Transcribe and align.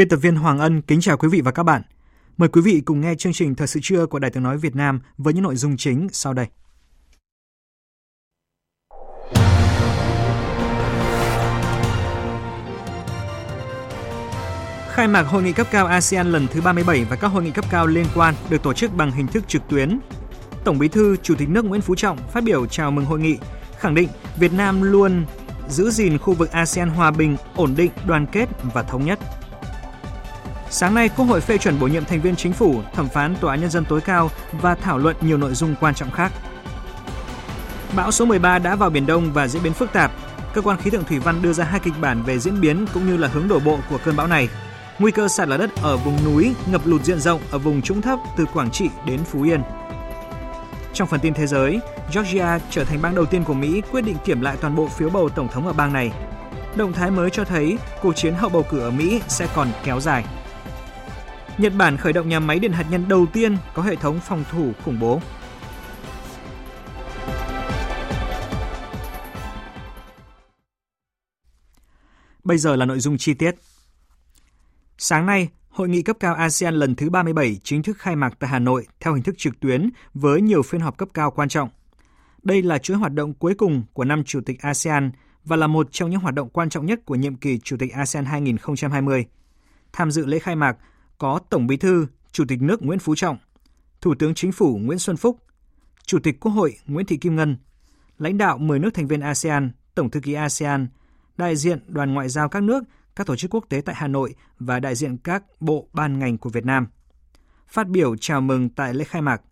Biên 0.00 0.08
tập 0.08 0.16
viên 0.16 0.36
Hoàng 0.36 0.58
Ân 0.58 0.82
kính 0.82 1.00
chào 1.00 1.16
quý 1.16 1.28
vị 1.28 1.40
và 1.40 1.50
các 1.50 1.62
bạn. 1.62 1.82
Mời 2.36 2.48
quý 2.48 2.60
vị 2.60 2.82
cùng 2.84 3.00
nghe 3.00 3.14
chương 3.14 3.32
trình 3.32 3.54
Thời 3.54 3.66
sự 3.66 3.80
trưa 3.82 4.06
của 4.06 4.18
Đài 4.18 4.30
tiếng 4.30 4.42
nói 4.42 4.58
Việt 4.58 4.76
Nam 4.76 5.00
với 5.18 5.34
những 5.34 5.42
nội 5.42 5.56
dung 5.56 5.76
chính 5.76 6.08
sau 6.12 6.34
đây. 6.34 6.46
Khai 14.88 15.08
mạc 15.08 15.22
hội 15.22 15.42
nghị 15.42 15.52
cấp 15.52 15.66
cao 15.70 15.86
ASEAN 15.86 16.32
lần 16.32 16.46
thứ 16.52 16.60
37 16.60 17.04
và 17.04 17.16
các 17.16 17.28
hội 17.28 17.42
nghị 17.42 17.50
cấp 17.50 17.64
cao 17.70 17.86
liên 17.86 18.06
quan 18.14 18.34
được 18.50 18.62
tổ 18.62 18.72
chức 18.72 18.94
bằng 18.94 19.12
hình 19.12 19.26
thức 19.26 19.48
trực 19.48 19.62
tuyến. 19.68 19.98
Tổng 20.64 20.78
Bí 20.78 20.88
thư, 20.88 21.16
Chủ 21.16 21.34
tịch 21.34 21.48
nước 21.48 21.64
Nguyễn 21.64 21.80
Phú 21.80 21.94
Trọng 21.94 22.18
phát 22.32 22.44
biểu 22.44 22.66
chào 22.66 22.90
mừng 22.90 23.04
hội 23.04 23.20
nghị, 23.20 23.38
khẳng 23.78 23.94
định 23.94 24.08
Việt 24.36 24.52
Nam 24.52 24.82
luôn 24.82 25.24
giữ 25.68 25.90
gìn 25.90 26.18
khu 26.18 26.34
vực 26.34 26.50
ASEAN 26.52 26.88
hòa 26.88 27.10
bình, 27.10 27.36
ổn 27.56 27.74
định, 27.76 27.90
đoàn 28.06 28.26
kết 28.32 28.48
và 28.74 28.82
thống 28.82 29.04
nhất. 29.04 29.18
Sáng 30.72 30.94
nay, 30.94 31.08
Quốc 31.16 31.26
hội 31.26 31.40
phê 31.40 31.58
chuẩn 31.58 31.78
bổ 31.80 31.86
nhiệm 31.86 32.04
thành 32.04 32.20
viên 32.20 32.36
chính 32.36 32.52
phủ, 32.52 32.82
thẩm 32.94 33.08
phán 33.08 33.34
Tòa 33.40 33.52
án 33.52 33.60
Nhân 33.60 33.70
dân 33.70 33.84
tối 33.84 34.00
cao 34.00 34.30
và 34.52 34.74
thảo 34.74 34.98
luận 34.98 35.16
nhiều 35.20 35.36
nội 35.36 35.54
dung 35.54 35.74
quan 35.80 35.94
trọng 35.94 36.10
khác. 36.10 36.32
Bão 37.96 38.12
số 38.12 38.24
13 38.24 38.58
đã 38.58 38.76
vào 38.76 38.90
Biển 38.90 39.06
Đông 39.06 39.32
và 39.32 39.48
diễn 39.48 39.62
biến 39.62 39.72
phức 39.72 39.92
tạp. 39.92 40.12
Cơ 40.54 40.60
quan 40.62 40.78
khí 40.78 40.90
tượng 40.90 41.04
thủy 41.04 41.18
văn 41.18 41.42
đưa 41.42 41.52
ra 41.52 41.64
hai 41.64 41.80
kịch 41.80 41.92
bản 42.00 42.22
về 42.22 42.38
diễn 42.38 42.60
biến 42.60 42.86
cũng 42.94 43.06
như 43.06 43.16
là 43.16 43.28
hướng 43.28 43.48
đổ 43.48 43.58
bộ 43.58 43.78
của 43.90 43.98
cơn 44.04 44.16
bão 44.16 44.26
này. 44.26 44.48
Nguy 44.98 45.12
cơ 45.12 45.28
sạt 45.28 45.48
lở 45.48 45.56
đất 45.56 45.70
ở 45.82 45.96
vùng 45.96 46.24
núi, 46.24 46.54
ngập 46.66 46.86
lụt 46.86 47.02
diện 47.02 47.20
rộng 47.20 47.40
ở 47.50 47.58
vùng 47.58 47.82
trũng 47.82 48.02
thấp 48.02 48.18
từ 48.36 48.44
Quảng 48.46 48.70
Trị 48.70 48.90
đến 49.06 49.20
Phú 49.24 49.42
Yên. 49.42 49.62
Trong 50.94 51.08
phần 51.08 51.20
tin 51.20 51.34
thế 51.34 51.46
giới, 51.46 51.80
Georgia 52.14 52.58
trở 52.70 52.84
thành 52.84 53.02
bang 53.02 53.14
đầu 53.14 53.26
tiên 53.26 53.44
của 53.44 53.54
Mỹ 53.54 53.82
quyết 53.92 54.04
định 54.04 54.16
kiểm 54.24 54.40
lại 54.40 54.56
toàn 54.60 54.76
bộ 54.76 54.88
phiếu 54.88 55.10
bầu 55.10 55.28
tổng 55.28 55.48
thống 55.48 55.66
ở 55.66 55.72
bang 55.72 55.92
này. 55.92 56.12
Động 56.76 56.92
thái 56.92 57.10
mới 57.10 57.30
cho 57.30 57.44
thấy 57.44 57.78
cuộc 58.02 58.16
chiến 58.16 58.34
hậu 58.34 58.50
bầu 58.50 58.64
cử 58.70 58.80
ở 58.80 58.90
Mỹ 58.90 59.20
sẽ 59.28 59.46
còn 59.54 59.68
kéo 59.84 60.00
dài. 60.00 60.24
Nhật 61.60 61.72
Bản 61.78 61.96
khởi 61.96 62.12
động 62.12 62.28
nhà 62.28 62.40
máy 62.40 62.58
điện 62.58 62.72
hạt 62.72 62.86
nhân 62.90 63.04
đầu 63.08 63.26
tiên 63.32 63.56
có 63.74 63.82
hệ 63.82 63.96
thống 63.96 64.20
phòng 64.22 64.44
thủ 64.50 64.72
khủng 64.84 65.00
bố. 65.00 65.20
Bây 72.44 72.58
giờ 72.58 72.76
là 72.76 72.86
nội 72.86 73.00
dung 73.00 73.18
chi 73.18 73.34
tiết. 73.34 73.54
Sáng 74.98 75.26
nay, 75.26 75.48
Hội 75.70 75.88
nghị 75.88 76.02
cấp 76.02 76.16
cao 76.20 76.34
ASEAN 76.34 76.74
lần 76.74 76.94
thứ 76.94 77.10
37 77.10 77.60
chính 77.64 77.82
thức 77.82 77.98
khai 77.98 78.16
mạc 78.16 78.34
tại 78.38 78.50
Hà 78.50 78.58
Nội 78.58 78.86
theo 79.00 79.14
hình 79.14 79.22
thức 79.22 79.34
trực 79.38 79.60
tuyến 79.60 79.90
với 80.14 80.40
nhiều 80.40 80.62
phiên 80.62 80.80
họp 80.80 80.98
cấp 80.98 81.08
cao 81.14 81.30
quan 81.30 81.48
trọng. 81.48 81.68
Đây 82.42 82.62
là 82.62 82.78
chuỗi 82.78 82.96
hoạt 82.96 83.12
động 83.12 83.34
cuối 83.34 83.54
cùng 83.54 83.82
của 83.92 84.04
năm 84.04 84.24
Chủ 84.24 84.40
tịch 84.46 84.60
ASEAN 84.60 85.10
và 85.44 85.56
là 85.56 85.66
một 85.66 85.88
trong 85.92 86.10
những 86.10 86.20
hoạt 86.20 86.34
động 86.34 86.48
quan 86.48 86.70
trọng 86.70 86.86
nhất 86.86 87.00
của 87.04 87.14
nhiệm 87.14 87.36
kỳ 87.36 87.58
Chủ 87.58 87.76
tịch 87.76 87.92
ASEAN 87.92 88.24
2020. 88.24 89.26
Tham 89.92 90.10
dự 90.10 90.26
lễ 90.26 90.38
khai 90.38 90.56
mạc 90.56 90.76
có 91.20 91.40
Tổng 91.50 91.66
Bí 91.66 91.76
thư, 91.76 92.06
Chủ 92.32 92.44
tịch 92.48 92.62
nước 92.62 92.82
Nguyễn 92.82 92.98
Phú 92.98 93.14
Trọng, 93.14 93.38
Thủ 94.00 94.14
tướng 94.18 94.34
Chính 94.34 94.52
phủ 94.52 94.78
Nguyễn 94.78 94.98
Xuân 94.98 95.16
Phúc, 95.16 95.38
Chủ 96.06 96.18
tịch 96.22 96.40
Quốc 96.40 96.52
hội 96.52 96.76
Nguyễn 96.86 97.06
Thị 97.06 97.16
Kim 97.16 97.36
Ngân, 97.36 97.56
lãnh 98.18 98.38
đạo 98.38 98.58
10 98.58 98.78
nước 98.78 98.90
thành 98.94 99.06
viên 99.06 99.20
ASEAN, 99.20 99.70
Tổng 99.94 100.10
thư 100.10 100.20
ký 100.20 100.32
ASEAN, 100.32 100.88
đại 101.36 101.56
diện 101.56 101.78
đoàn 101.88 102.14
ngoại 102.14 102.28
giao 102.28 102.48
các 102.48 102.62
nước, 102.62 102.84
các 103.16 103.26
tổ 103.26 103.36
chức 103.36 103.54
quốc 103.54 103.64
tế 103.68 103.80
tại 103.80 103.94
Hà 103.98 104.08
Nội 104.08 104.34
và 104.58 104.80
đại 104.80 104.94
diện 104.94 105.16
các 105.16 105.42
bộ 105.60 105.88
ban 105.92 106.18
ngành 106.18 106.38
của 106.38 106.50
Việt 106.50 106.64
Nam. 106.64 106.86
Phát 107.68 107.88
biểu 107.88 108.16
chào 108.16 108.40
mừng 108.40 108.68
tại 108.68 108.94
lễ 108.94 109.04
khai 109.04 109.22
mạc, 109.22 109.42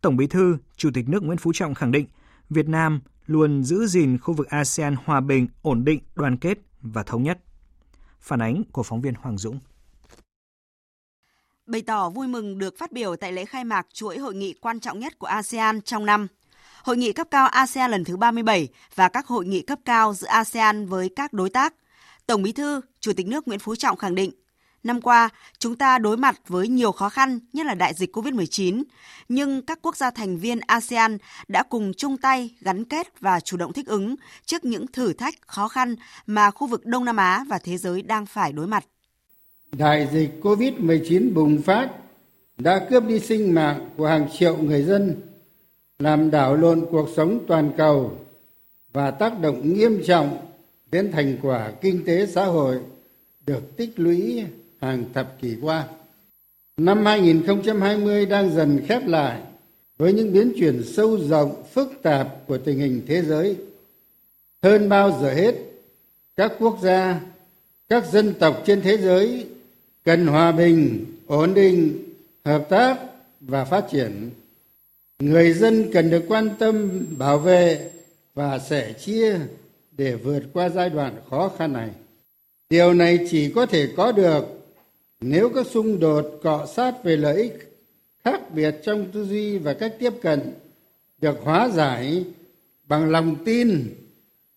Tổng 0.00 0.16
Bí 0.16 0.26
thư, 0.26 0.58
Chủ 0.76 0.90
tịch 0.94 1.08
nước 1.08 1.22
Nguyễn 1.22 1.38
Phú 1.38 1.52
Trọng 1.54 1.74
khẳng 1.74 1.92
định 1.92 2.06
Việt 2.50 2.68
Nam 2.68 3.00
luôn 3.26 3.64
giữ 3.64 3.86
gìn 3.86 4.18
khu 4.18 4.34
vực 4.34 4.48
ASEAN 4.48 4.96
hòa 5.04 5.20
bình, 5.20 5.48
ổn 5.62 5.84
định, 5.84 6.00
đoàn 6.14 6.36
kết 6.36 6.58
và 6.80 7.02
thống 7.02 7.22
nhất. 7.22 7.38
Phản 8.20 8.42
ánh 8.42 8.62
của 8.72 8.82
phóng 8.82 9.00
viên 9.00 9.14
Hoàng 9.14 9.38
Dũng 9.38 9.58
bày 11.66 11.82
tỏ 11.82 12.10
vui 12.10 12.26
mừng 12.26 12.58
được 12.58 12.78
phát 12.78 12.92
biểu 12.92 13.16
tại 13.16 13.32
lễ 13.32 13.44
khai 13.44 13.64
mạc 13.64 13.86
chuỗi 13.92 14.18
hội 14.18 14.34
nghị 14.34 14.54
quan 14.60 14.80
trọng 14.80 14.98
nhất 14.98 15.18
của 15.18 15.26
ASEAN 15.26 15.80
trong 15.82 16.06
năm. 16.06 16.26
Hội 16.82 16.96
nghị 16.96 17.12
cấp 17.12 17.26
cao 17.30 17.46
ASEAN 17.46 17.90
lần 17.90 18.04
thứ 18.04 18.16
37 18.16 18.68
và 18.94 19.08
các 19.08 19.26
hội 19.26 19.46
nghị 19.46 19.62
cấp 19.62 19.78
cao 19.84 20.14
giữa 20.14 20.28
ASEAN 20.28 20.86
với 20.86 21.10
các 21.16 21.32
đối 21.32 21.50
tác. 21.50 21.74
Tổng 22.26 22.42
Bí 22.42 22.52
thư, 22.52 22.80
Chủ 23.00 23.12
tịch 23.12 23.26
nước 23.26 23.48
Nguyễn 23.48 23.58
Phú 23.58 23.74
Trọng 23.76 23.96
khẳng 23.96 24.14
định, 24.14 24.30
năm 24.82 25.00
qua 25.00 25.28
chúng 25.58 25.76
ta 25.76 25.98
đối 25.98 26.16
mặt 26.16 26.36
với 26.48 26.68
nhiều 26.68 26.92
khó 26.92 27.08
khăn, 27.08 27.38
nhất 27.52 27.66
là 27.66 27.74
đại 27.74 27.94
dịch 27.94 28.16
COVID-19, 28.16 28.82
nhưng 29.28 29.66
các 29.66 29.78
quốc 29.82 29.96
gia 29.96 30.10
thành 30.10 30.38
viên 30.38 30.60
ASEAN 30.60 31.18
đã 31.48 31.62
cùng 31.62 31.92
chung 31.96 32.16
tay 32.16 32.50
gắn 32.60 32.84
kết 32.84 33.20
và 33.20 33.40
chủ 33.40 33.56
động 33.56 33.72
thích 33.72 33.86
ứng 33.86 34.16
trước 34.44 34.64
những 34.64 34.86
thử 34.86 35.12
thách 35.12 35.34
khó 35.46 35.68
khăn 35.68 35.96
mà 36.26 36.50
khu 36.50 36.66
vực 36.66 36.86
Đông 36.86 37.04
Nam 37.04 37.16
Á 37.16 37.44
và 37.48 37.58
thế 37.58 37.76
giới 37.76 38.02
đang 38.02 38.26
phải 38.26 38.52
đối 38.52 38.66
mặt 38.66 38.84
đại 39.72 40.08
dịch 40.12 40.30
covid-19 40.42 41.34
bùng 41.34 41.62
phát 41.62 41.90
đã 42.58 42.86
cướp 42.90 43.04
đi 43.04 43.20
sinh 43.20 43.54
mạng 43.54 43.90
của 43.96 44.06
hàng 44.06 44.28
triệu 44.38 44.56
người 44.56 44.82
dân 44.82 45.14
làm 45.98 46.30
đảo 46.30 46.56
lộn 46.56 46.86
cuộc 46.90 47.08
sống 47.16 47.44
toàn 47.46 47.72
cầu 47.76 48.12
và 48.92 49.10
tác 49.10 49.40
động 49.40 49.74
nghiêm 49.74 50.02
trọng 50.06 50.38
đến 50.92 51.12
thành 51.12 51.38
quả 51.42 51.72
kinh 51.80 52.04
tế 52.04 52.26
xã 52.26 52.44
hội 52.44 52.80
được 53.46 53.76
tích 53.76 53.90
lũy 53.96 54.44
hàng 54.80 55.04
thập 55.14 55.40
kỷ 55.40 55.56
qua. 55.62 55.88
Năm 56.76 57.06
2020 57.06 58.26
đang 58.26 58.54
dần 58.54 58.80
khép 58.88 59.06
lại 59.06 59.40
với 59.98 60.12
những 60.12 60.32
biến 60.32 60.52
chuyển 60.58 60.82
sâu 60.84 61.18
rộng, 61.18 61.62
phức 61.72 61.92
tạp 62.02 62.28
của 62.46 62.58
tình 62.58 62.78
hình 62.78 63.02
thế 63.06 63.22
giới. 63.22 63.56
Hơn 64.62 64.88
bao 64.88 65.18
giờ 65.20 65.32
hết, 65.34 65.54
các 66.36 66.52
quốc 66.58 66.78
gia, 66.82 67.20
các 67.88 68.04
dân 68.12 68.34
tộc 68.34 68.62
trên 68.66 68.80
thế 68.80 68.96
giới 68.96 69.46
cần 70.06 70.26
hòa 70.26 70.52
bình, 70.52 71.04
ổn 71.26 71.54
định, 71.54 71.98
hợp 72.44 72.66
tác 72.68 72.98
và 73.40 73.64
phát 73.64 73.84
triển. 73.90 74.30
Người 75.18 75.52
dân 75.52 75.90
cần 75.92 76.10
được 76.10 76.24
quan 76.28 76.50
tâm, 76.58 77.06
bảo 77.18 77.38
vệ 77.38 77.90
và 78.34 78.58
sẻ 78.58 78.92
chia 78.92 79.38
để 79.92 80.14
vượt 80.14 80.42
qua 80.52 80.68
giai 80.68 80.90
đoạn 80.90 81.16
khó 81.30 81.52
khăn 81.58 81.72
này. 81.72 81.90
Điều 82.70 82.94
này 82.94 83.26
chỉ 83.30 83.52
có 83.52 83.66
thể 83.66 83.88
có 83.96 84.12
được 84.12 84.44
nếu 85.20 85.48
các 85.54 85.66
xung 85.66 86.00
đột, 86.00 86.40
cọ 86.42 86.66
sát 86.76 87.04
về 87.04 87.16
lợi 87.16 87.36
ích 87.42 87.72
khác 88.24 88.40
biệt 88.54 88.74
trong 88.84 89.06
tư 89.12 89.24
duy 89.24 89.58
và 89.58 89.74
cách 89.74 89.94
tiếp 89.98 90.12
cận 90.22 90.40
được 91.20 91.36
hóa 91.42 91.68
giải 91.68 92.24
bằng 92.84 93.10
lòng 93.10 93.36
tin, 93.44 93.94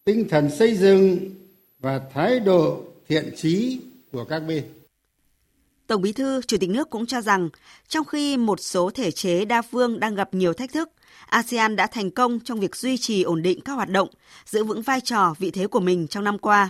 tinh 0.03 0.27
thần 0.29 0.49
xây 0.51 0.75
dựng 0.75 1.19
và 1.79 2.01
thái 2.13 2.39
độ 2.39 2.83
thiện 3.07 3.31
trí 3.35 3.79
của 4.11 4.23
các 4.23 4.39
bên. 4.39 4.63
Tổng 5.89 6.01
Bí 6.01 6.11
thư, 6.11 6.41
Chủ 6.41 6.57
tịch 6.57 6.69
nước 6.69 6.89
cũng 6.89 7.05
cho 7.05 7.21
rằng, 7.21 7.49
trong 7.87 8.05
khi 8.05 8.37
một 8.37 8.59
số 8.59 8.89
thể 8.89 9.11
chế 9.11 9.45
đa 9.45 9.61
phương 9.61 9.99
đang 9.99 10.15
gặp 10.15 10.33
nhiều 10.33 10.53
thách 10.53 10.73
thức, 10.73 10.89
ASEAN 11.25 11.75
đã 11.75 11.87
thành 11.87 12.11
công 12.11 12.39
trong 12.39 12.59
việc 12.59 12.75
duy 12.75 12.97
trì 12.97 13.23
ổn 13.23 13.41
định 13.41 13.61
các 13.61 13.73
hoạt 13.73 13.89
động, 13.89 14.09
giữ 14.45 14.63
vững 14.63 14.81
vai 14.81 15.01
trò, 15.01 15.33
vị 15.39 15.51
thế 15.51 15.67
của 15.67 15.79
mình 15.79 16.07
trong 16.07 16.23
năm 16.23 16.37
qua. 16.37 16.69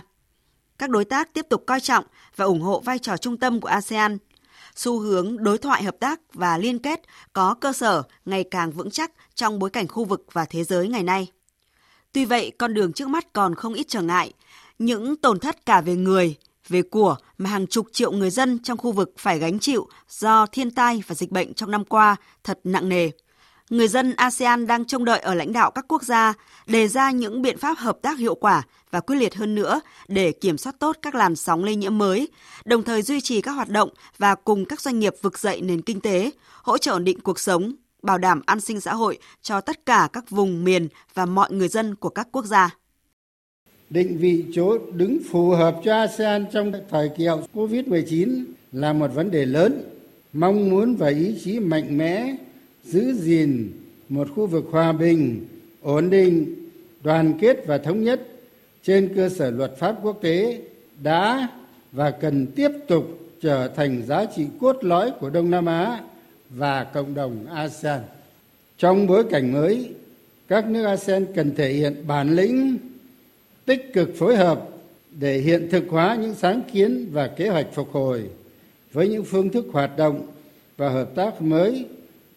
Các 0.78 0.90
đối 0.90 1.04
tác 1.04 1.34
tiếp 1.34 1.46
tục 1.48 1.62
coi 1.66 1.80
trọng 1.80 2.04
và 2.36 2.44
ủng 2.44 2.60
hộ 2.60 2.80
vai 2.80 2.98
trò 2.98 3.16
trung 3.16 3.36
tâm 3.36 3.60
của 3.60 3.68
ASEAN. 3.68 4.18
Xu 4.76 4.98
hướng 4.98 5.42
đối 5.42 5.58
thoại 5.58 5.82
hợp 5.82 5.96
tác 6.00 6.20
và 6.32 6.58
liên 6.58 6.78
kết 6.78 7.00
có 7.32 7.54
cơ 7.54 7.72
sở 7.72 8.02
ngày 8.24 8.44
càng 8.44 8.72
vững 8.72 8.90
chắc 8.90 9.10
trong 9.34 9.58
bối 9.58 9.70
cảnh 9.70 9.88
khu 9.88 10.04
vực 10.04 10.26
và 10.32 10.44
thế 10.44 10.64
giới 10.64 10.88
ngày 10.88 11.02
nay. 11.02 11.26
Tuy 12.12 12.24
vậy, 12.24 12.52
con 12.58 12.74
đường 12.74 12.92
trước 12.92 13.08
mắt 13.08 13.32
còn 13.32 13.54
không 13.54 13.74
ít 13.74 13.86
trở 13.88 14.02
ngại, 14.02 14.32
những 14.78 15.16
tổn 15.16 15.40
thất 15.40 15.66
cả 15.66 15.80
về 15.80 15.94
người, 15.94 16.36
về 16.70 16.82
của 16.82 17.16
mà 17.38 17.50
hàng 17.50 17.66
chục 17.66 17.86
triệu 17.92 18.12
người 18.12 18.30
dân 18.30 18.58
trong 18.62 18.78
khu 18.78 18.92
vực 18.92 19.14
phải 19.18 19.38
gánh 19.38 19.58
chịu 19.58 19.88
do 20.08 20.46
thiên 20.46 20.70
tai 20.70 21.02
và 21.06 21.14
dịch 21.14 21.30
bệnh 21.30 21.54
trong 21.54 21.70
năm 21.70 21.84
qua 21.84 22.16
thật 22.44 22.60
nặng 22.64 22.88
nề. 22.88 23.10
người 23.70 23.88
dân 23.88 24.14
ASEAN 24.16 24.66
đang 24.66 24.84
trông 24.84 25.04
đợi 25.04 25.18
ở 25.18 25.34
lãnh 25.34 25.52
đạo 25.52 25.70
các 25.70 25.84
quốc 25.88 26.02
gia 26.02 26.34
đề 26.66 26.88
ra 26.88 27.10
những 27.10 27.42
biện 27.42 27.58
pháp 27.58 27.78
hợp 27.78 27.98
tác 28.02 28.18
hiệu 28.18 28.34
quả 28.34 28.62
và 28.90 29.00
quyết 29.00 29.16
liệt 29.16 29.34
hơn 29.34 29.54
nữa 29.54 29.80
để 30.08 30.32
kiểm 30.32 30.58
soát 30.58 30.76
tốt 30.78 30.96
các 31.02 31.14
làn 31.14 31.36
sóng 31.36 31.64
lây 31.64 31.76
nhiễm 31.76 31.98
mới, 31.98 32.28
đồng 32.64 32.82
thời 32.82 33.02
duy 33.02 33.20
trì 33.20 33.40
các 33.40 33.52
hoạt 33.52 33.68
động 33.68 33.88
và 34.18 34.34
cùng 34.34 34.64
các 34.64 34.80
doanh 34.80 34.98
nghiệp 34.98 35.14
vực 35.22 35.38
dậy 35.38 35.60
nền 35.60 35.82
kinh 35.82 36.00
tế, 36.00 36.30
hỗ 36.62 36.78
trợ 36.78 36.92
ổn 36.92 37.04
định 37.04 37.20
cuộc 37.20 37.38
sống, 37.38 37.72
bảo 38.02 38.18
đảm 38.18 38.42
an 38.46 38.60
sinh 38.60 38.80
xã 38.80 38.94
hội 38.94 39.18
cho 39.42 39.60
tất 39.60 39.86
cả 39.86 40.08
các 40.12 40.30
vùng 40.30 40.64
miền 40.64 40.88
và 41.14 41.26
mọi 41.26 41.52
người 41.52 41.68
dân 41.68 41.94
của 41.94 42.08
các 42.08 42.28
quốc 42.32 42.44
gia. 42.44 42.79
Định 43.90 44.18
vị 44.18 44.44
chỗ 44.54 44.78
đứng 44.92 45.18
phù 45.30 45.50
hợp 45.50 45.80
cho 45.84 45.94
ASEAN 45.94 46.46
trong 46.52 46.72
thời 46.90 47.08
kỳ 47.08 47.26
hậu 47.26 47.42
COVID-19 47.54 48.44
là 48.72 48.92
một 48.92 49.14
vấn 49.14 49.30
đề 49.30 49.46
lớn. 49.46 49.82
Mong 50.32 50.70
muốn 50.70 50.96
và 50.96 51.08
ý 51.08 51.34
chí 51.44 51.60
mạnh 51.60 51.98
mẽ 51.98 52.36
giữ 52.84 53.12
gìn 53.12 53.72
một 54.08 54.28
khu 54.34 54.46
vực 54.46 54.64
hòa 54.70 54.92
bình, 54.92 55.46
ổn 55.82 56.10
định, 56.10 56.54
đoàn 57.02 57.32
kết 57.40 57.66
và 57.66 57.78
thống 57.78 58.04
nhất 58.04 58.26
trên 58.82 59.12
cơ 59.16 59.28
sở 59.28 59.50
luật 59.50 59.76
pháp 59.78 59.96
quốc 60.02 60.18
tế 60.22 60.60
đã 61.02 61.48
và 61.92 62.10
cần 62.10 62.46
tiếp 62.46 62.70
tục 62.88 63.18
trở 63.40 63.68
thành 63.68 64.02
giá 64.06 64.24
trị 64.36 64.46
cốt 64.60 64.76
lõi 64.84 65.10
của 65.10 65.30
Đông 65.30 65.50
Nam 65.50 65.66
Á 65.66 66.00
và 66.50 66.84
cộng 66.84 67.14
đồng 67.14 67.46
ASEAN. 67.46 68.00
Trong 68.78 69.06
bối 69.06 69.24
cảnh 69.30 69.52
mới, 69.52 69.90
các 70.48 70.66
nước 70.66 70.84
ASEAN 70.84 71.26
cần 71.34 71.54
thể 71.56 71.72
hiện 71.72 71.94
bản 72.06 72.36
lĩnh, 72.36 72.78
tích 73.66 73.90
cực 73.92 74.16
phối 74.16 74.36
hợp 74.36 74.68
để 75.10 75.38
hiện 75.38 75.68
thực 75.70 75.84
hóa 75.88 76.18
những 76.20 76.34
sáng 76.34 76.62
kiến 76.72 77.08
và 77.12 77.26
kế 77.26 77.48
hoạch 77.48 77.66
phục 77.74 77.92
hồi 77.92 78.22
với 78.92 79.08
những 79.08 79.24
phương 79.24 79.50
thức 79.50 79.66
hoạt 79.72 79.96
động 79.96 80.26
và 80.76 80.88
hợp 80.88 81.14
tác 81.14 81.42
mới 81.42 81.86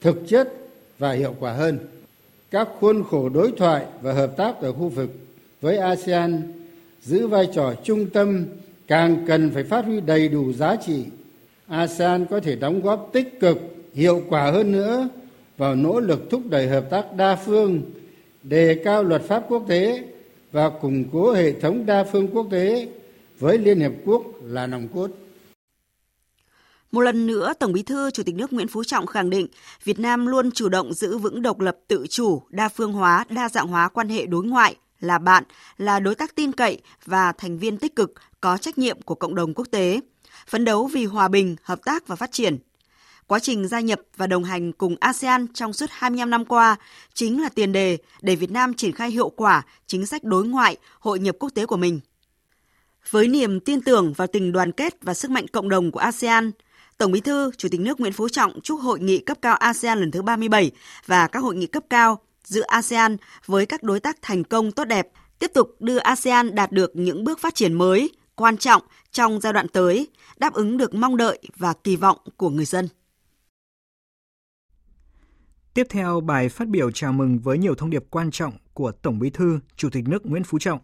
thực 0.02 0.28
chất 0.28 0.54
và 1.00 1.12
hiệu 1.12 1.36
quả 1.40 1.54
hơn. 1.54 1.80
Các 2.52 2.70
khuôn 2.80 3.04
khổ 3.04 3.30
đối 3.30 3.52
thoại 3.52 3.86
và 4.02 4.14
hợp 4.14 4.38
tác 4.38 4.62
ở 4.62 4.72
khu 4.72 4.90
vực 4.90 5.10
với 5.62 5.78
asean 5.78 6.42
giữ 7.02 7.28
vai 7.28 7.48
trò 7.54 7.74
trung 7.84 8.10
tâm 8.10 8.46
càng 8.88 9.26
cần 9.28 9.50
phải 9.50 9.64
phát 9.64 9.86
huy 9.86 10.02
đầy 10.02 10.28
đủ 10.28 10.54
giá 10.54 10.76
trị. 10.76 11.06
Asean 11.68 12.26
có 12.26 12.40
thể 12.40 12.56
đóng 12.56 12.82
góp 12.82 13.10
tích 13.14 13.40
cực, 13.40 13.58
hiệu 13.94 14.24
quả 14.30 14.52
hơn 14.52 14.72
nữa 14.72 15.10
vào 15.58 15.76
nỗ 15.76 16.00
lực 16.00 16.30
thúc 16.30 16.42
đẩy 16.50 16.68
hợp 16.68 16.90
tác 16.90 17.16
đa 17.18 17.36
phương, 17.36 17.82
đề 18.44 18.82
cao 18.84 19.04
luật 19.04 19.22
pháp 19.22 19.44
quốc 19.48 19.66
tế 19.68 20.04
và 20.54 20.70
củng 20.70 21.04
cố 21.14 21.34
hệ 21.34 21.60
thống 21.60 21.86
đa 21.86 22.04
phương 22.12 22.28
quốc 22.28 22.48
tế 22.52 22.88
với 23.40 23.58
liên 23.58 23.80
hiệp 23.80 23.92
quốc 24.06 24.22
là 24.44 24.68
nòng 24.68 24.88
cốt 24.88 25.08
một 26.92 27.02
lần 27.02 27.28
nữa, 27.28 27.54
Tổng 27.60 27.74
Bí 27.74 27.84
thư 27.84 28.12
Chủ 28.12 28.24
tịch 28.24 28.36
nước 28.36 28.54
Nguyễn 28.54 28.68
Phú 28.68 28.84
Trọng 28.84 29.06
khẳng 29.06 29.30
định 29.30 29.48
Việt 29.84 30.00
Nam 30.00 30.26
luôn 30.28 30.52
chủ 30.52 30.70
động 30.70 30.94
giữ 30.94 31.18
vững 31.18 31.42
độc 31.42 31.60
lập 31.60 31.78
tự 31.88 32.08
chủ, 32.10 32.42
đa 32.50 32.70
phương 32.70 32.94
hóa, 32.94 33.26
đa 33.30 33.50
dạng 33.50 33.68
hóa 33.68 33.90
quan 33.90 34.10
hệ 34.10 34.26
đối 34.26 34.44
ngoại, 34.44 34.76
là 35.00 35.18
bạn, 35.18 35.44
là 35.78 36.00
đối 36.00 36.16
tác 36.16 36.36
tin 36.36 36.52
cậy 36.52 36.82
và 37.06 37.32
thành 37.32 37.58
viên 37.58 37.78
tích 37.78 37.96
cực, 37.96 38.14
có 38.42 38.58
trách 38.58 38.78
nhiệm 38.78 39.02
của 39.02 39.16
cộng 39.16 39.36
đồng 39.36 39.54
quốc 39.54 39.68
tế, 39.72 40.00
phấn 40.48 40.66
đấu 40.66 40.90
vì 40.94 41.06
hòa 41.06 41.28
bình, 41.28 41.56
hợp 41.64 41.80
tác 41.86 42.08
và 42.08 42.16
phát 42.16 42.32
triển. 42.32 42.58
Quá 43.28 43.40
trình 43.40 43.68
gia 43.68 43.80
nhập 43.80 44.02
và 44.18 44.28
đồng 44.28 44.44
hành 44.44 44.74
cùng 44.74 44.96
ASEAN 45.00 45.48
trong 45.54 45.74
suốt 45.74 45.90
25 45.92 46.30
năm 46.30 46.46
qua 46.46 46.76
chính 47.14 47.42
là 47.42 47.50
tiền 47.50 47.72
đề 47.72 47.98
để 48.22 48.36
Việt 48.36 48.52
Nam 48.52 48.74
triển 48.74 48.92
khai 48.92 49.12
hiệu 49.12 49.30
quả 49.30 49.66
chính 49.88 50.06
sách 50.06 50.24
đối 50.24 50.46
ngoại, 50.46 50.78
hội 51.00 51.20
nhập 51.20 51.36
quốc 51.40 51.50
tế 51.56 51.66
của 51.66 51.78
mình. 51.78 52.00
Với 53.10 53.28
niềm 53.28 53.60
tin 53.60 53.82
tưởng 53.82 54.14
vào 54.14 54.28
tình 54.28 54.52
đoàn 54.52 54.72
kết 54.72 54.94
và 55.02 55.14
sức 55.14 55.32
mạnh 55.32 55.48
cộng 55.48 55.70
đồng 55.70 55.92
của 55.92 56.00
ASEAN, 56.00 56.52
Tổng 56.98 57.12
Bí 57.12 57.22
thư, 57.22 57.52
Chủ 57.58 57.70
tịch 57.72 57.80
nước 57.80 58.00
Nguyễn 58.00 58.14
Phú 58.14 58.30
Trọng 58.30 58.62
chúc 58.62 58.82
hội 58.82 59.00
nghị 59.00 59.18
cấp 59.18 59.38
cao 59.42 59.56
ASEAN 59.56 60.00
lần 60.00 60.12
thứ 60.12 60.22
37 60.22 60.72
và 61.06 61.28
các 61.28 61.40
hội 61.40 61.56
nghị 61.56 61.68
cấp 61.68 61.84
cao 61.90 62.20
giữa 62.44 62.62
ASEAN 62.62 63.18
với 63.46 63.66
các 63.66 63.84
đối 63.84 64.00
tác 64.00 64.18
thành 64.22 64.44
công 64.44 64.72
tốt 64.72 64.86
đẹp, 64.86 65.08
tiếp 65.40 65.52
tục 65.54 65.76
đưa 65.80 65.98
ASEAN 65.98 66.56
đạt 66.56 66.72
được 66.72 66.92
những 66.96 67.24
bước 67.24 67.40
phát 67.40 67.56
triển 67.56 67.74
mới, 67.74 68.10
quan 68.36 68.58
trọng 68.58 68.82
trong 69.12 69.42
giai 69.42 69.54
đoạn 69.54 69.68
tới, 69.68 70.08
đáp 70.38 70.54
ứng 70.54 70.78
được 70.78 70.94
mong 70.94 71.18
đợi 71.18 71.40
và 71.58 71.74
kỳ 71.84 71.96
vọng 71.96 72.18
của 72.38 72.50
người 72.50 72.66
dân. 72.66 72.88
Tiếp 75.74 75.88
theo 75.90 76.22
bài 76.22 76.50
phát 76.50 76.68
biểu 76.68 76.92
chào 76.92 77.14
mừng 77.14 77.40
với 77.40 77.58
nhiều 77.58 77.76
thông 77.76 77.90
điệp 77.90 78.04
quan 78.10 78.32
trọng 78.32 78.54
của 78.74 78.92
Tổng 78.92 79.20
Bí 79.20 79.30
thư, 79.30 79.60
Chủ 79.76 79.90
tịch 79.90 80.08
nước 80.08 80.26
Nguyễn 80.26 80.44
Phú 80.44 80.60
Trọng. 80.60 80.80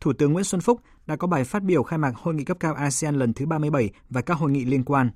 Thủ 0.00 0.12
tướng 0.12 0.32
Nguyễn 0.32 0.44
Xuân 0.44 0.60
Phúc 0.60 0.80
đã 1.06 1.16
có 1.16 1.26
bài 1.26 1.44
phát 1.44 1.62
biểu 1.62 1.82
khai 1.82 1.98
mạc 1.98 2.16
hội 2.16 2.34
nghị 2.34 2.44
cấp 2.44 2.56
cao 2.60 2.74
ASEAN 2.74 3.14
lần 3.14 3.32
thứ 3.32 3.46
37 3.46 3.90
và 4.10 4.20
các 4.20 4.34
hội 4.34 4.50
nghị 4.50 4.64
liên 4.64 4.84
quan. 4.84 5.10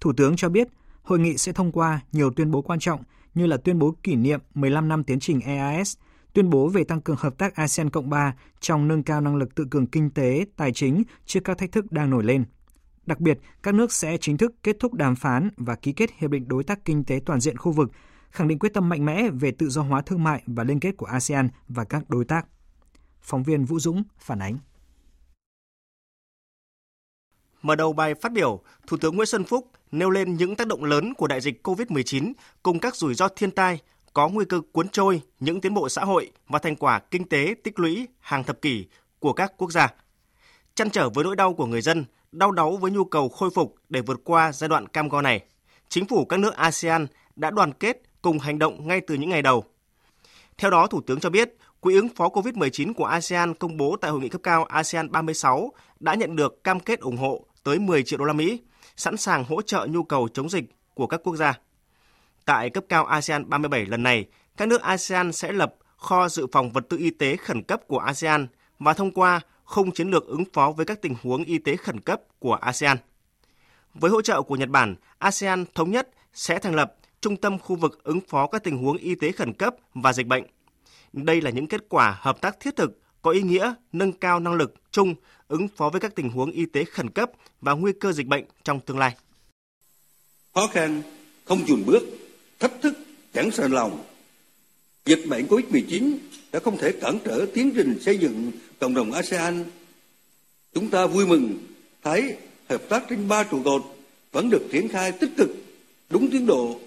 Thủ 0.00 0.12
tướng 0.16 0.36
cho 0.36 0.48
biết, 0.48 0.68
hội 1.02 1.18
nghị 1.18 1.36
sẽ 1.36 1.52
thông 1.52 1.72
qua 1.72 2.00
nhiều 2.12 2.30
tuyên 2.30 2.50
bố 2.50 2.62
quan 2.62 2.78
trọng 2.78 3.02
như 3.34 3.46
là 3.46 3.56
tuyên 3.56 3.78
bố 3.78 3.94
kỷ 4.02 4.16
niệm 4.16 4.40
15 4.54 4.88
năm 4.88 5.04
tiến 5.04 5.20
trình 5.20 5.40
EAS, 5.40 5.96
tuyên 6.32 6.50
bố 6.50 6.68
về 6.68 6.84
tăng 6.84 7.00
cường 7.00 7.16
hợp 7.18 7.38
tác 7.38 7.54
ASEAN 7.54 7.90
Cộng 7.90 8.10
3 8.10 8.34
trong 8.60 8.88
nâng 8.88 9.02
cao 9.02 9.20
năng 9.20 9.36
lực 9.36 9.54
tự 9.54 9.66
cường 9.70 9.86
kinh 9.86 10.10
tế, 10.10 10.44
tài 10.56 10.72
chính 10.72 11.02
trước 11.26 11.40
các 11.44 11.58
thách 11.58 11.72
thức 11.72 11.92
đang 11.92 12.10
nổi 12.10 12.24
lên. 12.24 12.44
Đặc 13.06 13.20
biệt, 13.20 13.38
các 13.62 13.74
nước 13.74 13.92
sẽ 13.92 14.16
chính 14.16 14.36
thức 14.36 14.54
kết 14.62 14.76
thúc 14.80 14.94
đàm 14.94 15.16
phán 15.16 15.48
và 15.56 15.74
ký 15.74 15.92
kết 15.92 16.10
Hiệp 16.18 16.30
định 16.30 16.48
Đối 16.48 16.64
tác 16.64 16.84
Kinh 16.84 17.04
tế 17.04 17.20
Toàn 17.26 17.40
diện 17.40 17.56
khu 17.56 17.72
vực, 17.72 17.90
khẳng 18.32 18.48
định 18.48 18.58
quyết 18.58 18.74
tâm 18.74 18.88
mạnh 18.88 19.04
mẽ 19.04 19.30
về 19.30 19.50
tự 19.50 19.68
do 19.68 19.82
hóa 19.82 20.00
thương 20.00 20.24
mại 20.24 20.42
và 20.46 20.64
liên 20.64 20.80
kết 20.80 20.96
của 20.96 21.06
ASEAN 21.06 21.48
và 21.68 21.84
các 21.84 22.10
đối 22.10 22.24
tác. 22.24 22.46
Phóng 23.20 23.42
viên 23.42 23.64
Vũ 23.64 23.78
Dũng 23.78 24.02
phản 24.18 24.38
ánh. 24.38 24.58
Mở 27.62 27.76
đầu 27.76 27.92
bài 27.92 28.14
phát 28.14 28.32
biểu, 28.32 28.60
Thủ 28.86 28.96
tướng 28.96 29.16
Nguyễn 29.16 29.26
Xuân 29.26 29.44
Phúc 29.44 29.70
nêu 29.92 30.10
lên 30.10 30.34
những 30.36 30.56
tác 30.56 30.66
động 30.66 30.84
lớn 30.84 31.14
của 31.14 31.26
đại 31.26 31.40
dịch 31.40 31.66
COVID-19 31.68 32.32
cùng 32.62 32.78
các 32.78 32.96
rủi 32.96 33.14
ro 33.14 33.28
thiên 33.28 33.50
tai 33.50 33.80
có 34.12 34.28
nguy 34.28 34.44
cơ 34.44 34.60
cuốn 34.72 34.88
trôi 34.88 35.22
những 35.40 35.60
tiến 35.60 35.74
bộ 35.74 35.88
xã 35.88 36.04
hội 36.04 36.30
và 36.48 36.58
thành 36.58 36.76
quả 36.76 36.98
kinh 36.98 37.28
tế 37.28 37.54
tích 37.64 37.78
lũy 37.78 38.08
hàng 38.20 38.44
thập 38.44 38.62
kỷ 38.62 38.86
của 39.18 39.32
các 39.32 39.52
quốc 39.56 39.72
gia. 39.72 39.88
Chăn 40.74 40.90
trở 40.90 41.08
với 41.08 41.24
nỗi 41.24 41.36
đau 41.36 41.54
của 41.54 41.66
người 41.66 41.82
dân, 41.82 42.04
đau 42.32 42.50
đáu 42.50 42.76
với 42.76 42.90
nhu 42.90 43.04
cầu 43.04 43.28
khôi 43.28 43.50
phục 43.54 43.74
để 43.88 44.00
vượt 44.00 44.20
qua 44.24 44.52
giai 44.52 44.68
đoạn 44.68 44.88
cam 44.88 45.08
go 45.08 45.22
này, 45.22 45.44
chính 45.88 46.06
phủ 46.06 46.24
các 46.24 46.40
nước 46.40 46.54
ASEAN 46.54 47.06
đã 47.36 47.50
đoàn 47.50 47.72
kết 47.72 48.02
cùng 48.22 48.38
hành 48.38 48.58
động 48.58 48.88
ngay 48.88 49.00
từ 49.00 49.14
những 49.14 49.30
ngày 49.30 49.42
đầu. 49.42 49.64
Theo 50.58 50.70
đó, 50.70 50.86
Thủ 50.86 51.00
tướng 51.00 51.20
cho 51.20 51.30
biết, 51.30 51.54
Quỹ 51.82 51.94
ứng 51.94 52.08
phó 52.08 52.28
COVID-19 52.28 52.94
của 52.94 53.04
ASEAN 53.04 53.54
công 53.54 53.76
bố 53.76 53.96
tại 54.00 54.10
hội 54.10 54.20
nghị 54.20 54.28
cấp 54.28 54.40
cao 54.44 54.64
ASEAN 54.64 55.12
36 55.12 55.72
đã 56.00 56.14
nhận 56.14 56.36
được 56.36 56.64
cam 56.64 56.80
kết 56.80 57.00
ủng 57.00 57.16
hộ 57.16 57.46
tới 57.62 57.78
10 57.78 58.02
triệu 58.02 58.18
đô 58.18 58.24
la 58.24 58.32
Mỹ, 58.32 58.60
sẵn 58.96 59.16
sàng 59.16 59.44
hỗ 59.44 59.62
trợ 59.62 59.86
nhu 59.90 60.02
cầu 60.02 60.28
chống 60.28 60.48
dịch 60.48 60.64
của 60.94 61.06
các 61.06 61.20
quốc 61.24 61.36
gia. 61.36 61.58
Tại 62.44 62.70
cấp 62.70 62.84
cao 62.88 63.04
ASEAN 63.04 63.48
37 63.50 63.86
lần 63.86 64.02
này, 64.02 64.26
các 64.56 64.68
nước 64.68 64.82
ASEAN 64.82 65.32
sẽ 65.32 65.52
lập 65.52 65.74
kho 65.96 66.28
dự 66.28 66.46
phòng 66.52 66.72
vật 66.72 66.84
tư 66.88 66.96
y 66.96 67.10
tế 67.10 67.36
khẩn 67.36 67.62
cấp 67.62 67.80
của 67.86 67.98
ASEAN 67.98 68.46
và 68.78 68.92
thông 68.92 69.10
qua 69.10 69.40
khung 69.64 69.90
chiến 69.90 70.10
lược 70.10 70.26
ứng 70.26 70.44
phó 70.52 70.70
với 70.70 70.86
các 70.86 71.02
tình 71.02 71.14
huống 71.22 71.44
y 71.44 71.58
tế 71.58 71.76
khẩn 71.76 72.00
cấp 72.00 72.20
của 72.38 72.54
ASEAN. 72.54 72.96
Với 73.94 74.10
hỗ 74.10 74.22
trợ 74.22 74.42
của 74.42 74.56
Nhật 74.56 74.68
Bản, 74.68 74.94
ASEAN 75.18 75.64
thống 75.74 75.90
nhất 75.90 76.08
sẽ 76.34 76.58
thành 76.58 76.74
lập 76.74 76.94
Trung 77.22 77.36
tâm 77.36 77.58
khu 77.58 77.76
vực 77.76 78.04
ứng 78.04 78.20
phó 78.20 78.46
các 78.46 78.64
tình 78.64 78.78
huống 78.78 78.96
y 78.96 79.14
tế 79.14 79.32
khẩn 79.32 79.52
cấp 79.52 79.74
và 79.94 80.12
dịch 80.12 80.26
bệnh. 80.26 80.44
Đây 81.12 81.40
là 81.40 81.50
những 81.50 81.66
kết 81.66 81.80
quả 81.88 82.18
hợp 82.20 82.40
tác 82.40 82.60
thiết 82.60 82.76
thực 82.76 83.00
có 83.22 83.30
ý 83.30 83.42
nghĩa 83.42 83.74
nâng 83.92 84.12
cao 84.12 84.40
năng 84.40 84.54
lực 84.54 84.74
chung 84.90 85.14
ứng 85.48 85.68
phó 85.68 85.90
với 85.90 86.00
các 86.00 86.14
tình 86.14 86.30
huống 86.30 86.50
y 86.50 86.66
tế 86.66 86.84
khẩn 86.84 87.10
cấp 87.10 87.30
và 87.60 87.72
nguy 87.72 87.92
cơ 88.00 88.12
dịch 88.12 88.26
bệnh 88.26 88.44
trong 88.64 88.80
tương 88.80 88.98
lai. 88.98 89.16
Khó 90.54 90.66
khăn, 90.66 91.02
không 91.44 91.64
chùn 91.66 91.82
bước, 91.86 92.02
thách 92.60 92.72
thức, 92.82 92.94
chẳng 93.34 93.50
sợ 93.50 93.68
lòng. 93.68 94.04
Dịch 95.04 95.24
bệnh 95.28 95.46
COVID-19 95.46 96.16
đã 96.52 96.60
không 96.60 96.78
thể 96.78 96.92
cản 96.92 97.18
trở 97.24 97.46
tiến 97.54 97.72
trình 97.76 97.98
xây 98.00 98.18
dựng 98.18 98.52
cộng 98.80 98.94
đồng 98.94 99.12
ASEAN. 99.12 99.64
Chúng 100.74 100.90
ta 100.90 101.06
vui 101.06 101.26
mừng 101.26 101.58
thấy 102.02 102.36
hợp 102.68 102.82
tác 102.88 103.04
trên 103.10 103.28
ba 103.28 103.44
trụ 103.44 103.62
cột 103.64 103.82
vẫn 104.32 104.50
được 104.50 104.62
triển 104.72 104.88
khai 104.88 105.12
tích 105.12 105.30
cực, 105.36 105.50
đúng 106.10 106.30
tiến 106.30 106.46
độ. 106.46 106.80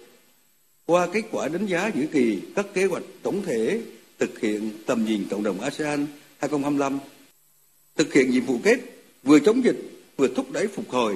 Qua 0.85 1.07
kết 1.13 1.23
quả 1.31 1.47
đánh 1.47 1.65
giá 1.65 1.91
giữa 1.95 2.05
kỳ, 2.11 2.41
các 2.55 2.65
kế 2.73 2.85
hoạch 2.85 3.03
tổng 3.21 3.41
thể 3.43 3.81
thực 4.19 4.39
hiện 4.39 4.71
tầm 4.85 5.05
nhìn 5.05 5.27
cộng 5.29 5.43
đồng 5.43 5.61
ASEAN 5.61 6.07
2025 6.39 6.99
thực 7.95 8.13
hiện 8.13 8.31
nhiệm 8.31 8.45
vụ 8.45 8.59
kép, 8.63 8.79
vừa 9.23 9.39
chống 9.39 9.63
dịch, 9.63 9.77
vừa 10.17 10.27
thúc 10.27 10.51
đẩy 10.51 10.67
phục 10.67 10.89
hồi. 10.89 11.15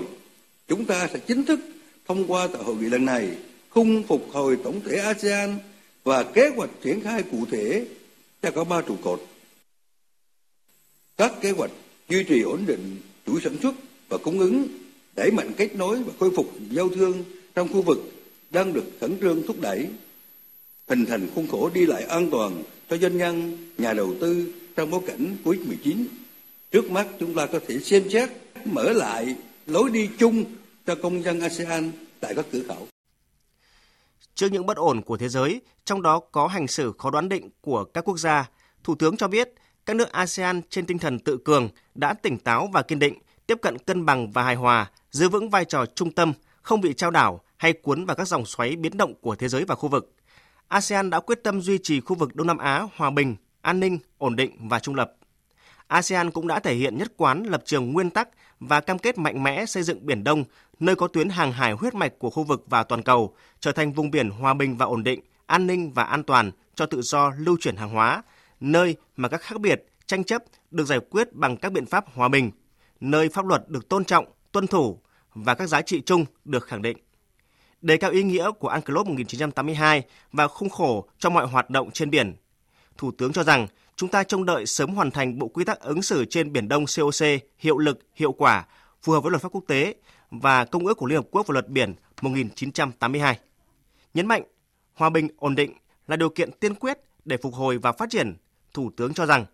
Chúng 0.68 0.86
ta 0.86 1.08
sẽ 1.14 1.20
chính 1.20 1.46
thức 1.46 1.60
thông 2.08 2.28
qua 2.28 2.48
tại 2.48 2.64
hội 2.64 2.76
nghị 2.76 2.90
lần 2.90 3.06
này, 3.06 3.30
khung 3.70 4.04
phục 4.04 4.28
hồi 4.32 4.58
tổng 4.64 4.82
thể 4.86 4.98
asean 4.98 5.58
và 6.04 6.24
kế 6.24 6.50
hoạch 6.56 6.70
triển 6.84 7.02
khai 7.02 7.24
cụ 7.24 7.46
thể 7.52 7.86
cho 8.42 8.52
có 8.52 8.64
ba 8.64 8.82
trụ 8.82 8.96
cột. 9.04 9.26
Các 11.18 11.34
kế 11.42 11.52
hoạch 11.52 11.72
duy 12.10 12.24
trì 12.24 12.42
ổn 12.42 12.66
định 12.66 12.98
chuỗi 13.26 13.42
sản 13.44 13.56
xuất 13.62 13.74
và 14.10 14.18
cung 14.18 14.40
ứng, 14.40 14.68
đẩy 15.16 15.32
mạnh 15.32 15.52
kết 15.58 15.76
nối 15.76 16.04
và 16.04 16.14
khôi 16.20 16.32
phục 16.36 16.54
giao 16.72 16.90
thương 16.90 17.24
trong 17.56 17.68
khu 17.68 17.82
vực 17.82 18.19
đang 18.50 18.74
được 18.74 18.86
khẩn 19.02 19.20
trương 19.22 19.44
thúc 19.48 19.56
đẩy 19.62 19.90
hình 20.88 21.06
thành 21.06 21.28
khuôn 21.36 21.48
khổ 21.48 21.70
đi 21.74 21.86
lại 21.86 22.04
an 22.04 22.30
toàn 22.32 22.64
cho 22.90 22.98
doanh 22.98 23.18
nhân 23.18 23.58
nhà 23.78 23.94
đầu 23.94 24.16
tư 24.22 24.54
trong 24.76 24.92
bối 24.92 25.02
cảnh 25.08 25.38
covid 25.44 25.68
19 25.68 26.08
Trước 26.72 26.92
mắt 26.92 27.08
chúng 27.20 27.36
ta 27.36 27.46
có 27.46 27.60
thể 27.68 27.80
xem 27.80 28.10
xét 28.10 28.30
mở 28.66 28.94
lại 28.94 29.36
lối 29.66 29.90
đi 29.90 30.10
chung 30.20 30.46
cho 30.86 30.96
công 30.96 31.24
dân 31.24 31.40
ASEAN 31.40 31.92
tại 32.20 32.36
các 32.36 32.46
cửa 32.52 32.62
khẩu. 32.68 32.88
Trước 34.36 34.52
những 34.52 34.66
bất 34.66 34.78
ổn 34.78 35.02
của 35.02 35.18
thế 35.18 35.30
giới, 35.30 35.62
trong 35.86 36.02
đó 36.02 36.20
có 36.20 36.48
hành 36.48 36.68
xử 36.68 36.94
khó 36.98 37.10
đoán 37.10 37.30
định 37.30 37.50
của 37.62 37.84
các 37.84 38.02
quốc 38.02 38.18
gia, 38.18 38.50
Thủ 38.84 38.96
tướng 38.96 39.18
cho 39.18 39.28
biết 39.28 39.54
các 39.86 39.96
nước 39.96 40.12
ASEAN 40.12 40.62
trên 40.70 40.86
tinh 40.86 41.00
thần 41.00 41.20
tự 41.20 41.38
cường 41.38 41.70
đã 41.96 42.14
tỉnh 42.14 42.38
táo 42.38 42.70
và 42.74 42.82
kiên 42.82 43.00
định, 43.00 43.14
tiếp 43.48 43.58
cận 43.62 43.78
cân 43.78 44.06
bằng 44.06 44.32
và 44.32 44.44
hài 44.44 44.56
hòa, 44.56 44.92
giữ 45.12 45.30
vững 45.30 45.50
vai 45.50 45.66
trò 45.66 45.86
trung 45.86 46.12
tâm, 46.12 46.34
không 46.62 46.82
bị 46.82 46.94
trao 46.94 47.12
đảo 47.12 47.42
hay 47.60 47.74
cuốn 47.74 48.06
vào 48.06 48.16
các 48.16 48.28
dòng 48.28 48.46
xoáy 48.46 48.76
biến 48.76 48.98
động 48.98 49.14
của 49.22 49.36
thế 49.36 49.48
giới 49.48 49.66
và 49.66 49.76
khu 49.76 49.90
vực. 49.90 50.16
ASEAN 50.68 51.10
đã 51.10 51.20
quyết 51.20 51.44
tâm 51.44 51.62
duy 51.62 51.78
trì 51.84 52.00
khu 52.00 52.16
vực 52.16 52.36
Đông 52.36 52.48
Nam 52.48 52.58
Á 52.58 52.86
hòa 52.96 53.10
bình, 53.10 53.36
an 53.62 53.80
ninh, 53.80 54.00
ổn 54.18 54.36
định 54.36 54.68
và 54.70 54.80
trung 54.80 54.96
lập. 54.96 55.14
ASEAN 55.88 56.32
cũng 56.32 56.48
đã 56.48 56.60
thể 56.60 56.76
hiện 56.76 56.98
nhất 56.98 57.12
quán 57.18 57.44
lập 57.44 57.62
trường 57.66 57.94
nguyên 57.94 58.10
tắc 58.10 58.30
và 58.60 58.82
cam 58.82 59.00
kết 59.00 59.18
mạnh 59.18 59.44
mẽ 59.44 59.66
xây 59.66 59.84
dựng 59.84 60.06
Biển 60.06 60.24
Đông, 60.24 60.44
nơi 60.80 60.96
có 60.96 61.08
tuyến 61.08 61.30
hàng 61.30 61.52
hải 61.52 61.74
huyết 61.74 61.96
mạch 61.96 62.20
của 62.20 62.30
khu 62.30 62.44
vực 62.44 62.64
và 62.68 62.84
toàn 62.84 63.04
cầu, 63.04 63.36
trở 63.60 63.72
thành 63.72 63.94
vùng 63.94 64.12
biển 64.12 64.30
hòa 64.30 64.54
bình 64.54 64.78
và 64.78 64.86
ổn 64.86 65.04
định, 65.04 65.20
an 65.46 65.68
ninh 65.68 65.94
và 65.94 66.04
an 66.04 66.24
toàn 66.24 66.52
cho 66.76 66.86
tự 66.86 67.02
do 67.02 67.34
lưu 67.38 67.58
chuyển 67.60 67.76
hàng 67.76 67.90
hóa, 67.90 68.24
nơi 68.60 68.96
mà 69.16 69.28
các 69.28 69.42
khác 69.42 69.60
biệt, 69.60 69.86
tranh 70.06 70.24
chấp 70.24 70.44
được 70.72 70.86
giải 70.86 71.00
quyết 71.10 71.34
bằng 71.34 71.58
các 71.58 71.72
biện 71.72 71.86
pháp 71.86 72.06
hòa 72.14 72.28
bình, 72.28 72.52
nơi 73.00 73.30
pháp 73.30 73.46
luật 73.46 73.70
được 73.70 73.90
tôn 73.90 74.06
trọng, 74.06 74.26
tuân 74.52 74.68
thủ 74.68 75.00
và 75.34 75.56
các 75.56 75.68
giá 75.68 75.82
trị 75.82 76.02
chung 76.06 76.26
được 76.46 76.66
khẳng 76.66 76.82
định. 76.82 76.98
Đề 77.82 77.98
cao 77.98 78.12
ý 78.12 78.24
nghĩa 78.24 78.52
của 78.52 78.70
UNCLOS 78.70 79.08
1982 79.08 80.04
và 80.32 80.48
khung 80.48 80.70
khổ 80.70 81.10
cho 81.18 81.30
mọi 81.30 81.48
hoạt 81.48 81.70
động 81.70 81.92
trên 81.92 82.10
biển, 82.10 82.36
Thủ 83.00 83.12
tướng 83.12 83.34
cho 83.34 83.44
rằng 83.44 83.68
chúng 83.96 84.10
ta 84.10 84.24
trông 84.24 84.46
đợi 84.46 84.66
sớm 84.66 84.96
hoàn 84.96 85.12
thành 85.12 85.40
bộ 85.40 85.48
quy 85.48 85.66
tắc 85.66 85.80
ứng 85.80 86.02
xử 86.02 86.26
trên 86.26 86.54
Biển 86.54 86.68
Đông 86.68 86.86
COC 86.98 87.26
hiệu 87.58 87.78
lực, 87.78 88.00
hiệu 88.16 88.32
quả, 88.32 88.66
phù 89.02 89.14
hợp 89.14 89.20
với 89.20 89.32
luật 89.32 89.42
pháp 89.42 89.52
quốc 89.52 89.64
tế 89.68 89.96
và 90.32 90.66
Công 90.66 90.86
ước 90.86 90.98
của 90.98 91.06
Liên 91.06 91.18
Hợp 91.18 91.28
Quốc 91.32 91.48
về 91.48 91.54
luật 91.54 91.70
biển 91.70 91.96
1982. 92.22 93.40
Nhấn 94.14 94.28
mạnh, 94.28 94.44
hòa 94.94 95.10
bình 95.10 95.28
ổn 95.38 95.56
định 95.56 95.74
là 96.08 96.16
điều 96.16 96.30
kiện 96.30 96.52
tiên 96.52 96.76
quyết 96.76 97.00
để 97.26 97.38
phục 97.38 97.54
hồi 97.54 97.78
và 97.78 97.92
phát 97.92 98.10
triển. 98.10 98.38
Thủ 98.74 98.92
tướng 98.98 99.14
cho 99.14 99.26
rằng, 99.26 99.46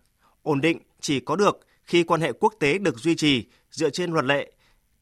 ổn 0.42 0.60
định 0.60 0.78
chỉ 1.00 1.20
có 1.20 1.36
được 1.36 1.60
khi 1.84 2.02
quan 2.02 2.20
hệ 2.20 2.32
quốc 2.32 2.54
tế 2.60 2.78
được 2.78 2.98
duy 2.98 3.14
trì 3.14 3.44
dựa 3.70 3.90
trên 3.90 4.12
luật 4.12 4.24
lệ, 4.24 4.52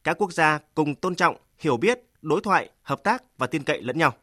các 0.03 0.17
quốc 0.19 0.33
gia 0.33 0.59
cùng 0.75 0.95
tôn 0.95 1.15
trọng, 1.15 1.35
hiểu 1.59 1.77
biết, 1.77 1.99
đối 2.25 2.41
thoại, 2.41 2.69
hợp 2.81 3.03
tác 3.03 3.23
và 3.37 3.47
tin 3.47 3.63
cậy 3.63 3.81
lẫn 3.81 3.97
nhau. 3.97 4.13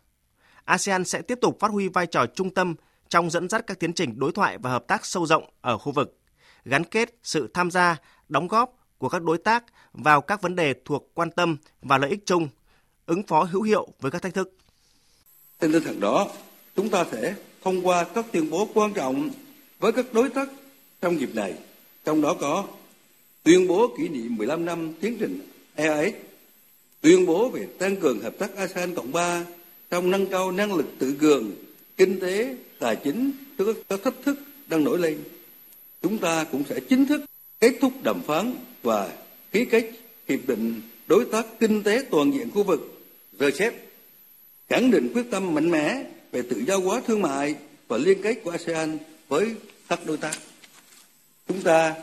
ASEAN 0.65 1.05
sẽ 1.05 1.23
tiếp 1.23 1.39
tục 1.41 1.57
phát 1.61 1.71
huy 1.71 1.89
vai 1.89 2.07
trò 2.07 2.27
trung 2.27 2.55
tâm 2.55 2.75
trong 3.09 3.31
dẫn 3.31 3.49
dắt 3.49 3.65
các 3.67 3.81
tiến 3.81 3.93
trình 3.93 4.19
đối 4.19 4.33
thoại 4.33 4.59
và 4.59 4.71
hợp 4.71 4.85
tác 4.87 5.07
sâu 5.07 5.27
rộng 5.27 5.51
ở 5.61 5.79
khu 5.79 5.93
vực, 5.93 6.19
gắn 6.65 6.85
kết 6.85 7.15
sự 7.23 7.51
tham 7.55 7.71
gia, 7.71 7.97
đóng 8.29 8.49
góp 8.49 8.79
của 8.99 9.09
các 9.09 9.23
đối 9.23 9.39
tác 9.39 9.65
vào 9.93 10.21
các 10.21 10.43
vấn 10.43 10.57
đề 10.57 10.75
thuộc 10.85 11.11
quan 11.15 11.31
tâm 11.31 11.57
và 11.83 11.99
lợi 11.99 12.11
ích 12.11 12.27
chung, 12.27 12.49
ứng 13.07 13.23
phó 13.23 13.45
hữu 13.45 13.63
hiệu 13.63 13.89
với 14.01 14.11
các 14.11 14.23
thách 14.23 14.35
thức. 14.35 14.57
Trên 15.61 15.73
tinh 15.73 15.85
thần 15.85 16.01
đó, 16.01 16.29
chúng 16.77 16.89
ta 16.89 17.05
sẽ 17.13 17.35
thông 17.65 17.87
qua 17.87 18.05
các 18.05 18.27
tuyên 18.33 18.51
bố 18.51 18.69
quan 18.75 18.93
trọng 18.93 19.31
với 19.79 19.93
các 19.93 20.07
đối 20.13 20.29
tác 20.29 20.49
trong 21.01 21.21
dịp 21.21 21.35
này, 21.35 21.55
trong 22.05 22.23
đó 22.23 22.37
có 22.41 22.65
tuyên 23.43 23.69
bố 23.69 23.95
kỷ 23.99 24.09
niệm 24.09 24.37
15 24.37 24.65
năm 24.65 24.95
tiến 25.01 25.17
trình 25.21 25.41
EAS, 25.75 26.15
tuyên 27.03 27.27
bố 27.27 27.49
về 27.49 27.67
tăng 27.79 27.97
cường 27.97 28.21
hợp 28.21 28.39
tác 28.39 28.57
ASEAN 28.57 28.95
Cộng 28.95 29.13
3 29.13 29.45
trong 29.91 30.11
nâng 30.11 30.27
cao 30.27 30.53
năng 30.53 30.75
lực 30.75 30.87
tự 30.99 31.15
cường, 31.21 31.53
kinh 31.97 32.21
tế, 32.21 32.57
tài 32.79 32.97
chính 32.97 33.33
trước 33.59 33.89
các 33.89 34.01
thách 34.05 34.15
thức 34.25 34.39
đang 34.67 34.85
nổi 34.85 34.99
lên, 34.99 35.19
chúng 36.03 36.19
ta 36.19 36.45
cũng 36.45 36.63
sẽ 36.69 36.81
chính 36.81 37.07
thức 37.07 37.25
kết 37.61 37.73
thúc 37.81 37.93
đàm 38.03 38.23
phán 38.23 38.55
và 38.83 39.13
ký 39.53 39.65
kết 39.65 39.91
hiệp 40.29 40.41
định 40.47 40.81
đối 41.07 41.25
tác 41.25 41.47
kinh 41.61 41.83
tế 41.83 42.05
toàn 42.11 42.33
diện 42.33 42.51
khu 42.51 42.63
vực 42.63 43.03
RCEP, 43.39 43.75
khẳng 44.69 44.91
định 44.91 45.11
quyết 45.15 45.31
tâm 45.31 45.55
mạnh 45.55 45.71
mẽ 45.71 46.05
về 46.33 46.43
tự 46.43 46.63
do 46.67 46.77
hóa 46.77 47.01
thương 47.07 47.23
mại 47.23 47.55
và 47.89 47.97
liên 47.97 48.23
kết 48.23 48.35
của 48.45 48.51
ASEAN 48.51 48.99
với 49.29 49.55
các 49.89 50.01
đối 50.07 50.17
tác. 50.17 50.39
Chúng 51.49 51.63
ta 51.63 51.95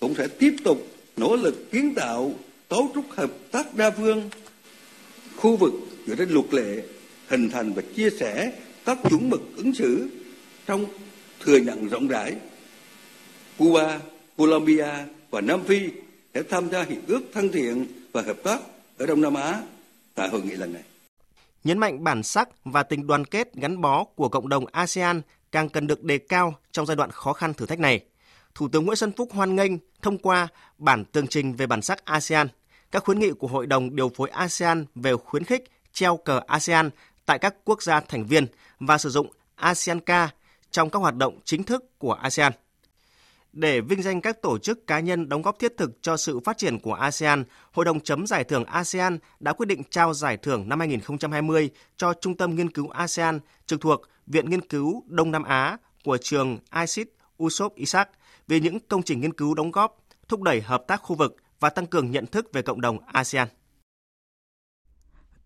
cũng 0.00 0.14
sẽ 0.14 0.28
tiếp 0.28 0.56
tục 0.64 0.86
nỗ 1.16 1.36
lực 1.36 1.70
kiến 1.70 1.94
tạo 1.94 2.34
cấu 2.68 2.90
trúc 2.94 3.04
hợp 3.10 3.30
tác 3.50 3.74
đa 3.74 3.90
phương 3.90 4.30
khu 5.40 5.56
vực 5.56 5.72
dựa 6.06 6.14
trên 6.14 6.30
luật 6.30 6.54
lệ 6.54 6.82
hình 7.28 7.50
thành 7.50 7.72
và 7.72 7.82
chia 7.96 8.10
sẻ 8.10 8.52
các 8.84 8.98
chuẩn 9.10 9.30
mực 9.30 9.40
ứng 9.56 9.74
xử 9.74 10.08
trong 10.66 10.86
thừa 11.40 11.56
nhận 11.56 11.88
rộng 11.88 12.08
rãi. 12.08 12.36
Cuba, 13.58 14.00
Colombia 14.36 14.88
và 15.30 15.40
Nam 15.40 15.64
Phi 15.64 15.80
sẽ 16.34 16.42
tham 16.42 16.70
gia 16.70 16.82
hiệp 16.82 17.06
ước 17.06 17.20
thân 17.32 17.52
thiện 17.52 17.86
và 18.12 18.22
hợp 18.22 18.36
tác 18.44 18.60
ở 18.98 19.06
Đông 19.06 19.20
Nam 19.20 19.34
Á 19.34 19.62
tại 20.14 20.28
hội 20.28 20.42
nghị 20.42 20.50
lần 20.54 20.72
này. 20.72 20.82
Nhấn 21.64 21.78
mạnh 21.78 22.04
bản 22.04 22.22
sắc 22.22 22.48
và 22.64 22.82
tình 22.82 23.06
đoàn 23.06 23.24
kết 23.24 23.54
gắn 23.54 23.80
bó 23.80 24.04
của 24.04 24.28
cộng 24.28 24.48
đồng 24.48 24.66
ASEAN 24.66 25.22
càng 25.52 25.68
cần 25.68 25.86
được 25.86 26.04
đề 26.04 26.18
cao 26.18 26.54
trong 26.72 26.86
giai 26.86 26.96
đoạn 26.96 27.10
khó 27.10 27.32
khăn 27.32 27.54
thử 27.54 27.66
thách 27.66 27.78
này. 27.78 28.00
Thủ 28.54 28.68
tướng 28.68 28.84
Nguyễn 28.84 28.96
Xuân 28.96 29.12
Phúc 29.16 29.28
hoan 29.32 29.56
nghênh 29.56 29.72
thông 30.02 30.18
qua 30.18 30.48
bản 30.78 31.04
tường 31.04 31.26
trình 31.26 31.54
về 31.54 31.66
bản 31.66 31.82
sắc 31.82 32.04
ASEAN, 32.04 32.48
các 32.90 33.04
khuyến 33.04 33.18
nghị 33.18 33.30
của 33.32 33.46
Hội 33.46 33.66
đồng 33.66 33.96
điều 33.96 34.08
phối 34.08 34.28
ASEAN 34.28 34.86
về 34.94 35.16
khuyến 35.16 35.44
khích 35.44 35.64
treo 35.92 36.16
cờ 36.16 36.40
ASEAN 36.46 36.90
tại 37.26 37.38
các 37.38 37.54
quốc 37.64 37.82
gia 37.82 38.00
thành 38.00 38.26
viên 38.26 38.46
và 38.80 38.98
sử 38.98 39.10
dụng 39.10 39.32
ASEAN 39.54 40.00
Ca 40.00 40.30
trong 40.70 40.90
các 40.90 40.98
hoạt 40.98 41.16
động 41.16 41.38
chính 41.44 41.62
thức 41.62 41.98
của 41.98 42.12
ASEAN. 42.12 42.52
Để 43.52 43.80
vinh 43.80 44.02
danh 44.02 44.20
các 44.20 44.42
tổ 44.42 44.58
chức 44.58 44.86
cá 44.86 45.00
nhân 45.00 45.28
đóng 45.28 45.42
góp 45.42 45.58
thiết 45.58 45.76
thực 45.76 46.02
cho 46.02 46.16
sự 46.16 46.40
phát 46.40 46.58
triển 46.58 46.78
của 46.78 46.94
ASEAN, 46.94 47.44
Hội 47.72 47.84
đồng 47.84 48.00
chấm 48.00 48.26
giải 48.26 48.44
thưởng 48.44 48.64
ASEAN 48.64 49.18
đã 49.40 49.52
quyết 49.52 49.66
định 49.66 49.82
trao 49.90 50.14
giải 50.14 50.36
thưởng 50.36 50.68
năm 50.68 50.78
2020 50.78 51.70
cho 51.96 52.14
Trung 52.20 52.36
tâm 52.36 52.54
Nghiên 52.54 52.70
cứu 52.70 52.88
ASEAN 52.88 53.40
trực 53.66 53.80
thuộc 53.80 54.02
Viện 54.26 54.50
Nghiên 54.50 54.60
cứu 54.60 55.02
Đông 55.06 55.30
Nam 55.30 55.42
Á 55.42 55.76
của 56.04 56.18
trường 56.22 56.58
ISIT 56.80 57.08
Usop 57.42 57.74
Isaac 57.74 58.10
về 58.48 58.60
những 58.60 58.78
công 58.80 59.02
trình 59.02 59.20
nghiên 59.20 59.32
cứu 59.32 59.54
đóng 59.54 59.70
góp, 59.70 59.98
thúc 60.28 60.42
đẩy 60.42 60.60
hợp 60.60 60.84
tác 60.86 61.02
khu 61.02 61.16
vực 61.16 61.36
và 61.60 61.70
tăng 61.70 61.86
cường 61.86 62.10
nhận 62.10 62.26
thức 62.26 62.50
về 62.52 62.62
cộng 62.62 62.80
đồng 62.80 62.98
ASEAN. 63.06 63.48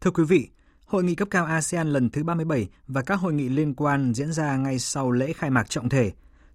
Thưa 0.01 0.11
quý 0.11 0.25
vị, 0.25 0.49
Hội 0.93 1.05
nghị 1.05 1.15
cấp 1.15 1.29
cao 1.31 1.45
ASEAN 1.45 1.89
lần 1.89 2.11
thứ 2.11 2.25
37 2.25 2.69
và 2.87 3.03
các 3.03 3.15
hội 3.15 3.33
nghị 3.33 3.49
liên 3.49 3.75
quan 3.75 4.15
diễn 4.15 4.33
ra 4.33 4.57
ngay 4.57 4.79
sau 4.79 5.11
lễ 5.11 5.33
khai 5.33 5.51
mạc 5.51 5.71
trọng 5.71 5.89
thể. 5.89 6.13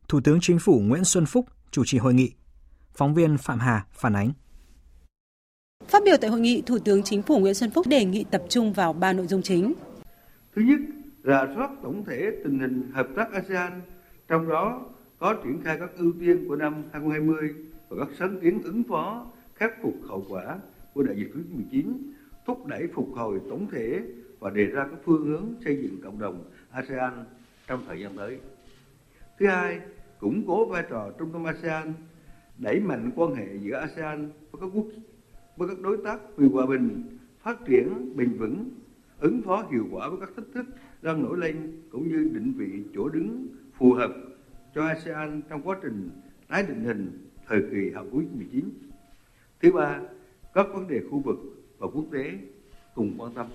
Thủ 0.07 0.21
tướng 0.23 0.39
Chính 0.41 0.59
phủ 0.59 0.79
Nguyễn 0.79 1.03
Xuân 1.03 1.25
Phúc 1.25 1.45
chủ 1.71 1.83
trì 1.85 1.97
hội 1.97 2.13
nghị. 2.13 2.31
Phóng 2.93 3.13
viên 3.13 3.37
Phạm 3.37 3.59
Hà 3.59 3.85
phản 3.91 4.13
ánh. 4.13 4.31
Phát 5.87 6.03
biểu 6.05 6.15
tại 6.21 6.29
hội 6.29 6.39
nghị, 6.39 6.61
Thủ 6.65 6.79
tướng 6.79 7.03
Chính 7.03 7.21
phủ 7.21 7.39
Nguyễn 7.39 7.53
Xuân 7.53 7.71
Phúc 7.71 7.87
đề 7.87 8.05
nghị 8.05 8.25
tập 8.31 8.43
trung 8.49 8.73
vào 8.73 8.93
ba 8.93 9.13
nội 9.13 9.27
dung 9.27 9.41
chính. 9.41 9.73
Thứ 10.55 10.61
nhất, 10.61 10.79
rà 11.23 11.45
soát 11.55 11.69
tổng 11.83 12.03
thể 12.05 12.31
tình 12.43 12.59
hình 12.59 12.91
hợp 12.93 13.07
tác 13.15 13.33
ASEAN, 13.33 13.81
trong 14.27 14.49
đó 14.49 14.85
có 15.19 15.35
triển 15.43 15.61
khai 15.63 15.77
các 15.79 15.89
ưu 15.97 16.13
tiên 16.19 16.45
của 16.47 16.55
năm 16.55 16.83
2020 16.93 17.53
và 17.89 18.05
các 18.05 18.15
sáng 18.19 18.39
kiến 18.41 18.61
ứng 18.63 18.83
phó, 18.89 19.25
khắc 19.57 19.73
phục 19.81 19.95
hậu 20.07 20.25
quả 20.29 20.59
của 20.93 21.03
đại 21.03 21.15
dịch 21.15 21.31
Covid-19, 21.33 21.93
thúc 22.45 22.65
đẩy 22.65 22.87
phục 22.93 23.09
hồi 23.15 23.41
tổng 23.49 23.67
thể 23.71 24.01
và 24.39 24.49
đề 24.49 24.65
ra 24.65 24.83
các 24.91 24.99
phương 25.05 25.25
hướng 25.25 25.53
xây 25.65 25.77
dựng 25.81 26.01
cộng 26.03 26.19
đồng 26.19 26.43
ASEAN 26.71 27.13
trong 27.67 27.83
thời 27.87 28.01
gian 28.01 28.17
tới. 28.17 28.39
Thứ 29.39 29.47
hai, 29.47 29.79
củng 30.19 30.43
cố 30.47 30.65
vai 30.65 30.83
trò 30.89 31.11
trung 31.19 31.29
tâm 31.33 31.43
ASEAN, 31.43 31.93
đẩy 32.57 32.79
mạnh 32.79 33.11
quan 33.15 33.35
hệ 33.35 33.57
giữa 33.61 33.75
ASEAN 33.75 34.31
với 34.51 34.61
các 34.61 34.69
quốc 34.73 34.85
với 35.57 35.67
các 35.67 35.79
đối 35.81 35.97
tác 35.97 36.19
vì 36.37 36.49
hòa 36.49 36.65
bình, 36.65 37.17
phát 37.41 37.57
triển 37.65 38.15
bền 38.15 38.37
vững, 38.37 38.69
ứng 39.19 39.41
phó 39.41 39.67
hiệu 39.71 39.85
quả 39.91 40.09
với 40.09 40.19
các 40.19 40.29
thách 40.35 40.45
thức 40.53 40.65
đang 41.01 41.23
nổi 41.23 41.37
lên 41.37 41.81
cũng 41.91 42.07
như 42.07 42.29
định 42.33 42.53
vị 42.57 42.83
chỗ 42.95 43.09
đứng 43.09 43.47
phù 43.73 43.93
hợp 43.93 44.13
cho 44.75 44.83
ASEAN 44.83 45.41
trong 45.49 45.61
quá 45.61 45.77
trình 45.83 46.09
tái 46.47 46.63
định 46.67 46.83
hình 46.83 47.27
thời 47.47 47.61
kỳ 47.71 47.89
hậu 47.89 48.05
Covid-19. 48.05 48.61
Thứ 49.61 49.71
ba, 49.71 49.99
các 50.53 50.65
vấn 50.73 50.87
đề 50.87 50.99
khu 51.11 51.21
vực 51.25 51.37
và 51.77 51.87
quốc 51.93 52.05
tế 52.13 52.31
cùng 52.95 53.15
quan 53.17 53.33
tâm. 53.33 53.47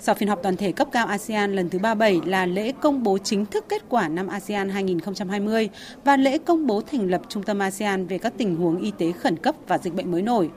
Sau 0.00 0.14
phiên 0.14 0.28
họp 0.28 0.42
toàn 0.42 0.56
thể 0.56 0.72
cấp 0.72 0.88
cao 0.92 1.06
ASEAN 1.06 1.52
lần 1.52 1.70
thứ 1.70 1.78
37 1.78 2.20
là 2.26 2.46
lễ 2.46 2.72
công 2.80 3.02
bố 3.02 3.18
chính 3.18 3.46
thức 3.46 3.64
kết 3.68 3.82
quả 3.88 4.08
năm 4.08 4.28
ASEAN 4.28 4.68
2020 4.68 5.68
và 6.04 6.16
lễ 6.16 6.38
công 6.38 6.66
bố 6.66 6.80
thành 6.80 7.10
lập 7.10 7.22
Trung 7.28 7.42
tâm 7.42 7.58
ASEAN 7.58 8.06
về 8.06 8.18
các 8.18 8.32
tình 8.36 8.56
huống 8.56 8.80
y 8.80 8.92
tế 8.98 9.12
khẩn 9.12 9.36
cấp 9.36 9.54
và 9.66 9.78
dịch 9.78 9.94
bệnh 9.94 10.10
mới 10.12 10.22
nổi. 10.22 10.50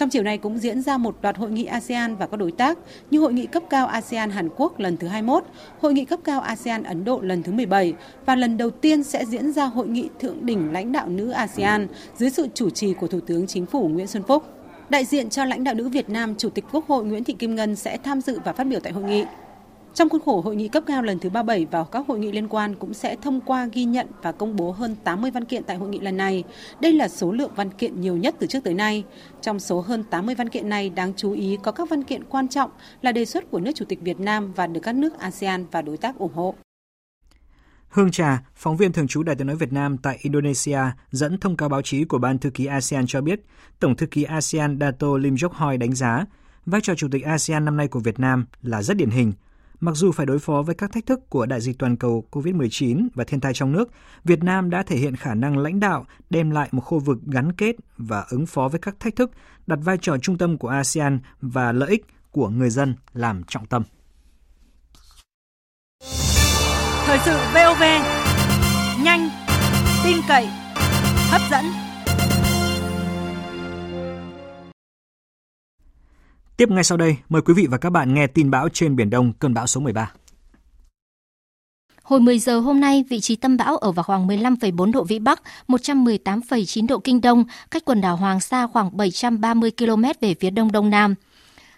Trong 0.00 0.10
chiều 0.10 0.22
nay 0.22 0.38
cũng 0.38 0.58
diễn 0.58 0.82
ra 0.82 0.96
một 0.96 1.16
loạt 1.22 1.36
hội 1.36 1.50
nghị 1.50 1.64
ASEAN 1.64 2.16
và 2.16 2.26
các 2.26 2.36
đối 2.36 2.52
tác 2.52 2.78
như 3.10 3.20
hội 3.20 3.32
nghị 3.32 3.46
cấp 3.46 3.62
cao 3.70 3.86
ASEAN 3.86 4.30
Hàn 4.30 4.48
Quốc 4.56 4.80
lần 4.80 4.96
thứ 4.96 5.06
21, 5.06 5.44
hội 5.80 5.92
nghị 5.92 6.04
cấp 6.04 6.20
cao 6.24 6.40
ASEAN 6.40 6.82
Ấn 6.82 7.04
Độ 7.04 7.20
lần 7.20 7.42
thứ 7.42 7.52
17 7.52 7.94
và 8.26 8.36
lần 8.36 8.56
đầu 8.56 8.70
tiên 8.70 9.02
sẽ 9.02 9.24
diễn 9.24 9.52
ra 9.52 9.64
hội 9.64 9.88
nghị 9.88 10.08
thượng 10.20 10.46
đỉnh 10.46 10.72
lãnh 10.72 10.92
đạo 10.92 11.08
nữ 11.08 11.30
ASEAN 11.30 11.88
dưới 12.16 12.30
sự 12.30 12.48
chủ 12.54 12.70
trì 12.70 12.94
của 12.94 13.06
Thủ 13.06 13.20
tướng 13.20 13.46
Chính 13.46 13.66
phủ 13.66 13.88
Nguyễn 13.88 14.06
Xuân 14.06 14.22
Phúc. 14.22 14.44
Đại 14.88 15.04
diện 15.04 15.30
cho 15.30 15.44
lãnh 15.44 15.64
đạo 15.64 15.74
nữ 15.74 15.88
Việt 15.88 16.10
Nam, 16.10 16.34
Chủ 16.38 16.50
tịch 16.50 16.64
Quốc 16.72 16.86
hội 16.88 17.04
Nguyễn 17.04 17.24
Thị 17.24 17.34
Kim 17.38 17.54
Ngân 17.54 17.76
sẽ 17.76 17.96
tham 17.96 18.20
dự 18.20 18.38
và 18.44 18.52
phát 18.52 18.64
biểu 18.64 18.80
tại 18.80 18.92
hội 18.92 19.04
nghị. 19.04 19.24
Trong 19.94 20.08
khuôn 20.08 20.20
khổ 20.24 20.40
hội 20.40 20.56
nghị 20.56 20.68
cấp 20.68 20.82
cao 20.86 21.02
lần 21.02 21.18
thứ 21.18 21.30
37 21.30 21.66
và 21.70 21.84
các 21.84 22.06
hội 22.08 22.18
nghị 22.18 22.32
liên 22.32 22.48
quan 22.48 22.74
cũng 22.74 22.94
sẽ 22.94 23.16
thông 23.22 23.40
qua 23.40 23.68
ghi 23.72 23.84
nhận 23.84 24.06
và 24.22 24.32
công 24.32 24.56
bố 24.56 24.72
hơn 24.72 24.96
80 25.04 25.30
văn 25.30 25.44
kiện 25.44 25.64
tại 25.64 25.76
hội 25.76 25.88
nghị 25.88 25.98
lần 25.98 26.16
này. 26.16 26.44
Đây 26.80 26.92
là 26.92 27.08
số 27.08 27.32
lượng 27.32 27.50
văn 27.56 27.70
kiện 27.70 28.00
nhiều 28.00 28.16
nhất 28.16 28.34
từ 28.38 28.46
trước 28.46 28.64
tới 28.64 28.74
nay. 28.74 29.04
Trong 29.40 29.60
số 29.60 29.80
hơn 29.80 30.04
80 30.10 30.34
văn 30.34 30.48
kiện 30.48 30.68
này 30.68 30.90
đáng 30.90 31.12
chú 31.16 31.32
ý 31.32 31.58
có 31.62 31.72
các 31.72 31.88
văn 31.88 32.04
kiện 32.04 32.24
quan 32.24 32.48
trọng 32.48 32.70
là 33.02 33.12
đề 33.12 33.24
xuất 33.24 33.50
của 33.50 33.60
nước 33.60 33.72
Chủ 33.74 33.84
tịch 33.84 34.00
Việt 34.00 34.20
Nam 34.20 34.52
và 34.52 34.66
được 34.66 34.80
các 34.82 34.94
nước 34.94 35.18
ASEAN 35.18 35.66
và 35.70 35.82
đối 35.82 35.96
tác 35.96 36.18
ủng 36.18 36.34
hộ. 36.34 36.54
Hương 37.88 38.10
Trà, 38.10 38.42
phóng 38.54 38.76
viên 38.76 38.92
thường 38.92 39.08
trú 39.08 39.22
Đài 39.22 39.36
tiếng 39.36 39.46
nói 39.46 39.56
Việt 39.56 39.72
Nam 39.72 39.98
tại 39.98 40.18
Indonesia, 40.20 40.80
dẫn 41.10 41.38
thông 41.38 41.56
cáo 41.56 41.68
báo 41.68 41.82
chí 41.82 42.04
của 42.04 42.18
Ban 42.18 42.38
thư 42.38 42.50
ký 42.50 42.66
ASEAN 42.66 43.04
cho 43.06 43.20
biết, 43.20 43.40
Tổng 43.80 43.96
thư 43.96 44.06
ký 44.06 44.22
ASEAN 44.22 44.78
Dato 44.80 45.16
Lim 45.16 45.34
Jok 45.34 45.50
Hoi 45.52 45.78
đánh 45.78 45.94
giá 45.94 46.24
vai 46.66 46.80
trò 46.80 46.94
chủ 46.94 47.08
tịch 47.12 47.22
ASEAN 47.24 47.64
năm 47.64 47.76
nay 47.76 47.88
của 47.88 48.00
Việt 48.00 48.20
Nam 48.20 48.46
là 48.62 48.82
rất 48.82 48.96
điển 48.96 49.10
hình. 49.10 49.32
Mặc 49.80 49.94
dù 49.94 50.12
phải 50.12 50.26
đối 50.26 50.38
phó 50.38 50.62
với 50.62 50.74
các 50.74 50.92
thách 50.92 51.06
thức 51.06 51.30
của 51.30 51.46
đại 51.46 51.60
dịch 51.60 51.78
toàn 51.78 51.96
cầu 51.96 52.24
COVID-19 52.30 53.08
và 53.14 53.24
thiên 53.24 53.40
tai 53.40 53.54
trong 53.54 53.72
nước, 53.72 53.90
Việt 54.24 54.42
Nam 54.42 54.70
đã 54.70 54.82
thể 54.82 54.96
hiện 54.96 55.16
khả 55.16 55.34
năng 55.34 55.58
lãnh 55.58 55.80
đạo, 55.80 56.06
đem 56.30 56.50
lại 56.50 56.68
một 56.72 56.80
khu 56.80 56.98
vực 56.98 57.18
gắn 57.26 57.52
kết 57.52 57.76
và 57.96 58.24
ứng 58.30 58.46
phó 58.46 58.68
với 58.68 58.80
các 58.80 59.00
thách 59.00 59.16
thức, 59.16 59.30
đặt 59.66 59.78
vai 59.82 59.98
trò 59.98 60.16
trung 60.18 60.38
tâm 60.38 60.58
của 60.58 60.68
ASEAN 60.68 61.20
và 61.40 61.72
lợi 61.72 61.90
ích 61.90 62.06
của 62.30 62.48
người 62.48 62.70
dân 62.70 62.94
làm 63.12 63.42
trọng 63.44 63.66
tâm. 63.66 63.82
Thời 67.06 67.18
sự 67.24 67.38
VOV, 67.54 67.82
nhanh, 69.04 69.28
tin 70.04 70.16
cậy, 70.28 70.46
hấp 71.30 71.40
dẫn. 71.50 71.89
Tiếp 76.60 76.70
ngay 76.70 76.84
sau 76.84 76.98
đây, 76.98 77.16
mời 77.28 77.42
quý 77.42 77.54
vị 77.54 77.66
và 77.70 77.78
các 77.78 77.90
bạn 77.90 78.14
nghe 78.14 78.26
tin 78.26 78.50
bão 78.50 78.68
trên 78.68 78.96
Biển 78.96 79.10
Đông, 79.10 79.32
cơn 79.32 79.54
bão 79.54 79.66
số 79.66 79.80
13. 79.80 80.12
Hồi 82.02 82.20
10 82.20 82.38
giờ 82.38 82.58
hôm 82.58 82.80
nay, 82.80 83.04
vị 83.08 83.20
trí 83.20 83.36
tâm 83.36 83.56
bão 83.56 83.76
ở 83.76 83.92
vào 83.92 84.02
khoảng 84.02 84.28
15,4 84.28 84.92
độ 84.92 85.04
Vĩ 85.04 85.18
Bắc, 85.18 85.42
118,9 85.68 86.86
độ 86.86 86.98
Kinh 86.98 87.20
Đông, 87.20 87.44
cách 87.70 87.84
quần 87.84 88.00
đảo 88.00 88.16
Hoàng 88.16 88.40
Sa 88.40 88.66
khoảng 88.66 88.96
730 88.96 89.70
km 89.78 90.02
về 90.20 90.34
phía 90.40 90.50
đông 90.50 90.72
đông 90.72 90.90
nam. 90.90 91.14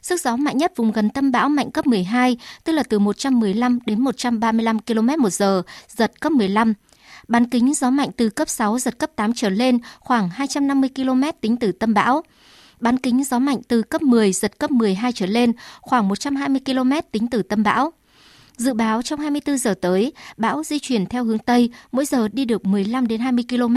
Sức 0.02 0.20
gió 0.20 0.36
mạnh 0.36 0.58
nhất 0.58 0.72
vùng 0.76 0.92
gần 0.92 1.10
tâm 1.10 1.32
bão 1.32 1.48
mạnh 1.48 1.70
cấp 1.70 1.86
12, 1.86 2.36
tức 2.64 2.72
là 2.72 2.82
từ 2.82 2.98
115 2.98 3.78
đến 3.86 4.00
135 4.00 4.78
km 4.78 5.08
một 5.18 5.30
giờ, 5.30 5.62
giật 5.88 6.20
cấp 6.20 6.32
15. 6.32 6.74
Bán 7.28 7.50
kính 7.50 7.74
gió 7.74 7.90
mạnh 7.90 8.10
từ 8.16 8.28
cấp 8.28 8.48
6 8.48 8.78
giật 8.78 8.98
cấp 8.98 9.10
8 9.16 9.32
trở 9.34 9.48
lên, 9.48 9.78
khoảng 10.00 10.28
250 10.28 10.90
km 10.96 11.22
tính 11.40 11.56
từ 11.56 11.72
tâm 11.72 11.94
bão. 11.94 12.22
Bán 12.82 12.98
kính 12.98 13.24
gió 13.24 13.38
mạnh 13.38 13.58
từ 13.68 13.82
cấp 13.82 14.02
10 14.02 14.32
giật 14.32 14.58
cấp 14.58 14.70
12 14.70 15.12
trở 15.12 15.26
lên, 15.26 15.52
khoảng 15.80 16.08
120 16.08 16.60
km 16.66 16.92
tính 17.12 17.26
từ 17.26 17.42
tâm 17.42 17.62
bão. 17.62 17.92
Dự 18.56 18.74
báo 18.74 19.02
trong 19.02 19.20
24 19.20 19.58
giờ 19.58 19.74
tới, 19.80 20.12
bão 20.36 20.62
di 20.62 20.78
chuyển 20.78 21.06
theo 21.06 21.24
hướng 21.24 21.38
Tây, 21.38 21.70
mỗi 21.92 22.04
giờ 22.04 22.28
đi 22.28 22.44
được 22.44 22.66
15 22.66 23.06
đến 23.06 23.20
20 23.20 23.44
km. 23.48 23.76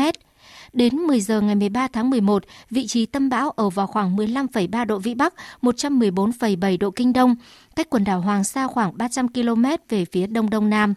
Đến 0.73 0.95
10 0.95 1.21
giờ 1.21 1.41
ngày 1.41 1.55
13 1.55 1.87
tháng 1.87 2.09
11, 2.09 2.43
vị 2.69 2.87
trí 2.87 3.05
tâm 3.05 3.29
bão 3.29 3.49
ở 3.49 3.69
vào 3.69 3.87
khoảng 3.87 4.15
15,3 4.15 4.85
độ 4.85 4.99
Vĩ 4.99 5.13
Bắc, 5.13 5.33
114,7 5.61 6.77
độ 6.77 6.91
Kinh 6.91 7.13
Đông, 7.13 7.35
cách 7.75 7.89
quần 7.89 8.03
đảo 8.03 8.21
Hoàng 8.21 8.43
Sa 8.43 8.67
khoảng 8.67 8.97
300 8.97 9.27
km 9.27 9.65
về 9.89 10.05
phía 10.05 10.27
Đông 10.27 10.49
Đông 10.49 10.69
Nam. 10.69 10.93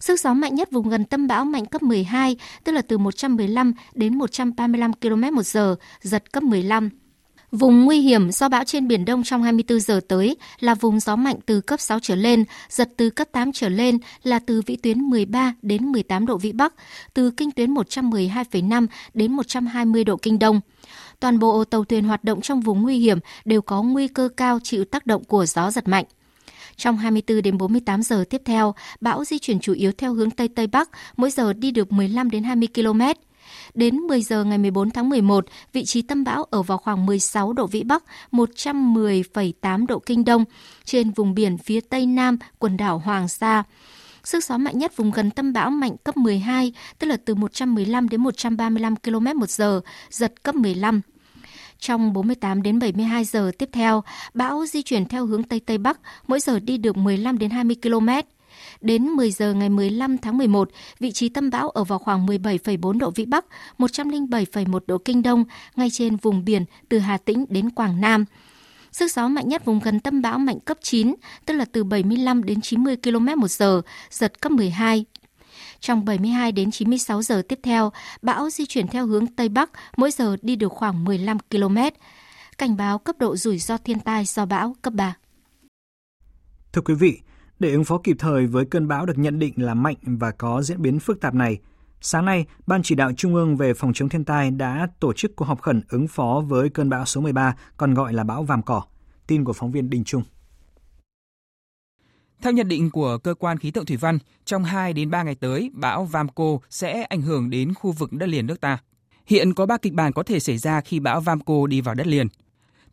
Sức 0.00 0.20
gió 0.20 0.34
mạnh 0.34 0.54
nhất 0.54 0.72
vùng 0.72 0.88
gần 0.88 1.04
tâm 1.04 1.26
bão 1.26 1.44
mạnh 1.44 1.66
cấp 1.66 1.82
12, 1.82 2.36
tức 2.64 2.72
là 2.72 2.82
từ 2.82 2.98
115 2.98 3.72
đến 3.94 4.18
135 4.18 4.92
km 4.92 5.34
một 5.34 5.42
giờ, 5.42 5.76
giật 6.00 6.32
cấp 6.32 6.42
15. 6.42 6.90
Vùng 7.52 7.84
nguy 7.84 8.00
hiểm 8.00 8.30
do 8.30 8.48
bão 8.48 8.64
trên 8.64 8.88
Biển 8.88 9.04
Đông 9.04 9.24
trong 9.24 9.42
24 9.42 9.80
giờ 9.80 10.00
tới 10.08 10.36
là 10.60 10.74
vùng 10.74 11.00
gió 11.00 11.16
mạnh 11.16 11.36
từ 11.46 11.60
cấp 11.60 11.80
6 11.80 11.98
trở 12.02 12.14
lên, 12.14 12.44
giật 12.68 12.88
từ 12.96 13.10
cấp 13.10 13.28
8 13.32 13.52
trở 13.52 13.68
lên 13.68 13.98
là 14.22 14.38
từ 14.38 14.62
vĩ 14.66 14.76
tuyến 14.76 14.98
13 14.98 15.54
đến 15.62 15.86
18 15.92 16.26
độ 16.26 16.36
Vĩ 16.36 16.52
Bắc, 16.52 16.74
từ 17.14 17.30
kinh 17.30 17.50
tuyến 17.50 17.74
112,5 17.74 18.86
đến 19.14 19.32
120 19.32 20.04
độ 20.04 20.16
Kinh 20.16 20.38
Đông. 20.38 20.60
Toàn 21.20 21.38
bộ 21.38 21.64
tàu 21.64 21.84
thuyền 21.84 22.04
hoạt 22.04 22.24
động 22.24 22.40
trong 22.40 22.60
vùng 22.60 22.82
nguy 22.82 22.98
hiểm 22.98 23.18
đều 23.44 23.62
có 23.62 23.82
nguy 23.82 24.08
cơ 24.08 24.28
cao 24.36 24.58
chịu 24.62 24.84
tác 24.84 25.06
động 25.06 25.24
của 25.24 25.46
gió 25.46 25.70
giật 25.70 25.88
mạnh. 25.88 26.04
Trong 26.76 26.96
24 26.96 27.42
đến 27.42 27.58
48 27.58 28.02
giờ 28.02 28.24
tiếp 28.30 28.42
theo, 28.44 28.74
bão 29.00 29.24
di 29.24 29.38
chuyển 29.38 29.60
chủ 29.60 29.72
yếu 29.72 29.92
theo 29.98 30.14
hướng 30.14 30.30
Tây 30.30 30.48
Tây 30.48 30.66
Bắc, 30.66 30.90
mỗi 31.16 31.30
giờ 31.30 31.52
đi 31.52 31.70
được 31.70 31.92
15 31.92 32.30
đến 32.30 32.44
20 32.44 32.68
km. 32.74 33.00
Đến 33.76 33.96
10 33.96 34.22
giờ 34.22 34.44
ngày 34.44 34.58
14 34.58 34.90
tháng 34.90 35.08
11, 35.08 35.46
vị 35.72 35.84
trí 35.84 36.02
tâm 36.02 36.24
bão 36.24 36.44
ở 36.44 36.62
vào 36.62 36.78
khoảng 36.78 37.06
16 37.06 37.52
độ 37.52 37.66
Vĩ 37.66 37.82
Bắc, 37.82 38.04
110,8 38.32 39.86
độ 39.86 39.98
Kinh 39.98 40.24
Đông, 40.24 40.44
trên 40.84 41.10
vùng 41.10 41.34
biển 41.34 41.58
phía 41.58 41.80
Tây 41.80 42.06
Nam 42.06 42.38
quần 42.58 42.76
đảo 42.76 42.98
Hoàng 42.98 43.28
Sa. 43.28 43.62
Sức 44.24 44.44
gió 44.44 44.58
mạnh 44.58 44.78
nhất 44.78 44.96
vùng 44.96 45.10
gần 45.10 45.30
tâm 45.30 45.52
bão 45.52 45.70
mạnh 45.70 45.96
cấp 46.04 46.16
12, 46.16 46.72
tức 46.98 47.06
là 47.06 47.16
từ 47.24 47.34
115 47.34 48.08
đến 48.08 48.20
135 48.20 48.96
km 48.96 49.38
một 49.38 49.50
giờ, 49.50 49.80
giật 50.10 50.42
cấp 50.42 50.54
15. 50.54 51.00
Trong 51.78 52.12
48 52.12 52.62
đến 52.62 52.78
72 52.78 53.24
giờ 53.24 53.50
tiếp 53.58 53.68
theo, 53.72 54.04
bão 54.34 54.66
di 54.66 54.82
chuyển 54.82 55.06
theo 55.06 55.26
hướng 55.26 55.42
Tây 55.42 55.60
Tây 55.60 55.78
Bắc, 55.78 56.00
mỗi 56.26 56.40
giờ 56.40 56.58
đi 56.58 56.78
được 56.78 56.96
15 56.96 57.38
đến 57.38 57.50
20 57.50 57.76
km. 57.82 58.08
Đến 58.80 59.04
10 59.06 59.30
giờ 59.30 59.54
ngày 59.54 59.68
15 59.68 60.18
tháng 60.18 60.38
11, 60.38 60.70
vị 61.00 61.12
trí 61.12 61.28
tâm 61.28 61.50
bão 61.50 61.70
ở 61.70 61.84
vào 61.84 61.98
khoảng 61.98 62.26
17,4 62.26 62.98
độ 62.98 63.10
Vĩ 63.10 63.24
Bắc, 63.24 63.44
107,1 63.78 64.78
độ 64.86 64.98
Kinh 64.98 65.22
Đông, 65.22 65.44
ngay 65.76 65.90
trên 65.90 66.16
vùng 66.16 66.44
biển 66.44 66.64
từ 66.88 66.98
Hà 66.98 67.16
Tĩnh 67.16 67.44
đến 67.48 67.70
Quảng 67.70 68.00
Nam. 68.00 68.24
Sức 68.92 69.12
gió 69.12 69.28
mạnh 69.28 69.48
nhất 69.48 69.64
vùng 69.64 69.80
gần 69.80 70.00
tâm 70.00 70.22
bão 70.22 70.38
mạnh 70.38 70.60
cấp 70.60 70.78
9, 70.82 71.14
tức 71.46 71.54
là 71.54 71.64
từ 71.64 71.84
75 71.84 72.44
đến 72.44 72.60
90 72.60 72.96
km 72.96 73.26
một 73.40 73.50
giờ, 73.50 73.82
giật 74.10 74.40
cấp 74.40 74.52
12. 74.52 75.04
Trong 75.80 76.04
72 76.04 76.52
đến 76.52 76.70
96 76.70 77.22
giờ 77.22 77.42
tiếp 77.48 77.58
theo, 77.62 77.92
bão 78.22 78.50
di 78.50 78.66
chuyển 78.66 78.88
theo 78.88 79.06
hướng 79.06 79.26
Tây 79.26 79.48
Bắc, 79.48 79.70
mỗi 79.96 80.10
giờ 80.10 80.36
đi 80.42 80.56
được 80.56 80.72
khoảng 80.72 81.04
15 81.04 81.38
km. 81.50 81.78
Cảnh 82.58 82.76
báo 82.76 82.98
cấp 82.98 83.16
độ 83.18 83.36
rủi 83.36 83.58
ro 83.58 83.78
thiên 83.78 84.00
tai 84.00 84.24
do 84.24 84.46
bão 84.46 84.76
cấp 84.82 84.92
3. 84.92 85.16
Thưa 86.72 86.82
quý 86.82 86.94
vị, 86.94 87.20
để 87.58 87.72
ứng 87.72 87.84
phó 87.84 87.98
kịp 87.98 88.16
thời 88.18 88.46
với 88.46 88.64
cơn 88.64 88.88
bão 88.88 89.06
được 89.06 89.18
nhận 89.18 89.38
định 89.38 89.52
là 89.56 89.74
mạnh 89.74 89.96
và 90.02 90.30
có 90.30 90.62
diễn 90.62 90.82
biến 90.82 90.98
phức 90.98 91.20
tạp 91.20 91.34
này, 91.34 91.58
sáng 92.00 92.24
nay, 92.24 92.46
Ban 92.66 92.82
chỉ 92.82 92.94
đạo 92.94 93.12
Trung 93.16 93.34
ương 93.34 93.56
về 93.56 93.74
phòng 93.74 93.92
chống 93.92 94.08
thiên 94.08 94.24
tai 94.24 94.50
đã 94.50 94.88
tổ 95.00 95.12
chức 95.12 95.36
cuộc 95.36 95.44
họp 95.44 95.60
khẩn 95.60 95.82
ứng 95.88 96.08
phó 96.08 96.42
với 96.46 96.68
cơn 96.68 96.90
bão 96.90 97.04
số 97.04 97.20
13, 97.20 97.56
còn 97.76 97.94
gọi 97.94 98.12
là 98.12 98.24
bão 98.24 98.42
vàm 98.42 98.62
cỏ. 98.62 98.82
Tin 99.26 99.44
của 99.44 99.52
phóng 99.52 99.72
viên 99.72 99.90
Đình 99.90 100.04
Trung. 100.04 100.22
Theo 102.42 102.52
nhận 102.52 102.68
định 102.68 102.90
của 102.90 103.18
cơ 103.18 103.34
quan 103.34 103.58
khí 103.58 103.70
tượng 103.70 103.86
thủy 103.86 103.96
văn, 103.96 104.18
trong 104.44 104.64
2 104.64 104.92
đến 104.92 105.10
3 105.10 105.22
ngày 105.22 105.34
tới, 105.34 105.70
bão 105.74 106.04
Vamco 106.04 106.58
sẽ 106.70 107.02
ảnh 107.02 107.22
hưởng 107.22 107.50
đến 107.50 107.74
khu 107.74 107.92
vực 107.92 108.12
đất 108.12 108.28
liền 108.28 108.46
nước 108.46 108.60
ta. 108.60 108.78
Hiện 109.26 109.54
có 109.54 109.66
3 109.66 109.76
kịch 109.78 109.92
bản 109.92 110.12
có 110.12 110.22
thể 110.22 110.40
xảy 110.40 110.58
ra 110.58 110.80
khi 110.80 111.00
bão 111.00 111.20
Vamco 111.20 111.66
đi 111.66 111.80
vào 111.80 111.94
đất 111.94 112.06
liền. 112.06 112.28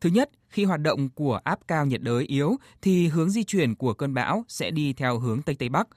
Thứ 0.01 0.10
nhất, 0.10 0.29
khi 0.49 0.63
hoạt 0.63 0.82
động 0.82 1.10
của 1.10 1.39
áp 1.43 1.60
cao 1.67 1.86
nhiệt 1.86 2.01
đới 2.01 2.23
yếu 2.23 2.56
thì 2.82 3.08
hướng 3.08 3.29
di 3.29 3.43
chuyển 3.43 3.75
của 3.75 3.93
cơn 3.93 4.13
bão 4.13 4.45
sẽ 4.47 4.71
đi 4.71 4.93
theo 4.93 5.19
hướng 5.19 5.41
Tây 5.41 5.56
Tây 5.56 5.69
Bắc, 5.69 5.88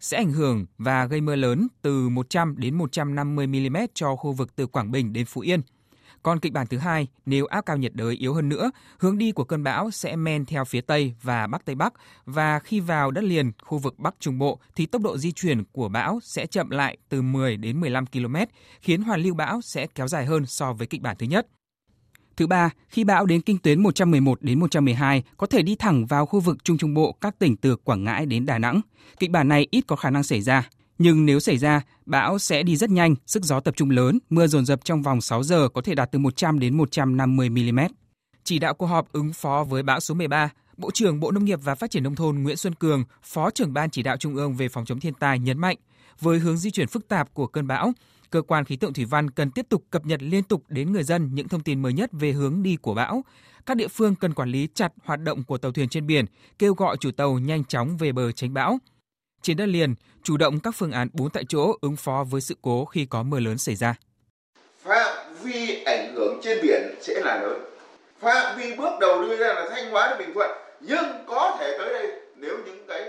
sẽ 0.00 0.16
ảnh 0.16 0.32
hưởng 0.32 0.66
và 0.78 1.06
gây 1.06 1.20
mưa 1.20 1.36
lớn 1.36 1.68
từ 1.82 2.08
100 2.08 2.54
đến 2.58 2.74
150 2.74 3.46
mm 3.46 3.76
cho 3.94 4.16
khu 4.16 4.32
vực 4.32 4.56
từ 4.56 4.66
Quảng 4.66 4.90
Bình 4.90 5.12
đến 5.12 5.26
Phú 5.26 5.40
Yên. 5.40 5.60
Còn 6.24 6.40
kịch 6.40 6.52
bản 6.52 6.66
thứ 6.66 6.78
hai, 6.78 7.06
nếu 7.26 7.46
áp 7.46 7.66
cao 7.66 7.76
nhiệt 7.76 7.94
đới 7.94 8.14
yếu 8.14 8.34
hơn 8.34 8.48
nữa, 8.48 8.70
hướng 8.98 9.18
đi 9.18 9.32
của 9.32 9.44
cơn 9.44 9.62
bão 9.62 9.90
sẽ 9.90 10.16
men 10.16 10.46
theo 10.46 10.64
phía 10.64 10.80
Tây 10.80 11.14
và 11.22 11.46
Bắc 11.46 11.64
Tây 11.64 11.74
Bắc 11.74 11.92
và 12.24 12.58
khi 12.58 12.80
vào 12.80 13.10
đất 13.10 13.24
liền 13.24 13.52
khu 13.62 13.78
vực 13.78 13.98
Bắc 13.98 14.14
Trung 14.20 14.38
Bộ 14.38 14.58
thì 14.74 14.86
tốc 14.86 15.02
độ 15.02 15.18
di 15.18 15.32
chuyển 15.32 15.64
của 15.72 15.88
bão 15.88 16.20
sẽ 16.22 16.46
chậm 16.46 16.70
lại 16.70 16.96
từ 17.08 17.22
10 17.22 17.56
đến 17.56 17.80
15 17.80 18.06
km, 18.06 18.36
khiến 18.80 19.02
hoàn 19.02 19.20
lưu 19.20 19.34
bão 19.34 19.60
sẽ 19.60 19.86
kéo 19.86 20.08
dài 20.08 20.26
hơn 20.26 20.46
so 20.46 20.72
với 20.72 20.86
kịch 20.86 21.02
bản 21.02 21.16
thứ 21.18 21.26
nhất. 21.26 21.46
Thứ 22.36 22.46
ba, 22.46 22.70
khi 22.88 23.04
bão 23.04 23.26
đến 23.26 23.40
kinh 23.40 23.58
tuyến 23.58 23.82
111 23.82 24.42
đến 24.42 24.60
112 24.60 25.22
có 25.36 25.46
thể 25.46 25.62
đi 25.62 25.76
thẳng 25.76 26.06
vào 26.06 26.26
khu 26.26 26.40
vực 26.40 26.64
Trung 26.64 26.78
Trung 26.78 26.94
Bộ 26.94 27.12
các 27.20 27.38
tỉnh 27.38 27.56
từ 27.56 27.76
Quảng 27.76 28.04
Ngãi 28.04 28.26
đến 28.26 28.46
Đà 28.46 28.58
Nẵng. 28.58 28.80
Kịch 29.20 29.30
bản 29.30 29.48
này 29.48 29.66
ít 29.70 29.84
có 29.86 29.96
khả 29.96 30.10
năng 30.10 30.22
xảy 30.22 30.40
ra. 30.40 30.68
Nhưng 30.98 31.26
nếu 31.26 31.40
xảy 31.40 31.58
ra, 31.58 31.82
bão 32.06 32.38
sẽ 32.38 32.62
đi 32.62 32.76
rất 32.76 32.90
nhanh, 32.90 33.14
sức 33.26 33.42
gió 33.42 33.60
tập 33.60 33.74
trung 33.76 33.90
lớn, 33.90 34.18
mưa 34.30 34.46
dồn 34.46 34.66
dập 34.66 34.84
trong 34.84 35.02
vòng 35.02 35.20
6 35.20 35.42
giờ 35.42 35.68
có 35.74 35.82
thể 35.82 35.94
đạt 35.94 36.12
từ 36.12 36.18
100 36.18 36.58
đến 36.58 36.76
150 36.76 37.48
mm. 37.48 37.80
Chỉ 38.44 38.58
đạo 38.58 38.74
cuộc 38.74 38.86
họp 38.86 39.12
ứng 39.12 39.32
phó 39.32 39.64
với 39.64 39.82
bão 39.82 40.00
số 40.00 40.14
13, 40.14 40.48
Bộ 40.76 40.90
trưởng 40.90 41.20
Bộ 41.20 41.30
Nông 41.30 41.44
nghiệp 41.44 41.58
và 41.62 41.74
Phát 41.74 41.90
triển 41.90 42.02
Nông 42.02 42.14
thôn 42.14 42.36
Nguyễn 42.36 42.56
Xuân 42.56 42.74
Cường, 42.74 43.04
Phó 43.22 43.50
trưởng 43.50 43.72
Ban 43.72 43.90
Chỉ 43.90 44.02
đạo 44.02 44.16
Trung 44.16 44.34
ương 44.34 44.54
về 44.54 44.68
phòng 44.68 44.84
chống 44.84 45.00
thiên 45.00 45.14
tai 45.14 45.38
nhấn 45.38 45.58
mạnh, 45.58 45.76
với 46.20 46.38
hướng 46.38 46.56
di 46.56 46.70
chuyển 46.70 46.88
phức 46.88 47.08
tạp 47.08 47.34
của 47.34 47.46
cơn 47.46 47.66
bão, 47.66 47.92
cơ 48.34 48.42
quan 48.42 48.64
khí 48.64 48.76
tượng 48.76 48.92
thủy 48.92 49.04
văn 49.04 49.30
cần 49.30 49.50
tiếp 49.50 49.66
tục 49.68 49.84
cập 49.90 50.06
nhật 50.06 50.22
liên 50.22 50.42
tục 50.42 50.62
đến 50.68 50.92
người 50.92 51.02
dân 51.02 51.30
những 51.34 51.48
thông 51.48 51.62
tin 51.62 51.82
mới 51.82 51.92
nhất 51.92 52.10
về 52.12 52.32
hướng 52.32 52.62
đi 52.62 52.76
của 52.76 52.94
bão. 52.94 53.24
Các 53.66 53.76
địa 53.76 53.88
phương 53.88 54.14
cần 54.14 54.34
quản 54.34 54.48
lý 54.48 54.68
chặt 54.74 54.92
hoạt 55.04 55.20
động 55.20 55.44
của 55.44 55.58
tàu 55.58 55.72
thuyền 55.72 55.88
trên 55.88 56.06
biển, 56.06 56.24
kêu 56.58 56.74
gọi 56.74 56.96
chủ 56.96 57.10
tàu 57.16 57.38
nhanh 57.38 57.64
chóng 57.64 57.96
về 57.96 58.12
bờ 58.12 58.32
tránh 58.32 58.54
bão. 58.54 58.78
Trên 59.42 59.56
đất 59.56 59.66
liền, 59.66 59.94
chủ 60.22 60.36
động 60.36 60.60
các 60.60 60.74
phương 60.76 60.92
án 60.92 61.08
bốn 61.12 61.30
tại 61.30 61.44
chỗ 61.48 61.72
ứng 61.80 61.96
phó 61.96 62.24
với 62.30 62.40
sự 62.40 62.56
cố 62.62 62.84
khi 62.84 63.06
có 63.06 63.22
mưa 63.22 63.40
lớn 63.40 63.58
xảy 63.58 63.74
ra. 63.74 63.94
Phạm 64.82 65.34
vi 65.42 65.82
ảnh 65.84 66.14
hưởng 66.14 66.40
trên 66.42 66.58
biển 66.62 66.82
sẽ 67.00 67.20
là 67.24 67.40
lớn. 67.42 67.60
Phạm 68.20 68.58
vi 68.58 68.74
bước 68.76 68.92
đầu 69.00 69.22
đưa 69.22 69.36
ra 69.36 69.46
là 69.46 69.66
Thanh 69.70 69.90
Hóa 69.90 70.08
đến 70.08 70.18
Bình 70.18 70.34
Thuận, 70.34 70.50
nhưng 70.80 71.04
có 71.26 71.56
thể 71.60 71.78
tới 71.78 71.92
đây 71.92 72.20
nếu 72.36 72.58
những 72.66 72.86
cái 72.88 73.02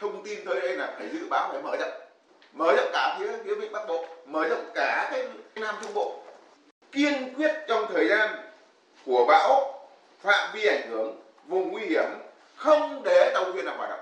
thông 0.00 0.24
tin 0.24 0.38
tới 0.46 0.60
đây 0.60 0.76
là 0.76 0.94
phải 0.98 1.08
dự 1.12 1.28
báo 1.30 1.52
phải 1.52 1.62
mở 1.62 1.76
rộng 1.76 2.05
mở 2.56 2.72
rộng 2.76 2.90
cả 2.92 3.16
phía 3.18 3.32
phía 3.44 3.54
vịnh 3.54 3.72
bắc 3.72 3.88
bộ 3.88 4.06
mở 4.26 4.48
rộng 4.48 4.70
cả 4.74 5.08
cái 5.10 5.28
nam 5.56 5.74
trung 5.82 5.94
bộ. 5.94 6.22
Kiên 6.92 7.34
quyết 7.34 7.52
trong 7.68 7.84
thời 7.92 8.08
gian 8.08 8.36
của 9.06 9.26
bão 9.28 9.80
phạm 10.20 10.50
vi 10.54 10.66
ảnh 10.66 10.90
hưởng 10.90 11.20
vùng 11.46 11.72
nguy 11.72 11.86
hiểm 11.86 12.08
không 12.56 13.02
để 13.04 13.30
tàu 13.34 13.52
thuyền 13.52 13.64
nào 13.64 13.76
hoạt 13.76 13.90
động. 13.90 14.00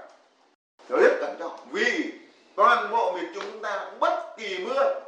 Rất 0.88 1.18
cẩn 1.20 1.36
trọng 1.38 1.58
vì 1.70 2.12
toàn 2.56 2.90
bộ 2.90 3.12
miền 3.12 3.30
trung 3.34 3.44
chúng 3.52 3.62
ta 3.62 3.90
bất 4.00 4.36
kỳ 4.38 4.58
mưa 4.64 5.00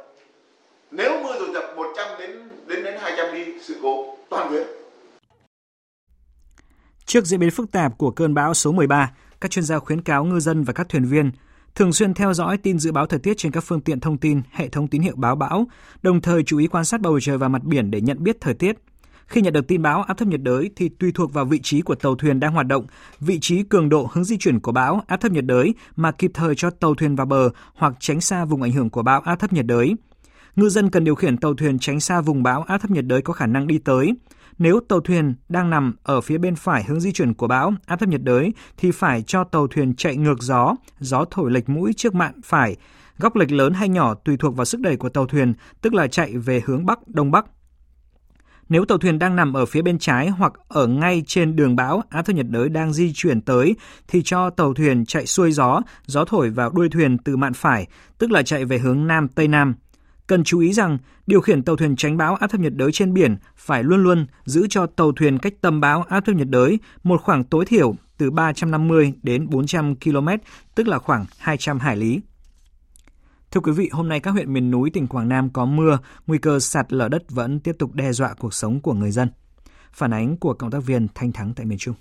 nếu 0.91 1.23
mưa 1.23 1.39
dồn 1.39 1.53
dập 1.53 1.63
100 1.75 2.07
đến 2.19 2.49
đến 2.67 2.83
đến 2.83 2.97
200 3.01 3.35
đi 3.35 3.45
sự 3.61 3.79
cố 3.81 4.17
toàn 4.29 4.49
huyện 4.49 4.67
Trước 7.05 7.25
diễn 7.25 7.39
biến 7.39 7.51
phức 7.51 7.71
tạp 7.71 7.97
của 7.97 8.11
cơn 8.11 8.33
bão 8.33 8.53
số 8.53 8.71
13, 8.71 9.11
các 9.41 9.51
chuyên 9.51 9.65
gia 9.65 9.79
khuyến 9.79 10.01
cáo 10.01 10.23
ngư 10.23 10.39
dân 10.39 10.63
và 10.63 10.73
các 10.73 10.89
thuyền 10.89 11.05
viên 11.05 11.31
thường 11.77 11.93
xuyên 11.93 12.13
theo 12.13 12.33
dõi 12.33 12.57
tin 12.57 12.79
dự 12.79 12.91
báo 12.91 13.05
thời 13.05 13.19
tiết 13.19 13.37
trên 13.37 13.51
các 13.51 13.63
phương 13.63 13.81
tiện 13.81 13.99
thông 13.99 14.17
tin, 14.17 14.41
hệ 14.51 14.69
thống 14.69 14.87
tín 14.87 15.01
hiệu 15.01 15.15
báo 15.15 15.35
bão, 15.35 15.67
đồng 16.01 16.21
thời 16.21 16.43
chú 16.43 16.57
ý 16.57 16.67
quan 16.67 16.85
sát 16.85 17.01
bầu 17.01 17.19
trời 17.19 17.37
và 17.37 17.47
mặt 17.47 17.63
biển 17.63 17.91
để 17.91 18.01
nhận 18.01 18.23
biết 18.23 18.37
thời 18.41 18.53
tiết. 18.53 18.77
Khi 19.27 19.41
nhận 19.41 19.53
được 19.53 19.67
tin 19.67 19.81
báo 19.81 20.03
áp 20.03 20.17
thấp 20.17 20.27
nhiệt 20.27 20.41
đới 20.41 20.69
thì 20.75 20.89
tùy 20.89 21.11
thuộc 21.15 21.33
vào 21.33 21.45
vị 21.45 21.59
trí 21.63 21.81
của 21.81 21.95
tàu 21.95 22.15
thuyền 22.15 22.39
đang 22.39 22.53
hoạt 22.53 22.67
động, 22.67 22.85
vị 23.19 23.39
trí 23.41 23.63
cường 23.63 23.89
độ 23.89 24.09
hướng 24.11 24.23
di 24.23 24.37
chuyển 24.37 24.59
của 24.59 24.71
bão 24.71 25.01
áp 25.07 25.17
thấp 25.17 25.31
nhiệt 25.31 25.45
đới 25.45 25.73
mà 25.95 26.11
kịp 26.11 26.31
thời 26.33 26.55
cho 26.55 26.69
tàu 26.69 26.95
thuyền 26.95 27.15
vào 27.15 27.25
bờ 27.25 27.49
hoặc 27.75 27.93
tránh 27.99 28.21
xa 28.21 28.45
vùng 28.45 28.61
ảnh 28.61 28.71
hưởng 28.71 28.89
của 28.89 29.03
bão 29.03 29.21
áp 29.21 29.35
thấp 29.35 29.53
nhiệt 29.53 29.65
đới. 29.65 29.95
Ngư 30.55 30.69
dân 30.69 30.89
cần 30.89 31.03
điều 31.03 31.15
khiển 31.15 31.37
tàu 31.37 31.53
thuyền 31.53 31.79
tránh 31.79 31.99
xa 31.99 32.21
vùng 32.21 32.43
bão 32.43 32.61
áp 32.61 32.77
thấp 32.77 32.91
nhiệt 32.91 33.05
đới 33.05 33.21
có 33.21 33.33
khả 33.33 33.45
năng 33.45 33.67
đi 33.67 33.77
tới. 33.77 34.11
Nếu 34.59 34.79
tàu 34.87 34.99
thuyền 34.99 35.33
đang 35.49 35.69
nằm 35.69 35.95
ở 36.03 36.21
phía 36.21 36.37
bên 36.37 36.55
phải 36.55 36.83
hướng 36.83 36.99
di 36.99 37.11
chuyển 37.11 37.33
của 37.33 37.47
bão 37.47 37.73
áp 37.85 37.95
thấp 37.95 38.09
nhiệt 38.09 38.21
đới 38.23 38.53
thì 38.77 38.91
phải 38.91 39.21
cho 39.21 39.43
tàu 39.43 39.67
thuyền 39.67 39.95
chạy 39.95 40.17
ngược 40.17 40.43
gió, 40.43 40.75
gió 40.99 41.25
thổi 41.31 41.51
lệch 41.51 41.69
mũi 41.69 41.93
trước 41.97 42.15
mạn 42.15 42.41
phải, 42.43 42.75
góc 43.17 43.35
lệch 43.35 43.51
lớn 43.51 43.73
hay 43.73 43.89
nhỏ 43.89 44.13
tùy 44.13 44.37
thuộc 44.37 44.55
vào 44.55 44.65
sức 44.65 44.81
đẩy 44.81 44.97
của 44.97 45.09
tàu 45.09 45.27
thuyền, 45.27 45.53
tức 45.81 45.93
là 45.93 46.07
chạy 46.07 46.37
về 46.37 46.61
hướng 46.65 46.85
bắc 46.85 47.07
đông 47.07 47.31
bắc. 47.31 47.45
Nếu 48.69 48.85
tàu 48.85 48.97
thuyền 48.97 49.19
đang 49.19 49.35
nằm 49.35 49.53
ở 49.53 49.65
phía 49.65 49.81
bên 49.81 49.99
trái 49.99 50.29
hoặc 50.29 50.53
ở 50.67 50.87
ngay 50.87 51.23
trên 51.27 51.55
đường 51.55 51.75
bão 51.75 52.03
áp 52.09 52.21
thấp 52.21 52.35
nhiệt 52.35 52.45
đới 52.49 52.69
đang 52.69 52.93
di 52.93 53.11
chuyển 53.15 53.41
tới 53.41 53.75
thì 54.07 54.21
cho 54.25 54.49
tàu 54.49 54.73
thuyền 54.73 55.05
chạy 55.05 55.25
xuôi 55.25 55.51
gió, 55.51 55.81
gió 56.05 56.25
thổi 56.25 56.49
vào 56.49 56.69
đuôi 56.69 56.89
thuyền 56.89 57.17
từ 57.17 57.37
mạn 57.37 57.53
phải, 57.53 57.87
tức 58.17 58.31
là 58.31 58.43
chạy 58.43 58.65
về 58.65 58.77
hướng 58.77 59.07
nam 59.07 59.27
tây 59.27 59.47
nam. 59.47 59.75
Cần 60.27 60.43
chú 60.43 60.59
ý 60.59 60.73
rằng, 60.73 60.97
điều 61.27 61.41
khiển 61.41 61.63
tàu 61.63 61.75
thuyền 61.75 61.95
tránh 61.95 62.17
bão 62.17 62.35
áp 62.35 62.47
thấp 62.47 62.61
nhiệt 62.61 62.73
đới 62.75 62.91
trên 62.91 63.13
biển 63.13 63.37
phải 63.55 63.83
luôn 63.83 64.03
luôn 64.03 64.25
giữ 64.45 64.67
cho 64.69 64.85
tàu 64.85 65.11
thuyền 65.11 65.39
cách 65.39 65.53
tâm 65.61 65.81
bão 65.81 66.01
áp 66.01 66.25
thấp 66.25 66.35
nhiệt 66.35 66.49
đới 66.49 66.79
một 67.03 67.21
khoảng 67.21 67.43
tối 67.43 67.65
thiểu 67.65 67.95
từ 68.17 68.31
350 68.31 69.13
đến 69.23 69.49
400 69.49 69.95
km, 69.95 70.27
tức 70.75 70.87
là 70.87 70.99
khoảng 70.99 71.25
200 71.37 71.79
hải 71.79 71.97
lý. 71.97 72.21
Thưa 73.51 73.61
quý 73.61 73.71
vị, 73.71 73.89
hôm 73.91 74.09
nay 74.09 74.19
các 74.19 74.31
huyện 74.31 74.53
miền 74.53 74.71
núi 74.71 74.89
tỉnh 74.89 75.07
Quảng 75.07 75.29
Nam 75.29 75.49
có 75.49 75.65
mưa, 75.65 75.97
nguy 76.27 76.37
cơ 76.37 76.59
sạt 76.59 76.93
lở 76.93 77.09
đất 77.09 77.23
vẫn 77.29 77.59
tiếp 77.59 77.75
tục 77.79 77.93
đe 77.93 78.11
dọa 78.11 78.33
cuộc 78.33 78.53
sống 78.53 78.79
của 78.79 78.93
người 78.93 79.11
dân. 79.11 79.29
Phản 79.93 80.13
ánh 80.13 80.37
của 80.37 80.53
cộng 80.53 80.71
tác 80.71 80.85
viên 80.85 81.07
Thanh 81.15 81.31
Thắng 81.31 81.53
tại 81.53 81.65
miền 81.65 81.77
Trung. 81.77 81.95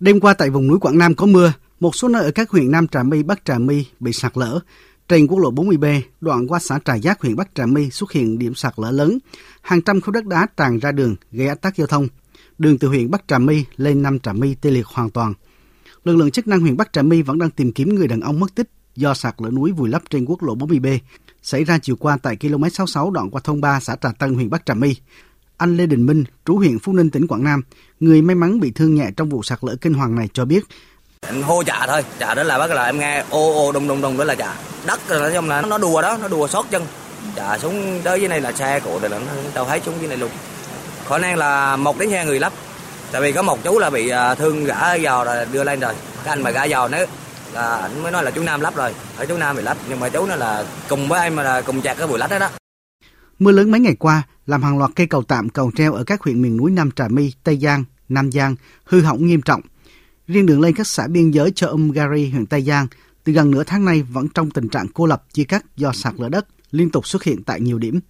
Đêm 0.00 0.20
qua 0.20 0.34
tại 0.34 0.50
vùng 0.50 0.66
núi 0.66 0.78
Quảng 0.78 0.98
Nam 0.98 1.14
có 1.14 1.26
mưa, 1.26 1.52
một 1.80 1.96
số 1.96 2.08
nơi 2.08 2.24
ở 2.24 2.30
các 2.30 2.50
huyện 2.50 2.70
Nam 2.70 2.88
Trà 2.88 3.02
My, 3.02 3.22
Bắc 3.22 3.44
Trà 3.44 3.58
My 3.58 3.86
bị 4.00 4.12
sạt 4.12 4.32
lở. 4.38 4.60
Trên 5.08 5.26
quốc 5.26 5.38
lộ 5.38 5.52
40B, 5.52 6.00
đoạn 6.20 6.46
qua 6.46 6.58
xã 6.58 6.78
Trà 6.84 6.94
Giác, 6.94 7.20
huyện 7.20 7.36
Bắc 7.36 7.54
Trà 7.54 7.66
My 7.66 7.90
xuất 7.90 8.12
hiện 8.12 8.38
điểm 8.38 8.54
sạt 8.54 8.74
lở 8.76 8.90
lớn. 8.90 9.18
Hàng 9.62 9.82
trăm 9.82 10.00
khối 10.00 10.12
đất 10.12 10.26
đá 10.26 10.46
tràn 10.56 10.78
ra 10.78 10.92
đường, 10.92 11.16
gây 11.32 11.48
ách 11.48 11.62
tắc 11.62 11.76
giao 11.76 11.86
thông. 11.86 12.08
Đường 12.58 12.78
từ 12.78 12.88
huyện 12.88 13.10
Bắc 13.10 13.28
Trà 13.28 13.38
My 13.38 13.64
lên 13.76 14.02
Nam 14.02 14.18
Trà 14.18 14.32
My 14.32 14.54
tê 14.54 14.70
liệt 14.70 14.86
hoàn 14.86 15.10
toàn. 15.10 15.34
Lực 16.04 16.16
lượng 16.16 16.30
chức 16.30 16.46
năng 16.46 16.60
huyện 16.60 16.76
Bắc 16.76 16.92
Trà 16.92 17.02
My 17.02 17.22
vẫn 17.22 17.38
đang 17.38 17.50
tìm 17.50 17.72
kiếm 17.72 17.94
người 17.94 18.08
đàn 18.08 18.20
ông 18.20 18.40
mất 18.40 18.54
tích 18.54 18.70
do 18.96 19.14
sạt 19.14 19.34
lở 19.38 19.50
núi 19.50 19.72
vùi 19.72 19.88
lấp 19.88 20.02
trên 20.10 20.24
quốc 20.24 20.42
lộ 20.42 20.54
40B 20.54 20.98
xảy 21.42 21.64
ra 21.64 21.78
chiều 21.78 21.96
qua 21.96 22.18
tại 22.22 22.36
km 22.36 22.62
66 22.62 23.10
đoạn 23.10 23.30
qua 23.30 23.40
thôn 23.44 23.60
3 23.60 23.80
xã 23.80 23.96
Trà 23.96 24.12
Tân 24.12 24.34
huyện 24.34 24.50
Bắc 24.50 24.66
Trà 24.66 24.74
My. 24.74 24.96
Anh 25.56 25.76
Lê 25.76 25.86
Đình 25.86 26.06
Minh, 26.06 26.24
trú 26.44 26.56
huyện 26.56 26.78
Phú 26.78 26.92
Ninh 26.92 27.10
tỉnh 27.10 27.26
Quảng 27.26 27.44
Nam, 27.44 27.62
người 28.00 28.22
may 28.22 28.36
mắn 28.36 28.60
bị 28.60 28.70
thương 28.70 28.94
nhẹ 28.94 29.10
trong 29.16 29.28
vụ 29.28 29.42
sạt 29.42 29.58
lở 29.62 29.76
kinh 29.76 29.94
hoàng 29.94 30.14
này 30.14 30.28
cho 30.32 30.44
biết 30.44 30.64
anh 31.26 31.42
hô 31.42 31.62
chà 31.62 31.86
thôi 31.86 32.04
chà 32.20 32.34
đó 32.34 32.42
là 32.42 32.58
bắt 32.58 32.70
là 32.70 32.84
em 32.84 32.98
nghe 32.98 33.24
ô 33.30 33.66
ô 33.66 33.72
đông 33.72 33.88
đông 33.88 34.00
đông 34.00 34.18
đó 34.18 34.24
là 34.24 34.34
chà 34.34 34.54
đất 34.86 35.00
là 35.10 35.18
nói 35.18 35.32
chung 35.34 35.48
là 35.48 35.62
nó 35.62 35.78
đùa 35.78 36.02
đó 36.02 36.18
nó 36.22 36.28
đùa 36.28 36.48
sót 36.48 36.66
chân. 36.70 36.86
Chà 37.36 37.58
xuống 37.58 38.00
tới 38.04 38.20
dưới 38.20 38.28
này 38.28 38.40
là 38.40 38.52
xe 38.52 38.80
cộ 38.80 38.98
rồi 38.98 39.10
là 39.10 39.18
nó 39.18 39.32
tao 39.54 39.64
thấy 39.64 39.80
xuống 39.84 39.94
dưới 40.00 40.08
này 40.08 40.16
luôn. 40.16 40.30
Khả 41.08 41.18
năng 41.18 41.36
là 41.36 41.76
một 41.76 41.98
đến 41.98 42.10
hai 42.10 42.26
người 42.26 42.40
lắp. 42.40 42.52
Tại 43.12 43.22
vì 43.22 43.32
có 43.32 43.42
một 43.42 43.64
chú 43.64 43.78
là 43.78 43.90
bị 43.90 44.08
à, 44.08 44.34
thương 44.34 44.64
gã 44.64 44.98
giò 44.98 45.24
rồi 45.24 45.46
đưa 45.52 45.64
lên 45.64 45.80
rồi. 45.80 45.94
Cái 46.24 46.32
anh 46.32 46.42
mà 46.42 46.50
gã 46.50 46.68
giò 46.68 46.88
nữa 46.88 47.04
là 47.52 47.76
anh 47.76 48.02
mới 48.02 48.12
nói 48.12 48.24
là 48.24 48.30
chú 48.30 48.42
Nam 48.42 48.60
lắp 48.60 48.76
rồi. 48.76 48.94
Ở 49.16 49.26
chú 49.26 49.36
Nam 49.36 49.56
bị 49.56 49.62
lắp 49.62 49.76
nhưng 49.88 50.00
mà 50.00 50.08
chú 50.08 50.26
nó 50.26 50.36
là 50.36 50.64
cùng 50.88 51.08
với 51.08 51.22
em 51.22 51.36
mà 51.36 51.42
là 51.42 51.60
cùng 51.60 51.80
chặt 51.80 51.94
cái 51.94 52.06
buổi 52.06 52.18
lắp 52.18 52.30
đó 52.30 52.38
đó. 52.38 52.48
Mưa 53.38 53.52
lớn 53.52 53.70
mấy 53.70 53.80
ngày 53.80 53.94
qua 53.98 54.22
làm 54.46 54.62
hàng 54.62 54.78
loạt 54.78 54.90
cây 54.96 55.06
cầu 55.06 55.22
tạm 55.22 55.48
cầu 55.48 55.70
treo 55.76 55.94
ở 55.94 56.04
các 56.04 56.22
huyện 56.22 56.42
miền 56.42 56.56
núi 56.56 56.70
Nam 56.70 56.90
Trà 56.90 57.08
My, 57.08 57.32
Tây 57.44 57.58
Giang, 57.62 57.84
Nam 58.08 58.32
Giang 58.32 58.56
hư 58.84 59.00
hỏng 59.00 59.26
nghiêm 59.26 59.42
trọng. 59.42 59.60
Riêng 60.26 60.46
đường 60.46 60.60
lên 60.60 60.74
các 60.74 60.86
xã 60.86 61.06
biên 61.06 61.30
giới 61.30 61.50
chợ 61.50 61.66
Âm 61.66 61.90
Gari, 61.90 62.30
huyện 62.30 62.46
Tây 62.46 62.62
Giang 62.62 62.86
từ 63.24 63.32
gần 63.32 63.50
nửa 63.50 63.64
tháng 63.64 63.84
nay 63.84 64.02
vẫn 64.02 64.28
trong 64.28 64.50
tình 64.50 64.68
trạng 64.68 64.86
cô 64.94 65.06
lập 65.06 65.24
chia 65.32 65.44
cắt 65.44 65.64
do 65.76 65.92
sạt 65.92 66.14
lở 66.18 66.28
đất 66.28 66.46
liên 66.70 66.90
tục 66.90 67.06
xuất 67.06 67.24
hiện 67.24 67.42
tại 67.42 67.60
nhiều 67.60 67.78
điểm. 67.78 68.00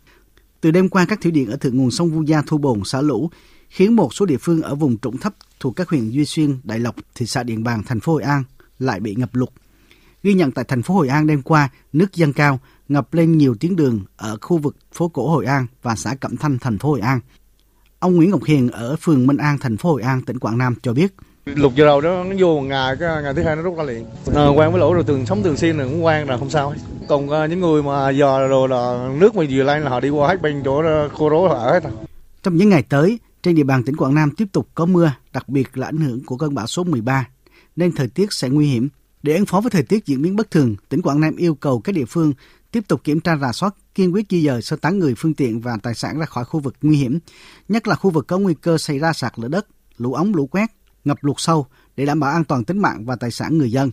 Từ 0.60 0.70
đêm 0.70 0.88
qua 0.88 1.04
các 1.04 1.20
thủy 1.20 1.30
điện 1.30 1.50
ở 1.50 1.56
thượng 1.56 1.76
nguồn 1.76 1.90
sông 1.90 2.10
Vu 2.10 2.22
Gia 2.22 2.42
thu 2.46 2.58
bồn 2.58 2.84
xả 2.84 3.00
lũ 3.00 3.30
khiến 3.68 3.96
một 3.96 4.14
số 4.14 4.26
địa 4.26 4.36
phương 4.40 4.62
ở 4.62 4.74
vùng 4.74 4.98
trũng 4.98 5.18
thấp 5.18 5.34
thuộc 5.60 5.76
các 5.76 5.88
huyện 5.88 6.10
Duy 6.10 6.24
Xuyên, 6.24 6.56
Đại 6.64 6.78
Lộc, 6.78 6.96
thị 7.14 7.26
xã 7.26 7.42
Điện 7.42 7.64
Bàn, 7.64 7.82
thành 7.86 8.00
phố 8.00 8.12
Hội 8.12 8.22
An 8.22 8.44
lại 8.78 9.00
bị 9.00 9.14
ngập 9.14 9.34
lụt. 9.34 9.48
Ghi 10.22 10.34
nhận 10.34 10.52
tại 10.52 10.64
thành 10.64 10.82
phố 10.82 10.94
Hội 10.94 11.08
An 11.08 11.26
đêm 11.26 11.42
qua, 11.42 11.68
nước 11.92 12.14
dâng 12.14 12.32
cao, 12.32 12.60
ngập 12.88 13.14
lên 13.14 13.38
nhiều 13.38 13.54
tuyến 13.54 13.76
đường 13.76 14.00
ở 14.16 14.38
khu 14.40 14.58
vực 14.58 14.76
phố 14.92 15.08
cổ 15.08 15.30
Hội 15.30 15.46
An 15.46 15.66
và 15.82 15.96
xã 15.96 16.14
Cẩm 16.14 16.36
Thanh, 16.36 16.58
thành 16.58 16.78
phố 16.78 16.90
Hội 16.90 17.00
An. 17.00 17.20
Ông 17.98 18.16
Nguyễn 18.16 18.30
Ngọc 18.30 18.44
Hiền 18.44 18.68
ở 18.68 18.96
phường 19.00 19.26
Minh 19.26 19.36
An, 19.36 19.58
thành 19.58 19.76
phố 19.76 19.90
Hội 19.92 20.02
An, 20.02 20.22
tỉnh 20.22 20.38
Quảng 20.38 20.58
Nam 20.58 20.74
cho 20.82 20.92
biết. 20.92 21.14
Lục 21.54 21.74
giờ 21.74 21.84
đầu 21.84 22.00
đó 22.00 22.24
nó 22.24 22.34
vô 22.38 22.60
một 22.60 22.62
ngày, 22.62 22.96
cái 23.00 23.22
ngày 23.22 23.34
thứ 23.34 23.42
hai 23.42 23.56
nó 23.56 23.62
rút 23.62 23.76
ra 23.78 23.84
liền. 23.84 24.06
Ờ, 24.26 24.46
à, 24.46 24.48
quen 24.48 24.70
với 24.70 24.80
lỗ 24.80 24.94
rồi 24.94 25.04
thường 25.04 25.26
sống 25.26 25.42
thường 25.42 25.56
xuyên 25.56 25.76
rồi 25.76 25.88
cũng 25.88 26.04
quen 26.04 26.28
là 26.28 26.38
không 26.38 26.50
sao. 26.50 26.74
Còn 27.08 27.28
uh, 27.30 27.50
những 27.50 27.60
người 27.60 27.82
mà 27.82 28.10
giờ 28.10 28.46
rồi 28.46 28.68
là 28.68 29.10
nước 29.20 29.36
mà 29.36 29.44
vừa 29.50 29.62
lên 29.62 29.82
là 29.82 29.90
họ 29.90 30.00
đi 30.00 30.08
qua 30.08 30.28
hết 30.28 30.42
bên 30.42 30.62
chỗ 30.64 30.82
ờ, 30.82 31.08
cô 31.18 31.30
rố 31.30 31.48
họ 31.48 31.58
hết. 31.58 31.84
rồi. 31.84 31.92
Trong 32.42 32.56
những 32.56 32.68
ngày 32.68 32.82
tới, 32.82 33.18
trên 33.42 33.54
địa 33.54 33.62
bàn 33.62 33.84
tỉnh 33.84 33.96
Quảng 33.96 34.14
Nam 34.14 34.30
tiếp 34.30 34.44
tục 34.52 34.68
có 34.74 34.86
mưa, 34.86 35.12
đặc 35.32 35.48
biệt 35.48 35.78
là 35.78 35.86
ảnh 35.86 35.96
hưởng 35.96 36.24
của 36.24 36.36
cơn 36.36 36.54
bão 36.54 36.66
số 36.66 36.84
13, 36.84 37.28
nên 37.76 37.92
thời 37.92 38.08
tiết 38.08 38.32
sẽ 38.32 38.48
nguy 38.48 38.66
hiểm. 38.66 38.88
Để 39.22 39.36
ứng 39.36 39.46
phó 39.46 39.60
với 39.60 39.70
thời 39.70 39.82
tiết 39.82 40.06
diễn 40.06 40.22
biến 40.22 40.36
bất 40.36 40.50
thường, 40.50 40.76
tỉnh 40.88 41.02
Quảng 41.02 41.20
Nam 41.20 41.36
yêu 41.36 41.54
cầu 41.54 41.80
các 41.80 41.94
địa 41.94 42.04
phương 42.04 42.32
tiếp 42.72 42.84
tục 42.88 43.00
kiểm 43.04 43.20
tra 43.20 43.36
rà 43.36 43.52
soát, 43.52 43.74
kiên 43.94 44.14
quyết 44.14 44.26
di 44.30 44.46
dời 44.46 44.62
sơ 44.62 44.76
tán 44.76 44.98
người, 44.98 45.14
phương 45.18 45.34
tiện 45.34 45.60
và 45.60 45.76
tài 45.82 45.94
sản 45.94 46.18
ra 46.18 46.26
khỏi 46.26 46.44
khu 46.44 46.60
vực 46.60 46.74
nguy 46.82 46.96
hiểm, 46.96 47.18
nhất 47.68 47.88
là 47.88 47.94
khu 47.94 48.10
vực 48.10 48.26
có 48.26 48.38
nguy 48.38 48.54
cơ 48.54 48.78
xảy 48.78 48.98
ra 48.98 49.12
sạt 49.12 49.32
lở 49.36 49.48
đất, 49.48 49.66
lũ 49.98 50.12
ống, 50.12 50.34
lũ 50.34 50.46
quét, 50.46 50.70
ngập 51.06 51.18
lụt 51.20 51.36
sâu 51.38 51.66
để 51.96 52.06
đảm 52.06 52.20
bảo 52.20 52.30
an 52.30 52.44
toàn 52.44 52.64
tính 52.64 52.78
mạng 52.78 53.04
và 53.04 53.16
tài 53.16 53.30
sản 53.30 53.58
người 53.58 53.70
dân. 53.70 53.90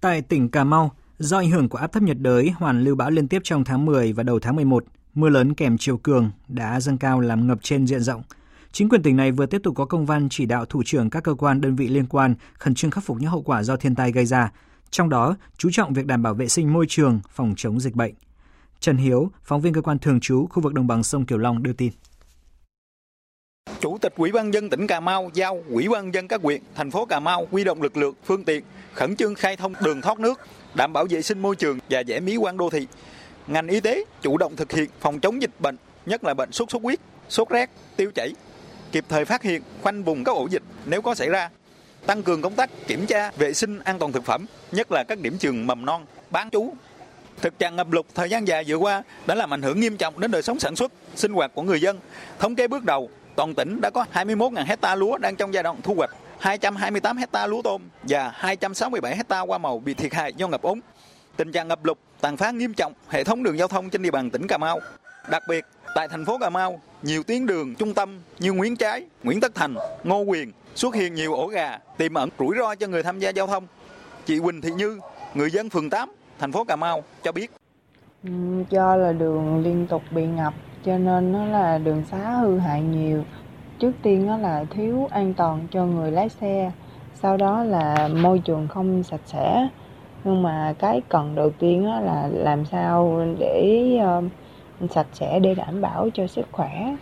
Tại 0.00 0.22
tỉnh 0.22 0.48
Cà 0.48 0.64
Mau, 0.64 0.92
do 1.18 1.38
ảnh 1.38 1.50
hưởng 1.50 1.68
của 1.68 1.78
áp 1.78 1.92
thấp 1.92 2.02
nhiệt 2.02 2.18
đới 2.18 2.50
hoàn 2.50 2.84
lưu 2.84 2.96
bão 2.96 3.10
liên 3.10 3.28
tiếp 3.28 3.40
trong 3.44 3.64
tháng 3.64 3.86
10 3.86 4.12
và 4.12 4.22
đầu 4.22 4.40
tháng 4.40 4.56
11, 4.56 4.84
mưa 5.14 5.28
lớn 5.28 5.54
kèm 5.54 5.78
chiều 5.78 5.96
cường 5.96 6.30
đã 6.48 6.80
dâng 6.80 6.98
cao 6.98 7.20
làm 7.20 7.46
ngập 7.46 7.58
trên 7.62 7.86
diện 7.86 8.00
rộng. 8.00 8.22
Chính 8.72 8.88
quyền 8.88 9.02
tỉnh 9.02 9.16
này 9.16 9.32
vừa 9.32 9.46
tiếp 9.46 9.60
tục 9.62 9.76
có 9.76 9.84
công 9.84 10.06
văn 10.06 10.28
chỉ 10.28 10.46
đạo 10.46 10.64
thủ 10.64 10.82
trưởng 10.86 11.10
các 11.10 11.24
cơ 11.24 11.34
quan 11.34 11.60
đơn 11.60 11.76
vị 11.76 11.88
liên 11.88 12.06
quan 12.06 12.34
khẩn 12.54 12.74
trương 12.74 12.90
khắc 12.90 13.04
phục 13.04 13.16
những 13.20 13.30
hậu 13.30 13.42
quả 13.42 13.62
do 13.62 13.76
thiên 13.76 13.94
tai 13.94 14.12
gây 14.12 14.26
ra, 14.26 14.52
trong 14.90 15.08
đó 15.08 15.36
chú 15.58 15.68
trọng 15.72 15.92
việc 15.92 16.06
đảm 16.06 16.22
bảo 16.22 16.34
vệ 16.34 16.48
sinh 16.48 16.72
môi 16.72 16.86
trường, 16.88 17.20
phòng 17.30 17.54
chống 17.56 17.80
dịch 17.80 17.94
bệnh. 17.94 18.14
Trần 18.80 18.96
Hiếu, 18.96 19.30
phóng 19.44 19.60
viên 19.60 19.74
cơ 19.74 19.80
quan 19.80 19.98
thường 19.98 20.20
trú 20.20 20.46
khu 20.46 20.62
vực 20.62 20.74
đồng 20.74 20.86
bằng 20.86 21.02
sông 21.02 21.26
Kiều 21.26 21.38
Long 21.38 21.62
đưa 21.62 21.72
tin. 21.72 21.92
Chủ 23.84 23.98
tịch 23.98 24.12
Ủy 24.16 24.32
ban 24.32 24.54
dân 24.54 24.70
tỉnh 24.70 24.86
Cà 24.86 25.00
Mau 25.00 25.30
giao 25.34 25.64
Ủy 25.70 25.88
ban 25.88 26.14
dân 26.14 26.28
các 26.28 26.40
huyện, 26.42 26.62
thành 26.74 26.90
phố 26.90 27.06
Cà 27.06 27.20
Mau 27.20 27.48
huy 27.50 27.64
động 27.64 27.82
lực 27.82 27.96
lượng, 27.96 28.14
phương 28.24 28.44
tiện 28.44 28.64
khẩn 28.92 29.16
trương 29.16 29.34
khai 29.34 29.56
thông 29.56 29.74
đường 29.80 30.00
thoát 30.00 30.18
nước, 30.18 30.40
đảm 30.74 30.92
bảo 30.92 31.06
vệ 31.10 31.22
sinh 31.22 31.38
môi 31.38 31.56
trường 31.56 31.78
và 31.90 32.02
giảm 32.08 32.24
mỹ 32.24 32.36
quan 32.36 32.56
đô 32.56 32.70
thị. 32.70 32.86
Ngành 33.46 33.68
y 33.68 33.80
tế 33.80 34.04
chủ 34.22 34.36
động 34.36 34.56
thực 34.56 34.72
hiện 34.72 34.90
phòng 35.00 35.20
chống 35.20 35.42
dịch 35.42 35.50
bệnh, 35.58 35.76
nhất 36.06 36.24
là 36.24 36.34
bệnh 36.34 36.52
sốt 36.52 36.70
xuất 36.70 36.82
huyết, 36.82 37.00
sốt 37.28 37.48
rét, 37.48 37.70
tiêu 37.96 38.10
chảy, 38.14 38.32
kịp 38.92 39.04
thời 39.08 39.24
phát 39.24 39.42
hiện, 39.42 39.62
khoanh 39.82 40.02
vùng 40.02 40.24
các 40.24 40.32
ổ 40.32 40.46
dịch 40.50 40.62
nếu 40.86 41.02
có 41.02 41.14
xảy 41.14 41.28
ra, 41.28 41.50
tăng 42.06 42.22
cường 42.22 42.42
công 42.42 42.54
tác 42.54 42.70
kiểm 42.86 43.06
tra 43.06 43.30
vệ 43.36 43.52
sinh 43.52 43.78
an 43.78 43.98
toàn 43.98 44.12
thực 44.12 44.24
phẩm, 44.24 44.46
nhất 44.72 44.92
là 44.92 45.04
các 45.04 45.20
điểm 45.20 45.38
trường 45.38 45.66
mầm 45.66 45.86
non, 45.86 46.04
bán 46.30 46.50
trú. 46.50 46.72
Thực 47.40 47.58
trạng 47.58 47.76
ngập 47.76 47.92
lụt 47.92 48.06
thời 48.14 48.30
gian 48.30 48.48
dài 48.48 48.64
vừa 48.66 48.76
qua 48.76 49.02
đã 49.26 49.34
làm 49.34 49.54
ảnh 49.54 49.62
hưởng 49.62 49.80
nghiêm 49.80 49.96
trọng 49.96 50.20
đến 50.20 50.30
đời 50.30 50.42
sống 50.42 50.58
sản 50.58 50.76
xuất, 50.76 50.92
sinh 51.14 51.32
hoạt 51.32 51.54
của 51.54 51.62
người 51.62 51.80
dân. 51.80 51.98
Thống 52.38 52.54
kê 52.54 52.68
bước 52.68 52.84
đầu, 52.84 53.10
toàn 53.36 53.54
tỉnh 53.54 53.80
đã 53.80 53.90
có 53.90 54.04
21.000 54.12 54.64
hecta 54.64 54.94
lúa 54.94 55.18
đang 55.18 55.36
trong 55.36 55.54
giai 55.54 55.62
đoạn 55.62 55.76
thu 55.82 55.94
hoạch, 55.94 56.10
228 56.38 57.16
hecta 57.16 57.46
lúa 57.46 57.62
tôm 57.62 57.82
và 58.02 58.32
267 58.34 59.16
hecta 59.16 59.40
hoa 59.40 59.58
màu 59.58 59.78
bị 59.78 59.94
thiệt 59.94 60.14
hại 60.14 60.32
do 60.36 60.48
ngập 60.48 60.62
úng. 60.62 60.80
Tình 61.36 61.52
trạng 61.52 61.68
ngập 61.68 61.84
lụt 61.84 61.98
tàn 62.20 62.36
phá 62.36 62.50
nghiêm 62.50 62.74
trọng 62.74 62.92
hệ 63.08 63.24
thống 63.24 63.42
đường 63.42 63.58
giao 63.58 63.68
thông 63.68 63.90
trên 63.90 64.02
địa 64.02 64.10
bàn 64.10 64.30
tỉnh 64.30 64.46
Cà 64.46 64.58
Mau. 64.58 64.80
Đặc 65.30 65.42
biệt, 65.48 65.64
Tại 65.94 66.08
thành 66.08 66.24
phố 66.24 66.38
Cà 66.38 66.50
Mau, 66.50 66.80
nhiều 67.02 67.22
tuyến 67.22 67.46
đường 67.46 67.74
trung 67.74 67.94
tâm 67.94 68.20
như 68.38 68.52
Nguyễn 68.52 68.76
Trái, 68.76 69.04
Nguyễn 69.22 69.40
Tất 69.40 69.54
Thành, 69.54 69.74
Ngô 70.04 70.20
Quyền 70.20 70.52
xuất 70.74 70.94
hiện 70.94 71.14
nhiều 71.14 71.34
ổ 71.34 71.46
gà 71.46 71.78
tiềm 71.96 72.14
ẩn 72.14 72.30
rủi 72.38 72.56
ro 72.58 72.74
cho 72.74 72.86
người 72.86 73.02
tham 73.02 73.18
gia 73.18 73.30
giao 73.30 73.46
thông. 73.46 73.66
Chị 74.26 74.38
Quỳnh 74.38 74.60
Thị 74.60 74.70
Như, 74.76 75.00
người 75.34 75.50
dân 75.50 75.70
phường 75.70 75.90
8, 75.90 76.10
thành 76.38 76.52
phố 76.52 76.64
Cà 76.64 76.76
Mau 76.76 77.04
cho 77.22 77.32
biết. 77.32 77.50
Ừ, 78.24 78.30
do 78.70 78.96
là 78.96 79.12
đường 79.12 79.62
liên 79.62 79.86
tục 79.90 80.02
bị 80.10 80.22
ngập 80.26 80.54
cho 80.84 80.98
nên 80.98 81.32
nó 81.32 81.44
là 81.44 81.78
đường 81.78 82.04
xá 82.04 82.30
hư 82.30 82.58
hại 82.58 82.82
nhiều. 82.82 83.22
Trước 83.78 83.92
tiên 84.02 84.26
nó 84.26 84.36
là 84.36 84.64
thiếu 84.70 85.08
an 85.10 85.34
toàn 85.34 85.66
cho 85.70 85.86
người 85.86 86.10
lái 86.10 86.28
xe, 86.28 86.72
sau 87.14 87.36
đó 87.36 87.64
là 87.64 88.08
môi 88.08 88.38
trường 88.38 88.68
không 88.68 89.02
sạch 89.02 89.20
sẽ. 89.24 89.68
Nhưng 90.24 90.42
mà 90.42 90.74
cái 90.78 91.02
cần 91.08 91.34
đầu 91.34 91.50
tiên 91.50 91.84
đó 91.84 92.00
là 92.00 92.28
làm 92.32 92.64
sao 92.64 93.20
để 93.38 93.98
uh, 94.18 94.24
sạch 94.90 95.06
sẽ 95.12 95.38
để 95.38 95.54
đảm 95.54 95.80
bảo 95.80 96.08
cho 96.14 96.26
sức 96.26 96.46
khỏe. 96.52 96.96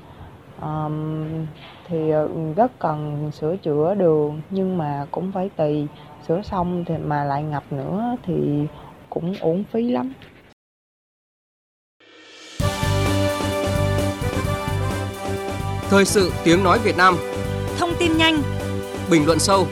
Um, 0.62 1.47
thì 1.88 2.11
ờ, 2.11 2.29
rất 2.57 2.79
cần 2.79 3.31
sửa 3.33 3.57
chữa 3.57 3.95
đường 3.95 4.40
nhưng 4.51 4.79
mà 4.79 5.07
cũng 5.11 5.33
phải 5.33 5.51
tùy 5.57 5.87
sửa 6.29 6.42
xong 6.42 6.85
thì 6.85 6.95
mà 6.99 7.25
lại 7.25 7.42
ngập 7.42 7.73
nữa 7.73 8.16
thì 8.23 8.66
cũng 9.11 9.37
uổng 9.40 9.64
phí 9.64 9.90
lắm. 9.90 10.12
Thời 15.92 16.05
sự 16.05 16.33
tiếng 16.44 16.64
nói 16.64 16.78
Việt 16.78 16.96
Nam 16.96 17.16
Thông 17.78 17.90
tin 17.98 18.16
nhanh 18.16 18.42
Bình 19.11 19.26
luận 19.26 19.38
sâu 19.38 19.66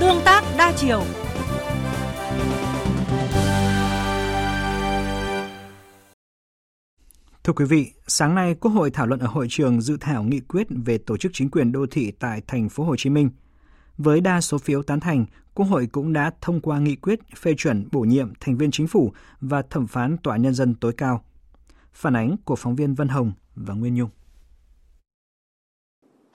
Tương 0.00 0.20
tác 0.24 0.44
đa 0.58 0.72
chiều 0.76 1.02
Thưa 7.44 7.52
quý 7.52 7.64
vị, 7.64 7.92
sáng 8.06 8.34
nay 8.34 8.54
Quốc 8.60 8.70
hội 8.70 8.90
thảo 8.90 9.06
luận 9.06 9.20
ở 9.20 9.26
hội 9.26 9.46
trường 9.50 9.80
dự 9.80 9.96
thảo 10.00 10.22
nghị 10.22 10.40
quyết 10.40 10.66
về 10.70 10.98
tổ 10.98 11.16
chức 11.16 11.32
chính 11.34 11.50
quyền 11.50 11.72
đô 11.72 11.86
thị 11.90 12.12
tại 12.18 12.42
thành 12.46 12.68
phố 12.68 12.84
Hồ 12.84 12.96
Chí 12.96 13.10
Minh. 13.10 13.30
Với 13.98 14.20
đa 14.20 14.40
số 14.40 14.58
phiếu 14.58 14.82
tán 14.82 15.00
thành, 15.00 15.26
Quốc 15.54 15.66
hội 15.66 15.86
cũng 15.92 16.12
đã 16.12 16.30
thông 16.40 16.60
qua 16.60 16.78
nghị 16.78 16.96
quyết 16.96 17.20
phê 17.36 17.54
chuẩn 17.58 17.88
bổ 17.92 18.00
nhiệm 18.00 18.32
thành 18.40 18.56
viên 18.56 18.70
chính 18.70 18.86
phủ 18.86 19.12
và 19.40 19.62
thẩm 19.70 19.86
phán 19.86 20.16
tòa 20.22 20.36
nhân 20.36 20.54
dân 20.54 20.74
tối 20.74 20.92
cao. 20.96 21.24
Phản 21.92 22.16
ánh 22.16 22.36
của 22.44 22.56
phóng 22.56 22.76
viên 22.76 22.94
Vân 22.94 23.08
Hồng 23.08 23.32
và 23.54 23.74
Nguyên 23.74 23.94
Nhung. 23.94 24.10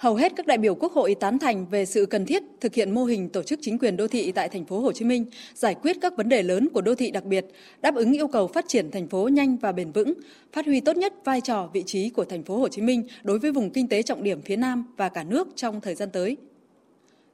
Hầu 0.02 0.16
hết 0.16 0.34
các 0.36 0.48
đại 0.48 0.58
biểu 0.58 0.76
Quốc 0.76 0.94
hội 0.94 1.16
tán 1.16 1.40
thành 1.40 1.66
về 1.66 1.86
sự 1.86 2.06
cần 2.06 2.26
thiết 2.26 2.44
thực 2.62 2.74
hiện 2.74 2.92
mô 2.92 3.04
hình 3.04 3.30
tổ 3.30 3.44
chức 3.44 3.60
chính 3.62 3.80
quyền 3.80 3.98
đô 3.98 4.08
thị 4.08 4.32
tại 4.32 4.50
thành 4.50 4.66
phố 4.66 4.80
Hồ 4.80 4.92
Chí 4.92 5.06
Minh, 5.06 5.26
giải 5.54 5.76
quyết 5.76 5.98
các 6.02 6.18
vấn 6.18 6.30
đề 6.30 6.44
lớn 6.44 6.70
của 6.74 6.82
đô 6.82 6.96
thị 6.96 7.12
đặc 7.12 7.24
biệt, 7.24 7.46
đáp 7.82 7.96
ứng 7.96 8.14
yêu 8.14 8.28
cầu 8.28 8.48
phát 8.48 8.66
triển 8.68 8.92
thành 8.92 9.08
phố 9.08 9.28
nhanh 9.28 9.58
và 9.58 9.72
bền 9.72 9.92
vững, 9.92 10.14
phát 10.54 10.66
huy 10.66 10.80
tốt 10.80 10.98
nhất 10.98 11.14
vai 11.26 11.42
trò 11.42 11.70
vị 11.74 11.84
trí 11.86 12.10
của 12.10 12.26
thành 12.26 12.44
phố 12.44 12.58
Hồ 12.58 12.68
Chí 12.68 12.82
Minh 12.82 13.08
đối 13.24 13.40
với 13.40 13.52
vùng 13.52 13.70
kinh 13.70 13.88
tế 13.88 14.04
trọng 14.04 14.24
điểm 14.24 14.42
phía 14.42 14.56
Nam 14.56 14.86
và 14.98 15.10
cả 15.10 15.24
nước 15.24 15.48
trong 15.56 15.82
thời 15.82 15.96
gian 15.96 16.10
tới. 16.10 16.38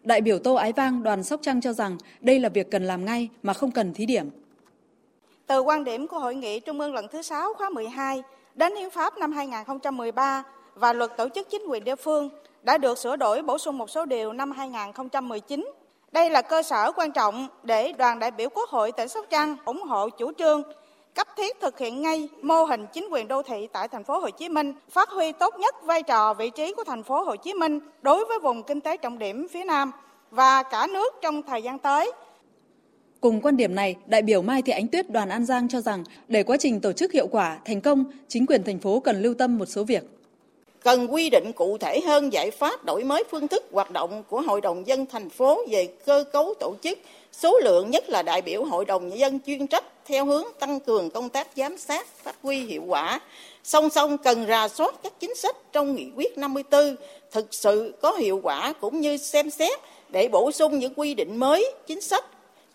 Đại 0.04 0.22
biểu 0.22 0.40
Tô 0.40 0.54
Ái 0.54 0.74
Vang 0.74 1.04
đoàn 1.04 1.24
Sóc 1.24 1.40
Trăng 1.44 1.62
cho 1.62 1.74
rằng 1.74 1.98
đây 2.22 2.40
là 2.40 2.50
việc 2.50 2.72
cần 2.72 2.84
làm 2.84 3.06
ngay 3.06 3.30
mà 3.44 3.54
không 3.54 3.72
cần 3.72 3.94
thí 3.94 4.06
điểm. 4.06 4.30
Từ 5.48 5.62
quan 5.62 5.84
điểm 5.84 6.08
của 6.08 6.20
Hội 6.20 6.36
nghị 6.36 6.60
Trung 6.60 6.80
ương 6.80 6.94
lần 6.94 7.06
thứ 7.12 7.22
6 7.22 7.54
khóa 7.54 7.70
12 7.70 8.22
đến 8.56 8.76
Hiến 8.76 8.90
pháp 8.90 9.18
năm 9.18 9.32
2013 9.32 10.44
và 10.76 10.94
luật 10.94 11.18
tổ 11.18 11.30
chức 11.36 11.48
chính 11.52 11.62
quyền 11.70 11.84
địa 11.84 11.96
phương 11.96 12.30
đã 12.68 12.78
được 12.78 12.98
sửa 12.98 13.16
đổi 13.16 13.42
bổ 13.42 13.58
sung 13.58 13.78
một 13.78 13.90
số 13.90 14.06
điều 14.06 14.34
năm 14.34 14.52
2019. 14.52 15.72
Đây 16.12 16.30
là 16.30 16.42
cơ 16.42 16.64
sở 16.64 16.92
quan 16.92 17.12
trọng 17.12 17.48
để 17.64 17.94
đoàn 17.94 18.20
đại 18.20 18.32
biểu 18.32 18.50
Quốc 18.50 18.70
hội 18.70 18.92
tỉnh 18.92 19.08
Sóc 19.08 19.26
Trăng 19.30 19.56
ủng 19.66 19.82
hộ 19.82 20.10
chủ 20.10 20.32
trương 20.38 20.64
cấp 21.16 21.28
thiết 21.38 21.60
thực 21.62 21.80
hiện 21.80 22.02
ngay 22.02 22.30
mô 22.42 22.64
hình 22.64 22.86
chính 22.94 23.08
quyền 23.12 23.28
đô 23.28 23.44
thị 23.44 23.68
tại 23.74 23.88
thành 23.88 24.04
phố 24.04 24.20
Hồ 24.20 24.30
Chí 24.30 24.50
Minh, 24.50 24.74
phát 24.90 25.10
huy 25.10 25.32
tốt 25.32 25.56
nhất 25.60 25.76
vai 25.84 26.04
trò 26.04 26.34
vị 26.34 26.50
trí 26.50 26.74
của 26.74 26.84
thành 26.84 27.04
phố 27.04 27.24
Hồ 27.24 27.36
Chí 27.36 27.54
Minh 27.54 27.80
đối 28.02 28.26
với 28.26 28.40
vùng 28.40 28.64
kinh 28.64 28.82
tế 28.82 28.98
trọng 28.98 29.20
điểm 29.20 29.48
phía 29.52 29.64
Nam 29.64 29.92
và 30.32 30.64
cả 30.64 30.88
nước 30.88 31.14
trong 31.22 31.44
thời 31.44 31.64
gian 31.64 31.80
tới. 31.80 32.12
Cùng 33.22 33.42
quan 33.42 33.58
điểm 33.58 33.76
này, 33.76 33.96
đại 34.06 34.22
biểu 34.22 34.42
Mai 34.42 34.62
Thị 34.62 34.74
Ánh 34.74 34.88
Tuyết 34.88 35.10
đoàn 35.10 35.30
An 35.30 35.46
Giang 35.46 35.68
cho 35.68 35.82
rằng 35.82 36.04
để 36.28 36.44
quá 36.44 36.58
trình 36.60 36.82
tổ 36.82 36.92
chức 36.94 37.12
hiệu 37.12 37.28
quả, 37.28 37.58
thành 37.66 37.82
công, 37.82 38.06
chính 38.28 38.46
quyền 38.46 38.64
thành 38.64 38.80
phố 38.80 39.00
cần 39.00 39.22
lưu 39.22 39.34
tâm 39.34 39.58
một 39.58 39.66
số 39.66 39.84
việc 39.84 40.17
cần 40.88 41.14
quy 41.14 41.30
định 41.30 41.54
cụ 41.54 41.78
thể 41.78 42.02
hơn 42.02 42.34
giải 42.34 42.52
pháp 42.52 42.86
đổi 42.86 43.04
mới 43.04 43.24
phương 43.32 43.48
thức 43.48 43.64
hoạt 43.72 43.92
động 43.92 44.24
của 44.30 44.42
Hội 44.42 44.62
đồng 44.62 44.88
dân 44.88 45.06
thành 45.06 45.30
phố 45.30 45.64
về 45.70 45.88
cơ 46.06 46.24
cấu 46.34 46.54
tổ 46.60 46.76
chức, 46.84 47.00
số 47.32 47.60
lượng 47.64 47.92
nhất 47.92 48.10
là 48.10 48.24
đại 48.24 48.42
biểu 48.42 48.64
Hội 48.64 48.86
đồng 48.86 49.08
nhân 49.08 49.20
dân 49.20 49.40
chuyên 49.46 49.68
trách 49.68 49.84
theo 50.06 50.26
hướng 50.26 50.44
tăng 50.60 50.80
cường 50.80 51.10
công 51.10 51.30
tác 51.30 51.48
giám 51.56 51.78
sát, 51.78 52.08
phát 52.08 52.36
huy 52.44 52.60
hiệu 52.60 52.84
quả. 52.88 53.20
Song 53.64 53.90
song 53.90 54.18
cần 54.18 54.46
rà 54.48 54.68
soát 54.68 54.96
các 55.04 55.14
chính 55.20 55.36
sách 55.36 55.56
trong 55.72 55.96
nghị 55.96 56.08
quyết 56.16 56.38
54 56.38 56.96
thực 57.32 57.54
sự 57.54 57.94
có 58.02 58.12
hiệu 58.12 58.40
quả 58.44 58.74
cũng 58.82 59.02
như 59.02 59.18
xem 59.18 59.50
xét 59.50 59.80
để 60.10 60.28
bổ 60.28 60.52
sung 60.52 60.80
những 60.80 60.94
quy 60.96 61.14
định 61.14 61.38
mới, 61.38 61.74
chính 61.88 62.02
sách 62.02 62.26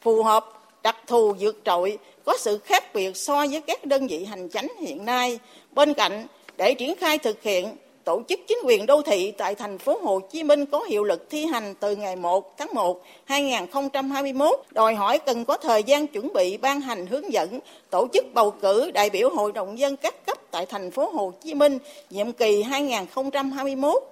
phù 0.01 0.23
hợp, 0.23 0.47
đặc 0.83 0.97
thù 1.07 1.35
vượt 1.41 1.57
trội, 1.65 1.99
có 2.25 2.37
sự 2.39 2.59
khác 2.59 2.95
biệt 2.95 3.17
so 3.17 3.47
với 3.51 3.61
các 3.61 3.85
đơn 3.85 4.07
vị 4.07 4.25
hành 4.25 4.49
chánh 4.51 4.69
hiện 4.81 5.05
nay. 5.05 5.39
Bên 5.73 5.95
cạnh, 5.95 6.27
để 6.57 6.75
triển 6.75 6.95
khai 6.97 7.19
thực 7.19 7.43
hiện 7.43 7.77
tổ 8.05 8.23
chức 8.29 8.41
chính 8.49 8.59
quyền 8.65 8.87
đô 8.87 9.03
thị 9.03 9.33
tại 9.39 9.55
thành 9.55 9.79
phố 9.79 9.99
Hồ 10.03 10.21
Chí 10.33 10.45
Minh 10.45 10.67
có 10.67 10.81
hiệu 10.81 11.05
lực 11.05 11.27
thi 11.31 11.45
hành 11.45 11.75
từ 11.81 11.97
ngày 11.97 12.17
1 12.17 12.55
tháng 12.59 12.75
1 12.75 13.03
2021, 13.25 14.51
đòi 14.71 14.95
hỏi 14.95 15.19
cần 15.27 15.45
có 15.45 15.57
thời 15.57 15.83
gian 15.83 16.07
chuẩn 16.07 16.33
bị 16.33 16.57
ban 16.57 16.81
hành 16.81 17.07
hướng 17.07 17.33
dẫn 17.33 17.59
tổ 17.91 18.09
chức 18.13 18.25
bầu 18.35 18.51
cử 18.51 18.91
đại 18.95 19.11
biểu 19.11 19.31
Hội 19.31 19.53
đồng 19.53 19.79
dân 19.79 19.97
các 19.97 20.27
cấp 20.27 20.39
tại 20.51 20.67
thành 20.67 20.91
phố 20.91 21.11
Hồ 21.11 21.33
Chí 21.45 21.55
Minh 21.55 21.79
nhiệm 22.11 22.33
kỳ 22.33 22.63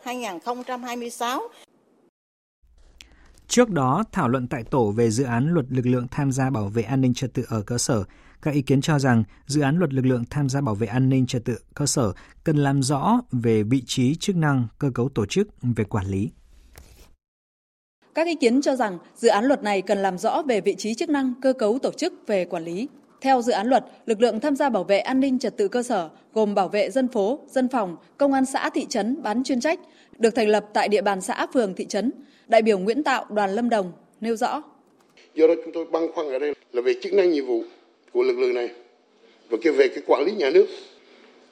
2021-2026. 0.05 1.41
Trước 3.49 3.71
đó, 3.71 4.05
thảo 4.13 4.29
luận 4.29 4.47
tại 4.51 4.63
tổ 4.71 4.93
về 4.97 5.11
dự 5.11 5.25
án 5.25 5.49
luật 5.55 5.67
lực 5.71 5.87
lượng 5.87 6.07
tham 6.11 6.33
gia 6.33 6.51
bảo 6.51 6.69
vệ 6.75 6.83
an 6.83 7.01
ninh 7.01 7.15
trật 7.15 7.35
tự 7.35 7.45
ở 7.49 7.63
cơ 7.67 7.79
sở 7.79 8.05
các 8.43 8.55
ý 8.55 8.63
kiến 8.63 8.81
cho 8.81 8.99
rằng 8.99 9.25
dự 9.47 9.61
án 9.61 9.79
luật 9.79 9.93
lực 9.93 10.07
lượng 10.07 10.25
tham 10.31 10.49
gia 10.49 10.61
bảo 10.61 10.75
vệ 10.75 10.87
an 10.87 11.09
ninh 11.09 11.27
trật 11.27 11.45
tự 11.45 11.59
cơ 11.75 11.87
sở 11.87 12.13
cần 12.45 12.57
làm 12.57 12.83
rõ 12.83 13.21
về 13.33 13.63
vị 13.63 13.83
trí 13.87 14.15
chức 14.15 14.37
năng, 14.37 14.67
cơ 14.79 14.91
cấu 14.95 15.09
tổ 15.09 15.27
chức 15.27 15.49
về 15.63 15.85
quản 15.85 16.07
lý. 16.07 16.31
Các 18.15 18.27
ý 18.27 18.35
kiến 18.35 18.63
cho 18.63 18.77
rằng 18.77 18.99
dự 19.17 19.29
án 19.29 19.45
luật 19.45 19.63
này 19.63 19.83
cần 19.83 19.99
làm 19.99 20.19
rõ 20.19 20.43
về 20.43 20.61
vị 20.61 20.75
trí 20.79 20.95
chức 20.95 21.09
năng, 21.09 21.35
cơ 21.43 21.53
cấu 21.53 21.79
tổ 21.79 21.93
chức 21.93 22.13
về 22.27 22.45
quản 22.45 22.65
lý. 22.65 22.89
Theo 23.21 23.43
dự 23.43 23.53
án 23.53 23.67
luật, 23.67 23.85
lực 24.07 24.21
lượng 24.21 24.41
tham 24.41 24.57
gia 24.57 24.71
bảo 24.71 24.85
vệ 24.85 24.99
an 24.99 25.21
ninh 25.21 25.39
trật 25.39 25.57
tự 25.57 25.69
cơ 25.69 25.83
sở 25.83 26.09
gồm 26.35 26.55
bảo 26.55 26.69
vệ 26.69 26.91
dân 26.91 27.09
phố, 27.09 27.41
dân 27.49 27.69
phòng, 27.69 27.97
công 28.17 28.33
an 28.33 28.47
xã 28.47 28.71
thị 28.71 28.87
trấn 28.89 29.23
bán 29.23 29.45
chuyên 29.45 29.61
trách, 29.61 29.81
được 30.19 30.31
thành 30.31 30.49
lập 30.49 30.67
tại 30.75 30.89
địa 30.89 31.03
bàn 31.03 31.21
xã 31.21 31.47
phường 31.55 31.75
thị 31.75 31.87
trấn. 31.87 32.13
Đại 32.49 32.63
biểu 32.63 32.79
Nguyễn 32.79 33.03
Tạo, 33.03 33.25
đoàn 33.31 33.51
Lâm 33.51 33.69
Đồng 33.69 33.93
nêu 34.21 34.37
rõ. 34.37 34.63
Do 35.35 35.47
đó 35.47 35.55
chúng 35.65 35.75
tôi 35.75 35.85
băn 35.93 36.03
khoăn 36.15 36.27
ở 36.29 36.39
đây 36.39 36.55
là 36.73 36.83
về 36.83 36.93
chức 37.03 37.13
năng 37.13 37.31
nhiệm 37.31 37.47
vụ 37.47 37.63
của 38.13 38.23
lực 38.23 38.39
lượng 38.39 38.55
này. 38.55 38.69
Và 39.49 39.59
cái 39.63 39.73
về 39.73 39.89
cái 39.89 40.03
quản 40.07 40.25
lý 40.27 40.33
nhà 40.33 40.51
nước 40.51 40.67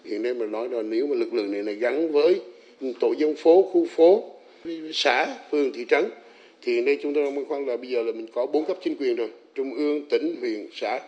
hiện 0.05 0.23
nay 0.23 0.35
mà 0.35 0.47
nói 0.47 0.68
là 0.68 0.83
nếu 0.83 1.07
mà 1.07 1.16
lực 1.16 1.35
lượng 1.35 1.53
này 1.53 1.62
này 1.62 1.75
gắn 1.75 2.12
với 2.12 2.40
tổ 3.01 3.14
dân 3.18 3.35
phố 3.35 3.62
khu 3.62 3.87
phố 3.90 4.25
xã 4.92 5.37
phường 5.51 5.73
thị 5.73 5.85
trấn 5.88 6.05
thì 6.62 6.73
hiện 6.75 6.85
nay 6.85 6.99
chúng 7.03 7.14
ta 7.14 7.21
đang 7.21 7.35
băn 7.37 7.44
khoăn 7.44 7.66
là 7.66 7.77
bây 7.77 7.88
giờ 7.88 8.03
là 8.03 8.12
mình 8.12 8.27
có 8.33 8.47
bốn 8.47 8.64
cấp 8.64 8.77
chính 8.85 8.97
quyền 8.97 9.16
rồi 9.16 9.31
trung 9.55 9.75
ương 9.75 10.09
tỉnh 10.09 10.37
huyện 10.40 10.66
xã. 10.73 11.01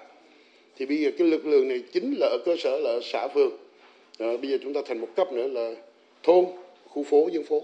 Thì 0.79 0.87
bây 0.87 0.97
giờ 0.97 1.11
cái 1.19 1.29
lực 1.29 1.47
lượng 1.47 1.69
này 1.69 1.83
chính 1.93 2.15
là 2.19 2.27
ở 2.27 2.39
cơ 2.45 2.57
sở 2.59 2.79
là 2.79 2.91
ở 2.91 3.01
xã 3.03 3.29
phường. 3.29 3.53
À, 4.19 4.27
bây 4.43 4.51
giờ 4.51 4.59
chúng 4.63 4.73
ta 4.73 4.81
thành 4.87 4.99
một 5.01 5.09
cấp 5.17 5.33
nữa 5.33 5.49
là 5.49 5.75
thôn 6.23 6.45
khu 6.85 7.03
phố 7.03 7.29
dân 7.33 7.45
phố. 7.45 7.63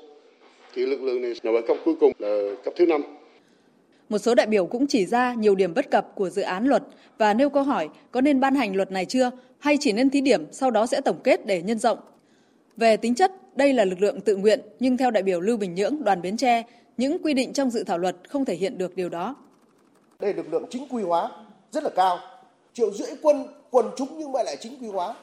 Thì 0.75 0.87
lực 0.87 1.03
lượng 1.03 1.23
này 1.23 1.33
nằm 1.43 1.55
ở 1.55 1.61
cấp 1.61 1.77
cuối 1.85 1.95
cùng 2.01 2.13
là 2.19 2.55
cấp 2.65 2.75
thứ 2.77 2.87
năm 2.87 3.03
một 4.09 4.19
số 4.19 4.35
đại 4.35 4.47
biểu 4.47 4.67
cũng 4.67 4.87
chỉ 4.87 5.07
ra 5.07 5.35
nhiều 5.35 5.55
điểm 5.55 5.75
bất 5.75 5.91
cập 5.91 6.15
của 6.15 6.31
dự 6.31 6.43
án 6.43 6.67
luật 6.67 6.83
và 7.19 7.35
nêu 7.35 7.51
câu 7.51 7.63
hỏi 7.63 7.89
có 8.11 8.21
nên 8.21 8.41
ban 8.41 8.55
hành 8.55 8.77
luật 8.77 8.93
này 8.93 9.05
chưa 9.05 9.31
hay 9.59 9.77
chỉ 9.81 9.93
nên 9.93 10.11
thí 10.11 10.21
điểm 10.21 10.53
sau 10.53 10.71
đó 10.71 10.87
sẽ 10.87 11.01
tổng 11.01 11.21
kết 11.25 11.47
để 11.47 11.63
nhân 11.63 11.79
rộng. 11.79 11.99
Về 12.77 12.97
tính 12.97 13.15
chất, 13.15 13.33
đây 13.57 13.73
là 13.73 13.85
lực 13.85 14.01
lượng 14.01 14.21
tự 14.21 14.37
nguyện 14.37 14.61
nhưng 14.81 14.97
theo 14.97 15.11
đại 15.11 15.23
biểu 15.23 15.41
Lưu 15.41 15.57
Bình 15.57 15.75
Nhưỡng 15.75 16.05
đoàn 16.05 16.23
Bến 16.23 16.37
Tre, 16.37 16.63
những 16.97 17.23
quy 17.23 17.35
định 17.35 17.53
trong 17.53 17.71
dự 17.71 17.85
thảo 17.85 17.99
luật 17.99 18.17
không 18.29 18.45
thể 18.45 18.55
hiện 18.55 18.79
được 18.79 18.97
điều 18.97 19.09
đó. 19.09 19.37
Đây 20.21 20.35
là 20.35 20.37
lực 20.37 20.53
lượng 20.53 20.65
chính 20.71 20.89
quy 20.89 21.03
hóa 21.03 21.31
rất 21.73 21.85
là 21.85 21.91
cao. 21.97 22.19
Triệu 22.73 22.91
rưỡi 22.91 23.09
quân 23.23 23.47
quần 23.71 23.87
chúng 23.97 24.09
nhưng 24.19 24.33
mà 24.33 24.43
lại 24.43 24.57
chính 24.61 24.79
quy 24.81 24.89
hóa. 24.89 25.15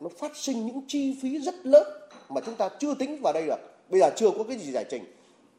Nó 0.00 0.08
phát 0.18 0.36
sinh 0.36 0.66
những 0.66 0.80
chi 0.86 1.16
phí 1.22 1.38
rất 1.38 1.66
lớn 1.66 1.86
mà 2.28 2.40
chúng 2.46 2.54
ta 2.54 2.68
chưa 2.78 2.94
tính 2.94 3.22
vào 3.22 3.32
đây 3.32 3.46
được. 3.46 3.58
Bây 3.90 4.00
giờ 4.00 4.10
chưa 4.16 4.30
có 4.30 4.44
cái 4.44 4.58
gì 4.58 4.72
giải 4.72 4.84
trình. 4.90 5.04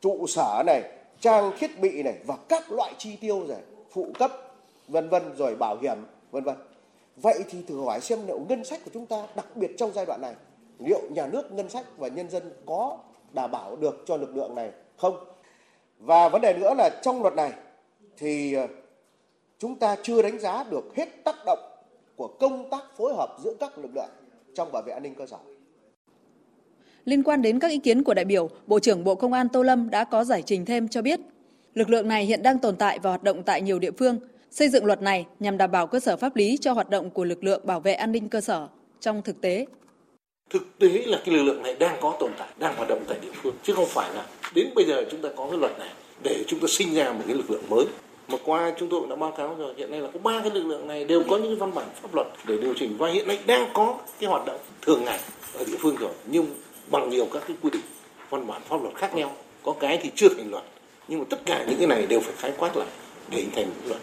Trụ 0.02 0.28
sở 0.28 0.64
này, 0.66 0.82
trang 1.22 1.52
thiết 1.58 1.80
bị 1.80 2.04
này 2.04 2.18
và 2.26 2.38
các 2.50 2.72
loại 2.72 2.94
chi 2.98 3.16
tiêu 3.16 3.46
rồi, 3.48 3.58
phụ 3.92 4.08
cấp, 4.20 4.32
vân 4.88 5.10
vân, 5.10 5.36
rồi 5.38 5.56
bảo 5.56 5.78
hiểm, 5.82 5.98
vân 6.32 6.44
vân. 6.44 6.56
Vậy 7.16 7.44
thì 7.50 7.62
thử 7.68 7.82
hỏi 7.82 8.02
xem 8.02 8.28
liệu 8.28 8.40
ngân 8.50 8.64
sách 8.64 8.80
của 8.86 8.92
chúng 8.94 9.06
ta, 9.06 9.28
đặc 9.36 9.46
biệt 9.56 9.72
trong 9.78 9.92
giai 9.94 10.06
đoạn 10.06 10.22
này, 10.22 10.34
liệu 10.80 11.02
nhà 11.10 11.28
nước, 11.28 11.52
ngân 11.52 11.70
sách 11.70 11.86
và 11.98 12.08
nhân 12.08 12.30
dân 12.30 12.54
có 12.66 12.98
đảm 13.34 13.52
bảo 13.52 13.76
được 13.76 14.04
cho 14.06 14.18
lực 14.18 14.36
lượng 14.36 14.56
này 14.56 14.72
không? 14.98 15.26
Và 16.00 16.30
vấn 16.30 16.42
đề 16.42 16.54
nữa 16.54 16.74
là 16.78 16.90
trong 17.02 17.22
luật 17.22 17.34
này 17.34 17.52
thì 18.18 18.54
ờ, 18.54 18.68
chúng 19.60 19.76
ta 19.76 19.96
chưa 20.04 20.22
đánh 20.22 20.40
giá 20.40 20.64
được 20.64 20.96
hết 20.96 21.24
tác 21.24 21.36
động 21.46 21.60
của 22.16 22.28
công 22.40 22.70
tác 22.70 22.84
phối 22.98 23.14
hợp 23.14 23.38
giữa 23.44 23.54
các 23.60 23.78
lực 23.78 23.92
lượng 23.96 24.10
trong 24.56 24.72
bảo 24.72 24.84
vệ 24.86 24.94
an 24.94 25.04
ninh 25.04 25.16
cơ 25.16 25.26
sở. 25.26 25.38
Liên 27.06 27.24
quan 27.24 27.42
đến 27.42 27.60
các 27.60 27.72
ý 27.72 27.78
kiến 27.78 28.04
của 28.04 28.14
đại 28.14 28.26
biểu, 28.26 28.50
Bộ 28.68 28.80
trưởng 28.80 29.04
Bộ 29.04 29.16
Công 29.16 29.34
an 29.34 29.50
Tô 29.50 29.64
Lâm 29.64 29.90
đã 29.90 30.04
có 30.04 30.24
giải 30.24 30.44
trình 30.46 30.66
thêm 30.66 30.88
cho 30.88 31.02
biết, 31.02 31.20
lực 31.74 31.90
lượng 31.90 32.08
này 32.08 32.26
hiện 32.26 32.44
đang 32.44 32.60
tồn 32.60 32.76
tại 32.76 33.00
và 33.00 33.10
hoạt 33.10 33.24
động 33.24 33.44
tại 33.44 33.62
nhiều 33.62 33.80
địa 33.80 33.92
phương. 33.92 34.20
Xây 34.52 34.70
dựng 34.70 34.86
luật 34.86 35.02
này 35.02 35.26
nhằm 35.40 35.58
đảm 35.58 35.72
bảo 35.72 35.88
cơ 35.88 36.00
sở 36.00 36.18
pháp 36.18 36.36
lý 36.36 36.58
cho 36.62 36.74
hoạt 36.74 36.90
động 36.90 37.10
của 37.10 37.24
lực 37.24 37.44
lượng 37.44 37.62
bảo 37.66 37.80
vệ 37.80 37.94
an 37.94 38.12
ninh 38.12 38.30
cơ 38.30 38.42
sở 38.42 38.68
trong 39.00 39.22
thực 39.22 39.42
tế. 39.42 39.66
Thực 40.50 40.80
tế 40.80 40.88
là 40.88 41.22
cái 41.26 41.36
lực 41.36 41.44
lượng 41.44 41.64
này 41.64 41.76
đang 41.80 41.98
có 42.02 42.18
tồn 42.20 42.32
tại, 42.38 42.48
đang 42.60 42.76
hoạt 42.76 42.90
động 42.90 43.04
tại 43.08 43.18
địa 43.22 43.32
phương, 43.42 43.56
chứ 43.64 43.74
không 43.74 43.88
phải 43.88 44.14
là 44.14 44.26
đến 44.56 44.68
bây 44.76 44.86
giờ 44.86 45.06
chúng 45.12 45.22
ta 45.22 45.30
có 45.36 45.48
cái 45.50 45.60
luật 45.60 45.80
này 45.80 45.90
để 46.24 46.44
chúng 46.48 46.60
ta 46.60 46.68
sinh 46.70 46.94
ra 46.94 47.14
một 47.14 47.24
cái 47.28 47.36
lực 47.36 47.52
lượng 47.52 47.64
mới 47.70 47.86
mà 48.28 48.38
qua 48.46 48.74
chúng 48.80 48.90
tôi 48.90 49.00
cũng 49.00 49.10
đã 49.10 49.16
báo 49.16 49.32
cáo 49.38 49.56
rồi 49.58 49.74
hiện 49.78 49.92
nay 49.92 50.02
là 50.02 50.10
có 50.14 50.20
ba 50.24 50.42
cái 50.42 50.52
lực 50.52 50.66
lượng 50.66 50.88
này 50.88 51.06
đều 51.06 51.24
có 51.30 51.38
những 51.38 51.58
văn 51.58 51.76
bản 51.76 51.88
pháp 52.02 52.16
luật 52.16 52.28
để 52.48 52.58
điều 52.58 52.74
chỉnh 52.74 52.98
và 52.98 53.10
hiện 53.10 53.28
nay 53.28 53.40
đang 53.48 53.70
có 53.74 53.98
cái 54.20 54.30
hoạt 54.30 54.46
động 54.46 54.60
thường 54.82 55.06
ngày 55.06 55.20
ở 55.58 55.64
địa 55.66 55.78
phương 55.80 55.96
rồi 55.96 56.12
nhưng 56.26 56.46
bằng 56.92 57.10
nhiều 57.10 57.28
các 57.34 57.44
cái 57.48 57.58
quy 57.62 57.70
định 57.70 57.82
văn 58.30 58.48
bản 58.48 58.62
pháp 58.70 58.84
luật 58.84 58.96
khác 58.96 59.16
nhau 59.16 59.36
có 59.64 59.74
cái 59.80 60.00
thì 60.04 60.10
chưa 60.16 60.30
thành 60.30 60.52
luật, 60.52 60.64
nhưng 61.08 61.20
mà 61.20 61.26
tất 61.30 61.38
cả 61.46 61.66
những 61.68 61.78
cái 61.78 61.88
này 61.88 62.06
đều 62.08 62.20
phải 62.20 62.34
khái 62.38 62.52
quát 62.58 62.78
lại 62.78 62.88
để 63.30 63.38
hình 63.38 63.52
thành 63.56 63.72
luật 63.88 64.02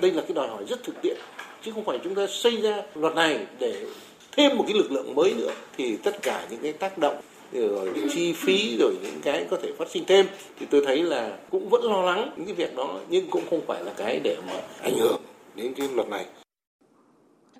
đây 0.00 0.10
là 0.10 0.22
cái 0.22 0.32
đòi 0.34 0.48
hỏi 0.48 0.64
rất 0.68 0.84
thực 0.84 1.02
tiễn, 1.02 1.16
chứ 1.62 1.72
không 1.74 1.84
phải 1.84 1.98
chúng 2.04 2.14
ta 2.14 2.26
xây 2.26 2.56
ra 2.56 2.82
luật 2.94 3.14
này 3.14 3.46
để 3.58 3.84
thêm 4.32 4.56
một 4.56 4.64
cái 4.68 4.76
lực 4.76 4.92
lượng 4.92 5.14
mới 5.14 5.34
nữa 5.34 5.52
thì 5.76 5.96
tất 5.96 6.22
cả 6.22 6.46
những 6.50 6.60
cái 6.62 6.72
tác 6.72 6.98
động, 6.98 7.20
rồi 7.52 7.92
chi 8.12 8.32
phí, 8.32 8.76
rồi 8.78 8.94
những 9.02 9.20
cái 9.22 9.46
có 9.50 9.56
thể 9.62 9.72
phát 9.78 9.90
sinh 9.90 10.04
thêm 10.04 10.26
thì 10.60 10.66
tôi 10.70 10.82
thấy 10.86 11.02
là 11.02 11.36
cũng 11.50 11.68
vẫn 11.68 11.84
lo 11.84 12.02
lắng 12.02 12.30
những 12.36 12.46
cái 12.46 12.54
việc 12.54 12.76
đó, 12.76 13.00
nhưng 13.08 13.30
cũng 13.30 13.42
không 13.50 13.60
phải 13.66 13.84
là 13.84 13.92
cái 13.96 14.20
để 14.22 14.36
mà 14.46 14.60
ảnh 14.82 14.98
hưởng 14.98 15.20
đến 15.54 15.74
cái 15.74 15.88
luật 15.94 16.08
này. 16.08 16.24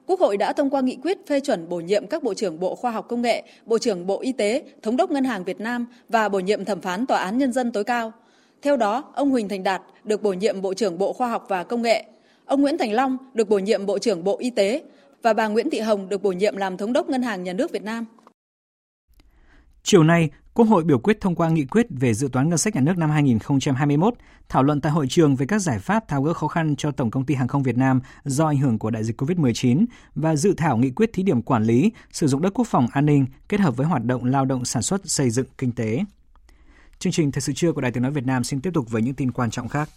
Quốc 0.08 0.20
hội 0.20 0.36
đã 0.36 0.52
thông 0.52 0.70
qua 0.70 0.80
nghị 0.80 0.96
quyết 1.02 1.26
phê 1.26 1.40
chuẩn 1.40 1.68
bổ 1.68 1.80
nhiệm 1.80 2.06
các 2.06 2.22
Bộ 2.22 2.34
trưởng 2.34 2.60
Bộ 2.60 2.74
Khoa 2.74 2.90
học 2.90 3.06
Công 3.08 3.22
nghệ, 3.22 3.42
Bộ 3.66 3.78
trưởng 3.78 4.06
Bộ 4.06 4.20
Y 4.20 4.32
tế, 4.32 4.64
Thống 4.82 4.96
đốc 4.96 5.10
Ngân 5.10 5.24
hàng 5.24 5.44
Việt 5.44 5.60
Nam 5.60 5.86
và 6.08 6.28
bổ 6.28 6.38
nhiệm 6.38 6.64
thẩm 6.64 6.80
phán 6.80 7.06
Tòa 7.06 7.18
án 7.18 7.38
Nhân 7.38 7.52
dân 7.52 7.72
tối 7.72 7.84
cao. 7.84 8.12
Theo 8.62 8.76
đó, 8.76 9.04
ông 9.14 9.30
Huỳnh 9.30 9.48
Thành 9.48 9.62
Đạt 9.62 9.82
được 10.04 10.22
bổ 10.22 10.32
nhiệm 10.32 10.60
Bộ 10.62 10.74
trưởng 10.74 10.98
Bộ 10.98 11.12
Khoa 11.12 11.28
học 11.28 11.46
và 11.48 11.64
Công 11.64 11.82
nghệ, 11.82 12.04
ông 12.44 12.60
Nguyễn 12.60 12.78
Thành 12.78 12.92
Long 12.92 13.16
được 13.34 13.48
bổ 13.48 13.58
nhiệm 13.58 13.86
Bộ 13.86 13.98
trưởng 13.98 14.24
Bộ 14.24 14.36
Y 14.38 14.50
tế 14.50 14.82
và 15.22 15.32
bà 15.32 15.48
Nguyễn 15.48 15.70
Thị 15.70 15.80
Hồng 15.80 16.08
được 16.08 16.22
bổ 16.22 16.32
nhiệm 16.32 16.56
làm 16.56 16.76
Thống 16.76 16.92
đốc 16.92 17.08
Ngân 17.08 17.22
hàng 17.22 17.42
Nhà 17.42 17.52
nước 17.52 17.72
Việt 17.72 17.82
Nam. 17.82 18.04
Chiều 19.82 20.02
nay, 20.02 20.30
Quốc 20.58 20.68
hội 20.68 20.84
biểu 20.84 20.98
quyết 20.98 21.20
thông 21.20 21.34
qua 21.34 21.48
nghị 21.48 21.64
quyết 21.64 21.86
về 21.90 22.14
dự 22.14 22.28
toán 22.32 22.48
ngân 22.48 22.58
sách 22.58 22.74
nhà 22.74 22.80
nước 22.80 22.98
năm 22.98 23.10
2021, 23.10 24.14
thảo 24.48 24.62
luận 24.62 24.80
tại 24.80 24.92
hội 24.92 25.06
trường 25.08 25.36
về 25.36 25.46
các 25.46 25.58
giải 25.58 25.78
pháp 25.78 26.08
tháo 26.08 26.22
gỡ 26.22 26.32
khó 26.32 26.48
khăn 26.48 26.76
cho 26.76 26.90
Tổng 26.90 27.10
công 27.10 27.26
ty 27.26 27.34
Hàng 27.34 27.48
không 27.48 27.62
Việt 27.62 27.76
Nam 27.76 28.00
do 28.24 28.46
ảnh 28.46 28.58
hưởng 28.58 28.78
của 28.78 28.90
đại 28.90 29.04
dịch 29.04 29.20
COVID-19 29.20 29.84
và 30.14 30.36
dự 30.36 30.54
thảo 30.56 30.76
nghị 30.76 30.90
quyết 30.90 31.12
thí 31.12 31.22
điểm 31.22 31.42
quản 31.42 31.64
lý, 31.64 31.92
sử 32.12 32.26
dụng 32.26 32.42
đất 32.42 32.54
quốc 32.54 32.66
phòng 32.70 32.86
an 32.92 33.06
ninh 33.06 33.26
kết 33.48 33.60
hợp 33.60 33.76
với 33.76 33.86
hoạt 33.86 34.04
động 34.04 34.24
lao 34.24 34.44
động 34.44 34.64
sản 34.64 34.82
xuất 34.82 35.00
xây 35.04 35.30
dựng 35.30 35.46
kinh 35.58 35.72
tế. 35.72 36.04
Chương 36.98 37.12
trình 37.12 37.32
Thời 37.32 37.40
sự 37.40 37.52
trưa 37.52 37.72
của 37.72 37.80
Đài 37.80 37.92
Tiếng 37.92 38.02
Nói 38.02 38.12
Việt 38.12 38.26
Nam 38.26 38.44
xin 38.44 38.60
tiếp 38.60 38.70
tục 38.74 38.90
với 38.90 39.02
những 39.02 39.14
tin 39.14 39.32
quan 39.32 39.50
trọng 39.50 39.68
khác. 39.68 39.88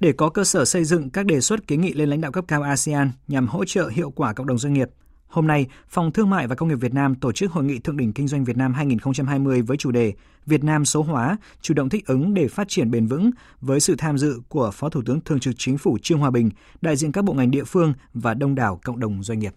Để 0.00 0.12
có 0.12 0.28
cơ 0.28 0.44
sở 0.44 0.64
xây 0.64 0.84
dựng 0.84 1.10
các 1.10 1.26
đề 1.26 1.40
xuất 1.40 1.66
kiến 1.66 1.80
nghị 1.80 1.92
lên 1.92 2.10
lãnh 2.10 2.20
đạo 2.20 2.32
cấp 2.32 2.44
cao 2.48 2.62
ASEAN 2.62 3.10
nhằm 3.28 3.48
hỗ 3.48 3.64
trợ 3.64 3.88
hiệu 3.88 4.10
quả 4.10 4.32
cộng 4.32 4.46
đồng 4.46 4.58
doanh 4.58 4.72
nghiệp, 4.72 4.88
Hôm 5.28 5.46
nay, 5.46 5.66
Phòng 5.88 6.12
Thương 6.12 6.30
mại 6.30 6.46
và 6.46 6.54
Công 6.54 6.68
nghiệp 6.68 6.74
Việt 6.80 6.94
Nam 6.94 7.14
tổ 7.14 7.32
chức 7.32 7.52
Hội 7.52 7.64
nghị 7.64 7.78
Thượng 7.78 7.96
đỉnh 7.96 8.12
Kinh 8.12 8.28
doanh 8.28 8.44
Việt 8.44 8.56
Nam 8.56 8.74
2020 8.74 9.62
với 9.62 9.76
chủ 9.76 9.90
đề 9.90 10.12
Việt 10.46 10.64
Nam 10.64 10.84
số 10.84 11.02
hóa, 11.02 11.36
chủ 11.60 11.74
động 11.74 11.88
thích 11.88 12.06
ứng 12.06 12.34
để 12.34 12.48
phát 12.48 12.68
triển 12.68 12.90
bền 12.90 13.06
vững 13.06 13.30
với 13.60 13.80
sự 13.80 13.94
tham 13.98 14.18
dự 14.18 14.40
của 14.48 14.70
Phó 14.74 14.88
Thủ 14.88 15.02
tướng 15.06 15.20
Thường 15.20 15.40
trực 15.40 15.54
Chính 15.58 15.78
phủ 15.78 15.98
Trương 16.02 16.18
Hòa 16.18 16.30
Bình, 16.30 16.50
đại 16.80 16.96
diện 16.96 17.12
các 17.12 17.24
bộ 17.24 17.32
ngành 17.32 17.50
địa 17.50 17.64
phương 17.64 17.92
và 18.14 18.34
đông 18.34 18.54
đảo 18.54 18.80
cộng 18.84 19.00
đồng 19.00 19.22
doanh 19.22 19.38
nghiệp. 19.38 19.52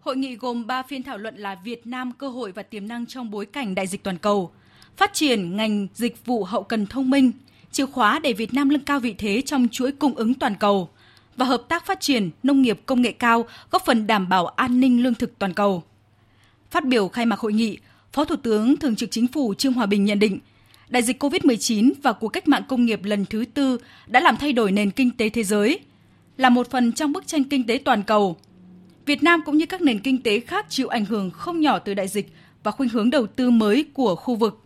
Hội 0.00 0.16
nghị 0.16 0.36
gồm 0.36 0.66
3 0.66 0.82
phiên 0.82 1.02
thảo 1.02 1.18
luận 1.18 1.36
là 1.36 1.56
Việt 1.64 1.86
Nam 1.86 2.12
cơ 2.18 2.28
hội 2.28 2.52
và 2.52 2.62
tiềm 2.62 2.88
năng 2.88 3.06
trong 3.06 3.30
bối 3.30 3.46
cảnh 3.46 3.74
đại 3.74 3.86
dịch 3.86 4.02
toàn 4.02 4.18
cầu, 4.18 4.50
phát 4.96 5.10
triển 5.14 5.56
ngành 5.56 5.86
dịch 5.94 6.26
vụ 6.26 6.44
hậu 6.44 6.62
cần 6.62 6.86
thông 6.86 7.10
minh, 7.10 7.32
chìa 7.70 7.86
khóa 7.86 8.18
để 8.18 8.32
Việt 8.32 8.54
Nam 8.54 8.68
nâng 8.68 8.84
cao 8.84 9.00
vị 9.00 9.14
thế 9.18 9.42
trong 9.46 9.68
chuỗi 9.68 9.92
cung 9.92 10.14
ứng 10.14 10.34
toàn 10.34 10.54
cầu– 10.60 10.88
và 11.36 11.46
hợp 11.46 11.62
tác 11.68 11.86
phát 11.86 12.00
triển 12.00 12.30
nông 12.42 12.62
nghiệp 12.62 12.80
công 12.86 13.02
nghệ 13.02 13.12
cao 13.12 13.46
góp 13.70 13.84
phần 13.84 14.06
đảm 14.06 14.28
bảo 14.28 14.46
an 14.46 14.80
ninh 14.80 15.02
lương 15.02 15.14
thực 15.14 15.38
toàn 15.38 15.54
cầu. 15.54 15.82
Phát 16.70 16.84
biểu 16.84 17.08
khai 17.08 17.26
mạc 17.26 17.40
hội 17.40 17.52
nghị, 17.52 17.78
Phó 18.12 18.24
Thủ 18.24 18.36
tướng 18.36 18.76
Thường 18.76 18.96
trực 18.96 19.10
Chính 19.10 19.26
phủ 19.26 19.54
Trương 19.54 19.72
Hòa 19.72 19.86
Bình 19.86 20.04
nhận 20.04 20.18
định, 20.18 20.38
đại 20.88 21.02
dịch 21.02 21.22
COVID-19 21.22 21.92
và 22.02 22.12
cuộc 22.12 22.28
cách 22.28 22.48
mạng 22.48 22.62
công 22.68 22.84
nghiệp 22.84 23.04
lần 23.04 23.26
thứ 23.26 23.44
tư 23.54 23.78
đã 24.06 24.20
làm 24.20 24.36
thay 24.36 24.52
đổi 24.52 24.72
nền 24.72 24.90
kinh 24.90 25.10
tế 25.10 25.28
thế 25.28 25.44
giới, 25.44 25.78
là 26.36 26.50
một 26.50 26.70
phần 26.70 26.92
trong 26.92 27.12
bức 27.12 27.26
tranh 27.26 27.44
kinh 27.44 27.66
tế 27.66 27.80
toàn 27.84 28.02
cầu. 28.02 28.36
Việt 29.06 29.22
Nam 29.22 29.42
cũng 29.46 29.58
như 29.58 29.66
các 29.66 29.82
nền 29.82 29.98
kinh 29.98 30.22
tế 30.22 30.40
khác 30.40 30.66
chịu 30.68 30.88
ảnh 30.88 31.04
hưởng 31.04 31.30
không 31.30 31.60
nhỏ 31.60 31.78
từ 31.78 31.94
đại 31.94 32.08
dịch 32.08 32.32
và 32.62 32.70
khuynh 32.70 32.88
hướng 32.88 33.10
đầu 33.10 33.26
tư 33.26 33.50
mới 33.50 33.84
của 33.94 34.16
khu 34.16 34.36
vực. 34.36 34.62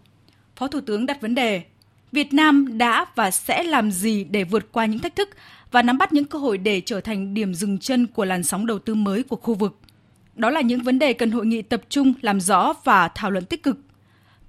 Phó 0.57 0.69
Thủ 0.69 0.81
tướng 0.81 1.07
đặt 1.07 1.21
vấn 1.21 1.35
đề, 1.35 1.63
Việt 2.13 2.33
Nam 2.33 2.79
đã 2.79 3.07
và 3.15 3.31
sẽ 3.31 3.63
làm 3.63 3.91
gì 3.91 4.25
để 4.25 4.45
vượt 4.45 4.73
qua 4.73 4.87
những 4.87 4.99
thách 4.99 5.17
thức 5.17 5.29
và 5.71 5.83
nắm 5.83 5.99
bắt 5.99 6.13
những 6.13 6.25
cơ 6.25 6.39
hội 6.39 6.59
để 6.59 6.81
trở 6.81 7.01
thành 7.01 7.35
điểm 7.35 7.55
dừng 7.55 7.79
chân 7.79 8.07
của 8.07 8.25
làn 8.25 8.43
sóng 8.43 8.67
đầu 8.67 8.79
tư 8.79 8.95
mới 8.95 9.23
của 9.23 9.37
khu 9.37 9.55
vực. 9.55 9.79
Đó 10.35 10.51
là 10.51 10.61
những 10.61 10.83
vấn 10.83 10.99
đề 10.99 11.13
cần 11.13 11.31
hội 11.31 11.47
nghị 11.47 11.63
tập 11.63 11.83
trung 11.89 12.13
làm 12.21 12.41
rõ 12.41 12.73
và 12.85 13.09
thảo 13.09 13.31
luận 13.31 13.45
tích 13.45 13.63
cực. 13.63 13.79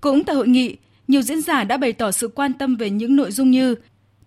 Cũng 0.01 0.23
tại 0.23 0.35
hội 0.35 0.47
nghị, 0.47 0.75
nhiều 1.07 1.21
diễn 1.21 1.41
giả 1.41 1.63
đã 1.63 1.77
bày 1.77 1.93
tỏ 1.93 2.11
sự 2.11 2.27
quan 2.27 2.53
tâm 2.53 2.75
về 2.75 2.89
những 2.89 3.15
nội 3.15 3.31
dung 3.31 3.51
như 3.51 3.75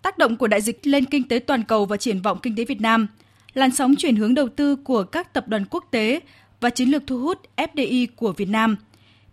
tác 0.02 0.18
động 0.18 0.36
của 0.36 0.46
đại 0.46 0.60
dịch 0.60 0.86
lên 0.86 1.04
kinh 1.04 1.28
tế 1.28 1.38
toàn 1.38 1.62
cầu 1.62 1.84
và 1.84 1.96
triển 1.96 2.22
vọng 2.22 2.38
kinh 2.42 2.56
tế 2.56 2.64
Việt 2.64 2.80
Nam, 2.80 3.06
làn 3.54 3.70
sóng 3.70 3.94
chuyển 3.98 4.16
hướng 4.16 4.34
đầu 4.34 4.48
tư 4.48 4.76
của 4.76 5.02
các 5.02 5.34
tập 5.34 5.48
đoàn 5.48 5.64
quốc 5.70 5.84
tế 5.90 6.20
và 6.60 6.70
chiến 6.70 6.88
lược 6.88 7.06
thu 7.06 7.18
hút 7.18 7.38
FDI 7.56 8.06
của 8.16 8.32
Việt 8.32 8.48
Nam. 8.48 8.76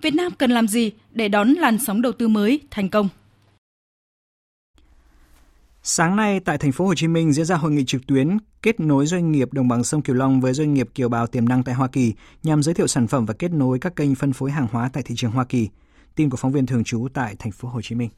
Việt 0.02 0.14
Nam 0.14 0.32
cần 0.38 0.52
làm 0.52 0.68
gì 0.68 0.92
để 1.12 1.28
đón 1.28 1.50
làn 1.50 1.78
sóng 1.80 2.02
đầu 2.02 2.12
tư 2.12 2.28
mới 2.28 2.60
thành 2.72 2.90
công? 2.90 3.10
Sáng 5.84 6.16
nay 6.16 6.40
tại 6.40 6.58
thành 6.58 6.72
phố 6.72 6.86
Hồ 6.86 6.94
Chí 6.96 7.08
Minh 7.08 7.34
diễn 7.34 7.46
ra 7.46 7.56
hội 7.56 7.72
nghị 7.72 7.84
trực 7.88 8.08
tuyến 8.08 8.38
kết 8.62 8.80
nối 8.80 9.06
doanh 9.06 9.32
nghiệp 9.32 9.54
đồng 9.54 9.68
bằng 9.68 9.84
sông 9.84 10.02
Cửu 10.02 10.16
Long 10.16 10.42
với 10.42 10.54
doanh 10.54 10.74
nghiệp 10.74 10.90
kiều 10.96 11.10
bào 11.10 11.28
tiềm 11.28 11.50
năng 11.50 11.64
tại 11.64 11.76
Hoa 11.76 11.88
Kỳ 11.88 12.14
nhằm 12.44 12.64
giới 12.64 12.76
thiệu 12.76 12.88
sản 12.88 13.08
phẩm 13.08 13.26
và 13.26 13.34
kết 13.40 13.52
nối 13.52 13.80
các 13.80 13.96
kênh 13.96 14.16
phân 14.16 14.34
phối 14.34 14.52
hàng 14.52 14.68
hóa 14.72 14.90
tại 14.94 15.04
thị 15.04 15.16
trường 15.18 15.32
Hoa 15.32 15.44
Kỳ. 15.44 15.70
Tin 16.16 16.30
của 16.30 16.38
phóng 16.38 16.52
viên 16.52 16.66
thường 16.66 16.84
trú 16.84 17.08
tại 17.14 17.36
thành 17.40 17.52
phố 17.52 17.70
Hồ 17.70 17.82
Chí 17.82 17.96
Minh. 17.96 18.10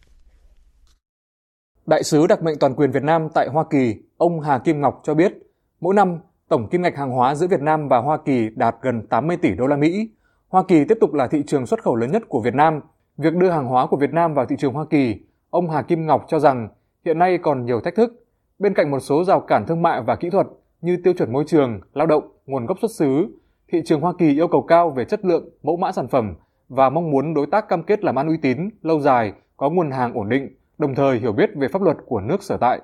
Đại 1.86 2.04
sứ 2.04 2.28
đặc 2.28 2.43
mệnh 2.43 2.60
toàn 2.60 2.76
quyền 2.76 2.91
Việt 2.91 3.04
Nam 3.04 3.28
tại 3.34 3.47
Hoa 3.50 3.63
Kỳ, 3.69 3.95
ông 4.17 4.39
Hà 4.41 4.60
Kim 4.60 4.82
Ngọc 4.82 5.02
cho 5.04 5.13
biết, 5.13 5.34
mỗi 5.82 5.95
năm 5.95 6.19
tổng 6.50 6.69
kim 6.69 6.82
ngạch 6.82 6.97
hàng 6.97 7.12
hóa 7.12 7.36
giữa 7.36 7.47
Việt 7.47 7.62
Nam 7.62 7.88
và 7.88 7.97
Hoa 7.97 8.17
Kỳ 8.26 8.50
đạt 8.56 8.76
gần 8.82 9.08
80 9.08 9.38
tỷ 9.38 9.56
đô 9.56 9.67
la 9.67 9.76
Mỹ. 9.76 10.10
Hoa 10.47 10.63
Kỳ 10.67 10.86
tiếp 10.86 10.97
tục 11.02 11.13
là 11.13 11.28
thị 11.28 11.43
trường 11.47 11.65
xuất 11.65 11.84
khẩu 11.84 11.95
lớn 11.95 12.12
nhất 12.12 12.24
của 12.30 12.41
Việt 12.41 12.56
Nam. 12.56 12.80
Việc 13.17 13.36
đưa 13.36 13.50
hàng 13.50 13.67
hóa 13.67 13.88
của 13.88 13.97
Việt 13.97 14.13
Nam 14.13 14.34
vào 14.34 14.45
thị 14.45 14.56
trường 14.60 14.74
Hoa 14.74 14.86
Kỳ, 14.89 15.15
ông 15.50 15.69
Hà 15.69 15.82
Kim 15.82 16.06
Ngọc 16.06 16.26
cho 16.30 16.39
rằng 16.39 16.69
hiện 17.06 17.20
nay 17.20 17.38
còn 17.38 17.66
nhiều 17.66 17.82
thách 17.82 17.96
thức. 17.96 18.26
Bên 18.60 18.74
cạnh 18.74 18.92
một 18.92 19.00
số 19.00 19.24
rào 19.24 19.40
cản 19.40 19.66
thương 19.68 19.82
mại 19.82 20.02
và 20.02 20.16
kỹ 20.16 20.30
thuật 20.30 20.48
như 20.82 20.98
tiêu 21.04 21.14
chuẩn 21.14 21.34
môi 21.34 21.44
trường, 21.48 21.80
lao 21.94 22.08
động, 22.08 22.24
nguồn 22.46 22.66
gốc 22.66 22.78
xuất 22.82 22.92
xứ, 22.92 23.28
thị 23.72 23.82
trường 23.86 24.02
Hoa 24.02 24.14
Kỳ 24.18 24.34
yêu 24.34 24.48
cầu 24.48 24.62
cao 24.62 24.90
về 24.90 25.06
chất 25.06 25.26
lượng, 25.26 25.50
mẫu 25.64 25.78
mã 25.78 25.92
sản 25.92 26.08
phẩm 26.08 26.36
và 26.70 26.90
mong 26.90 27.12
muốn 27.12 27.34
đối 27.34 27.46
tác 27.48 27.70
cam 27.70 27.84
kết 27.84 28.04
làm 28.04 28.20
ăn 28.20 28.28
uy 28.28 28.38
tín, 28.38 28.70
lâu 28.82 29.00
dài, 29.00 29.34
có 29.58 29.70
nguồn 29.70 29.92
hàng 29.92 30.14
ổn 30.14 30.30
định, 30.30 30.50
đồng 30.78 30.96
thời 30.96 31.20
hiểu 31.20 31.32
biết 31.32 31.50
về 31.56 31.68
pháp 31.68 31.82
luật 31.82 31.98
của 32.06 32.22
nước 32.22 32.44
sở 32.44 32.58
tại. 32.58 32.80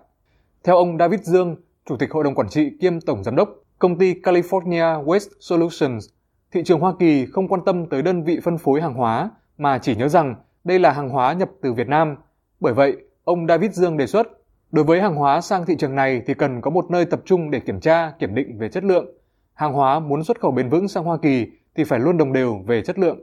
Theo 0.63 0.75
ông 0.75 0.97
David 0.97 1.21
Dương, 1.21 1.55
Chủ 1.85 1.97
tịch 1.97 2.11
Hội 2.11 2.23
đồng 2.23 2.35
Quản 2.35 2.49
trị 2.49 2.77
kiêm 2.81 3.01
Tổng 3.01 3.23
Giám 3.23 3.35
đốc 3.35 3.49
công 3.79 3.97
ty 3.97 4.13
California 4.13 5.05
Waste 5.05 5.29
Solutions, 5.39 6.09
thị 6.51 6.63
trường 6.63 6.79
Hoa 6.79 6.93
Kỳ 6.99 7.25
không 7.25 7.47
quan 7.47 7.61
tâm 7.65 7.85
tới 7.85 8.01
đơn 8.01 8.23
vị 8.23 8.39
phân 8.43 8.57
phối 8.57 8.81
hàng 8.81 8.93
hóa 8.93 9.31
mà 9.57 9.77
chỉ 9.77 9.95
nhớ 9.95 10.07
rằng 10.07 10.35
đây 10.63 10.79
là 10.79 10.91
hàng 10.91 11.09
hóa 11.09 11.33
nhập 11.33 11.49
từ 11.61 11.73
Việt 11.73 11.87
Nam. 11.87 12.15
Bởi 12.59 12.73
vậy, 12.73 12.97
Ông 13.27 13.47
David 13.47 13.71
Dương 13.71 13.97
đề 13.97 14.07
xuất, 14.07 14.27
đối 14.71 14.85
với 14.85 15.01
hàng 15.01 15.15
hóa 15.15 15.41
sang 15.41 15.65
thị 15.65 15.73
trường 15.79 15.95
này 15.95 16.21
thì 16.27 16.33
cần 16.33 16.61
có 16.61 16.71
một 16.71 16.91
nơi 16.91 17.05
tập 17.05 17.19
trung 17.25 17.51
để 17.51 17.59
kiểm 17.59 17.79
tra, 17.79 18.11
kiểm 18.19 18.35
định 18.35 18.57
về 18.59 18.69
chất 18.69 18.83
lượng. 18.83 19.05
Hàng 19.53 19.73
hóa 19.73 19.99
muốn 19.99 20.23
xuất 20.23 20.39
khẩu 20.39 20.51
bền 20.51 20.69
vững 20.69 20.87
sang 20.87 21.03
Hoa 21.03 21.17
Kỳ 21.21 21.45
thì 21.75 21.83
phải 21.83 21.99
luôn 21.99 22.17
đồng 22.17 22.33
đều 22.33 22.63
về 22.67 22.81
chất 22.81 22.99
lượng. 22.99 23.19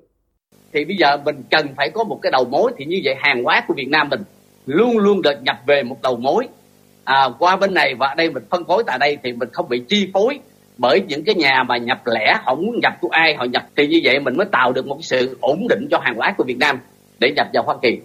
Thì 0.73 0.85
bây 0.85 0.97
giờ 0.97 1.17
mình 1.25 1.43
cần 1.51 1.69
phải 1.77 1.91
có 1.91 2.05
một 2.05 2.19
cái 2.23 2.33
đầu 2.33 2.45
mối 2.45 2.73
thì 2.77 2.85
như 2.85 3.01
vậy 3.05 3.15
hàng 3.19 3.45
hóa 3.45 3.65
của 3.69 3.75
Việt 3.77 3.89
Nam 3.89 4.09
mình 4.09 4.21
luôn 4.67 4.99
luôn 4.99 5.23
được 5.23 5.43
nhập 5.43 5.57
về 5.67 5.83
một 5.83 5.97
đầu 6.03 6.17
mối 6.17 6.49
à, 7.05 7.29
qua 7.39 7.57
bên 7.57 7.75
này 7.75 7.95
và 7.95 8.15
đây 8.17 8.31
mình 8.31 8.45
phân 8.51 8.65
phối 8.65 8.85
tại 8.87 8.99
đây 8.99 9.19
thì 9.23 9.33
mình 9.33 9.49
không 9.53 9.69
bị 9.69 9.83
chi 9.89 10.11
phối 10.15 10.39
bởi 10.79 11.01
những 11.09 11.25
cái 11.25 11.35
nhà 11.35 11.63
mà 11.69 11.77
nhập 11.77 12.01
lẻ 12.07 12.37
họ 12.45 12.55
muốn 12.55 12.81
nhập 12.83 12.93
của 13.01 13.09
ai 13.09 13.35
họ 13.35 13.45
nhập 13.45 13.63
thì 13.77 13.87
như 13.87 14.01
vậy 14.05 14.21
mình 14.21 14.37
mới 14.37 14.47
tạo 14.53 14.73
được 14.73 14.87
một 14.87 14.99
sự 15.01 15.39
ổn 15.41 15.67
định 15.69 15.89
cho 15.91 15.99
hàng 16.03 16.17
hóa 16.17 16.35
của 16.39 16.45
Việt 16.45 16.59
Nam 16.59 16.79
để 17.21 17.33
nhập 17.37 17.47
vào 17.55 17.63
Hoa 17.63 17.77
Kỳ. 17.83 17.99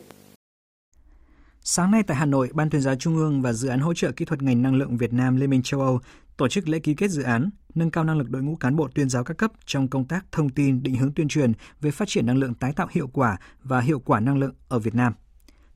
Sáng 1.63 1.91
nay 1.91 2.03
tại 2.03 2.17
Hà 2.17 2.25
Nội, 2.25 2.49
Ban 2.53 2.69
tuyên 2.69 2.81
giáo 2.81 2.95
Trung 2.95 3.15
ương 3.15 3.41
và 3.41 3.53
dự 3.53 3.69
án 3.69 3.79
hỗ 3.79 3.93
trợ 3.93 4.11
kỹ 4.11 4.25
thuật 4.25 4.41
ngành 4.41 4.61
năng 4.61 4.75
lượng 4.75 4.97
Việt 4.97 5.13
Nam 5.13 5.35
Liên 5.35 5.49
minh 5.49 5.61
châu 5.63 5.81
Âu 5.81 5.99
tổ 6.37 6.47
chức 6.47 6.67
lễ 6.67 6.79
ký 6.79 6.93
kết 6.93 7.11
dự 7.11 7.23
án 7.23 7.49
nâng 7.75 7.91
cao 7.91 8.03
năng 8.03 8.17
lực 8.17 8.29
đội 8.29 8.41
ngũ 8.41 8.55
cán 8.55 8.75
bộ 8.75 8.87
tuyên 8.95 9.09
giáo 9.09 9.23
các 9.23 9.37
cấp 9.37 9.51
trong 9.65 9.87
công 9.87 10.05
tác 10.05 10.25
thông 10.31 10.49
tin, 10.49 10.83
định 10.83 10.95
hướng 10.95 11.13
tuyên 11.13 11.27
truyền 11.27 11.53
về 11.81 11.91
phát 11.91 12.07
triển 12.07 12.25
năng 12.25 12.37
lượng 12.37 12.53
tái 12.53 12.73
tạo 12.73 12.87
hiệu 12.91 13.07
quả 13.13 13.37
và 13.63 13.79
hiệu 13.79 13.99
quả 13.99 14.19
năng 14.19 14.37
lượng 14.37 14.53
ở 14.67 14.79
Việt 14.79 14.95
Nam. 14.95 15.13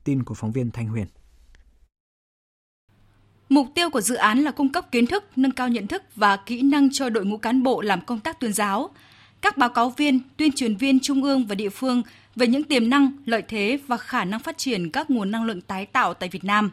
Tin 0.04 0.22
của 0.22 0.34
phóng 0.34 0.52
viên 0.52 0.70
Thanh 0.70 0.88
Huyền. 0.88 1.06
Mục 3.48 3.66
tiêu 3.74 3.90
của 3.90 4.00
dự 4.00 4.14
án 4.14 4.38
là 4.38 4.50
cung 4.50 4.72
cấp 4.72 4.92
kiến 4.92 5.06
thức, 5.06 5.24
nâng 5.36 5.52
cao 5.52 5.68
nhận 5.68 5.86
thức 5.86 6.02
và 6.16 6.36
kỹ 6.36 6.62
năng 6.62 6.88
cho 6.92 7.08
đội 7.08 7.24
ngũ 7.24 7.38
cán 7.38 7.62
bộ 7.62 7.80
làm 7.80 8.00
công 8.00 8.20
tác 8.20 8.40
tuyên 8.40 8.52
giáo, 8.52 8.90
các 9.40 9.56
báo 9.56 9.68
cáo 9.68 9.90
viên, 9.90 10.20
tuyên 10.36 10.52
truyền 10.52 10.76
viên 10.76 11.00
trung 11.00 11.22
ương 11.22 11.46
và 11.46 11.54
địa 11.54 11.70
phương 11.70 12.02
về 12.36 12.46
những 12.46 12.64
tiềm 12.64 12.90
năng, 12.90 13.12
lợi 13.26 13.42
thế 13.48 13.78
và 13.86 13.96
khả 13.96 14.24
năng 14.24 14.40
phát 14.40 14.58
triển 14.58 14.90
các 14.90 15.10
nguồn 15.10 15.30
năng 15.30 15.44
lượng 15.44 15.60
tái 15.60 15.86
tạo 15.86 16.14
tại 16.14 16.28
Việt 16.28 16.44
Nam. 16.44 16.70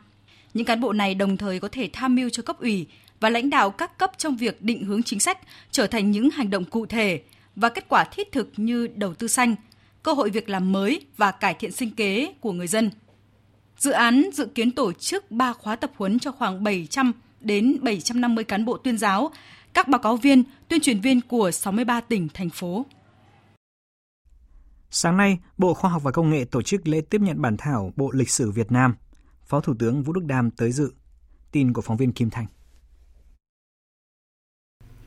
Những 0.53 0.66
cán 0.66 0.82
bộ 0.82 0.93
này 0.93 1.16
đồng 1.16 1.38
thời 1.38 1.59
có 1.59 1.68
thể 1.72 1.89
tham 1.93 2.16
mưu 2.16 2.30
cho 2.30 2.43
cấp 2.43 2.59
ủy 2.59 2.88
và 3.20 3.30
lãnh 3.30 3.49
đạo 3.49 3.70
các 3.70 3.97
cấp 3.97 4.12
trong 4.18 4.36
việc 4.36 4.62
định 4.62 4.84
hướng 4.84 5.03
chính 5.03 5.20
sách 5.20 5.38
trở 5.72 5.88
thành 5.88 6.12
những 6.12 6.30
hành 6.30 6.49
động 6.49 6.66
cụ 6.66 6.86
thể 6.86 7.22
và 7.55 7.70
kết 7.70 7.86
quả 7.89 8.03
thiết 8.03 8.32
thực 8.32 8.51
như 8.57 8.88
đầu 8.95 9.14
tư 9.14 9.28
xanh, 9.28 9.55
cơ 10.03 10.14
hội 10.14 10.30
việc 10.30 10.49
làm 10.49 10.72
mới 10.72 11.01
và 11.18 11.32
cải 11.32 11.53
thiện 11.53 11.72
sinh 11.72 11.91
kế 11.91 12.34
của 12.39 12.51
người 12.51 12.68
dân. 12.68 12.91
Dự 13.78 13.91
án 13.91 14.30
dự 14.34 14.45
kiến 14.45 14.72
tổ 14.72 14.93
chức 14.93 15.32
3 15.32 15.53
khóa 15.53 15.76
tập 15.76 15.91
huấn 15.95 16.20
cho 16.20 16.32
khoảng 16.32 16.64
700 16.64 17.12
đến 17.39 17.78
750 17.82 18.43
cán 18.43 18.66
bộ 18.66 18.78
tuyên 18.78 18.97
giáo, 18.97 19.32
các 19.74 19.88
báo 19.88 19.99
cáo 19.99 20.16
viên, 20.16 20.43
tuyên 20.68 20.82
truyền 20.82 20.99
viên 20.99 21.22
của 21.22 21.51
63 21.51 22.01
tỉnh, 22.01 22.28
thành 22.34 22.49
phố. 22.49 22.86
Sáng 24.94 25.18
nay, 25.18 25.39
Bộ 25.58 25.74
Khoa 25.74 25.92
học 25.92 26.04
và 26.04 26.12
Công 26.12 26.30
nghệ 26.30 26.46
tổ 26.46 26.62
chức 26.62 26.88
lễ 26.88 27.02
tiếp 27.02 27.22
nhận 27.22 27.42
bản 27.42 27.58
thảo 27.58 27.94
Bộ 27.96 28.12
Lịch 28.14 28.30
sử 28.30 28.52
Việt 28.52 28.72
Nam. 28.72 28.96
Phó 29.46 29.60
Thủ 29.60 29.74
tướng 29.80 30.04
Vũ 30.04 30.14
Đức 30.14 30.24
Đam 30.24 30.52
tới 30.52 30.72
dự. 30.72 30.92
Tin 31.52 31.74
của 31.74 31.82
phóng 31.82 31.98
viên 31.98 32.12
Kim 32.12 32.30
Thành. 32.30 32.46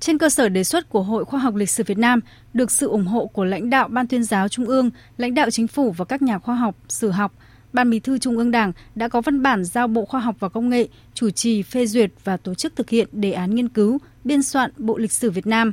Trên 0.01 0.19
cơ 0.19 0.29
sở 0.29 0.49
đề 0.49 0.65
xuất 0.65 0.89
của 0.89 1.03
Hội 1.03 1.25
Khoa 1.25 1.41
học 1.41 1.55
Lịch 1.55 1.71
sử 1.71 1.85
Việt 1.87 1.99
Nam, 1.99 2.21
được 2.53 2.71
sự 2.71 2.89
ủng 2.89 3.07
hộ 3.07 3.27
của 3.27 3.45
lãnh 3.45 3.71
đạo 3.71 3.89
Ban 3.89 4.09
tuyên 4.09 4.25
giáo 4.25 4.49
Trung 4.49 4.67
ương, 4.67 4.91
lãnh 5.17 5.35
đạo 5.35 5.51
chính 5.51 5.69
phủ 5.69 5.93
và 5.93 6.05
các 6.05 6.23
nhà 6.23 6.39
khoa 6.39 6.55
học, 6.55 6.77
sử 6.89 7.11
học, 7.11 7.33
Ban 7.73 7.91
Bí 7.91 8.01
thư 8.01 8.19
Trung 8.19 8.37
ương 8.37 8.51
Đảng 8.51 8.73
đã 8.95 9.09
có 9.09 9.21
văn 9.21 9.43
bản 9.43 9.65
giao 9.65 9.89
Bộ 9.89 10.05
Khoa 10.05 10.21
học 10.21 10.37
và 10.39 10.49
Công 10.49 10.69
nghệ 10.69 10.89
chủ 11.15 11.31
trì 11.31 11.63
phê 11.63 11.87
duyệt 11.87 12.13
và 12.25 12.37
tổ 12.37 12.55
chức 12.55 12.77
thực 12.77 12.91
hiện 12.91 13.09
đề 13.13 13.33
án 13.33 13.55
nghiên 13.55 13.69
cứu, 13.69 13.99
biên 14.25 14.43
soạn 14.43 14.71
Bộ 14.79 14.99
Lịch 14.99 15.13
sử 15.13 15.31
Việt 15.31 15.47
Nam. 15.47 15.73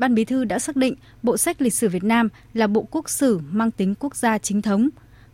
Ban 0.00 0.14
Bí 0.14 0.24
thư 0.24 0.44
đã 0.44 0.58
xác 0.58 0.76
định 0.76 0.94
Bộ 1.22 1.36
sách 1.36 1.62
Lịch 1.62 1.74
sử 1.74 1.88
Việt 1.88 2.04
Nam 2.04 2.28
là 2.54 2.66
bộ 2.66 2.86
quốc 2.90 3.10
sử 3.10 3.40
mang 3.50 3.70
tính 3.70 3.94
quốc 4.00 4.16
gia 4.16 4.38
chính 4.38 4.62
thống. 4.62 4.88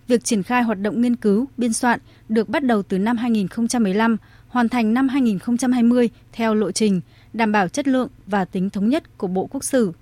Việc 0.09 0.25
triển 0.25 0.43
khai 0.43 0.62
hoạt 0.62 0.81
động 0.81 1.01
nghiên 1.01 1.17
cứu, 1.17 1.47
biên 1.57 1.73
soạn 1.73 2.01
được 2.29 2.49
bắt 2.49 2.64
đầu 2.64 2.83
từ 2.83 2.99
năm 2.99 3.17
2015, 3.17 4.17
hoàn 4.49 4.69
thành 4.69 4.95
năm 4.95 5.09
2020 5.09 6.11
theo 6.33 6.55
lộ 6.55 6.73
trình, 6.73 7.01
đảm 7.33 7.53
bảo 7.53 7.69
chất 7.69 7.89
lượng 7.89 8.09
và 8.27 8.45
tính 8.45 8.71
thống 8.71 8.89
nhất 8.89 9.19
của 9.19 9.27
Bộ 9.27 9.49
Quốc 9.51 9.64
sử. 9.64 9.93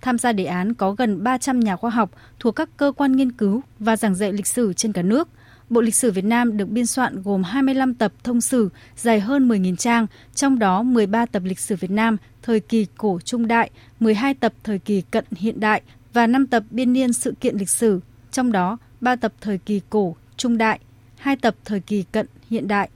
Tham 0.00 0.18
gia 0.18 0.32
đề 0.32 0.44
án 0.44 0.74
có 0.74 0.92
gần 0.92 1.24
300 1.24 1.60
nhà 1.60 1.76
khoa 1.76 1.90
học 1.90 2.10
thuộc 2.40 2.56
các 2.56 2.68
cơ 2.76 2.92
quan 2.96 3.12
nghiên 3.12 3.32
cứu 3.32 3.60
và 3.78 3.96
giảng 3.96 4.14
dạy 4.14 4.32
lịch 4.32 4.46
sử 4.46 4.72
trên 4.72 4.92
cả 4.92 5.02
nước– 5.02 5.28
Bộ 5.74 5.80
Lịch 5.80 5.94
sử 5.94 6.10
Việt 6.10 6.24
Nam 6.24 6.56
được 6.56 6.68
biên 6.68 6.86
soạn 6.86 7.22
gồm 7.22 7.42
25 7.42 7.94
tập 7.94 8.12
thông 8.24 8.40
sử 8.40 8.68
dài 8.96 9.20
hơn 9.20 9.48
10.000 9.48 9.76
trang, 9.76 10.06
trong 10.34 10.58
đó 10.58 10.82
13 10.82 11.26
tập 11.26 11.42
lịch 11.44 11.58
sử 11.58 11.76
Việt 11.76 11.90
Nam 11.90 12.16
thời 12.42 12.60
kỳ 12.60 12.86
cổ 12.96 13.18
trung 13.24 13.48
đại, 13.48 13.70
12 14.00 14.34
tập 14.34 14.52
thời 14.64 14.78
kỳ 14.78 15.00
cận 15.00 15.24
hiện 15.30 15.60
đại 15.60 15.82
và 16.12 16.26
5 16.26 16.46
tập 16.46 16.62
biên 16.70 16.92
niên 16.92 17.12
sự 17.12 17.34
kiện 17.40 17.56
lịch 17.56 17.70
sử, 17.70 18.00
trong 18.30 18.52
đó 18.52 18.78
3 19.00 19.16
tập 19.16 19.32
thời 19.40 19.58
kỳ 19.58 19.80
cổ 19.90 20.16
trung 20.36 20.58
đại, 20.58 20.80
2 21.16 21.36
tập 21.36 21.54
thời 21.64 21.80
kỳ 21.80 22.02
cận 22.12 22.26
hiện 22.50 22.68
đại. 22.68 22.88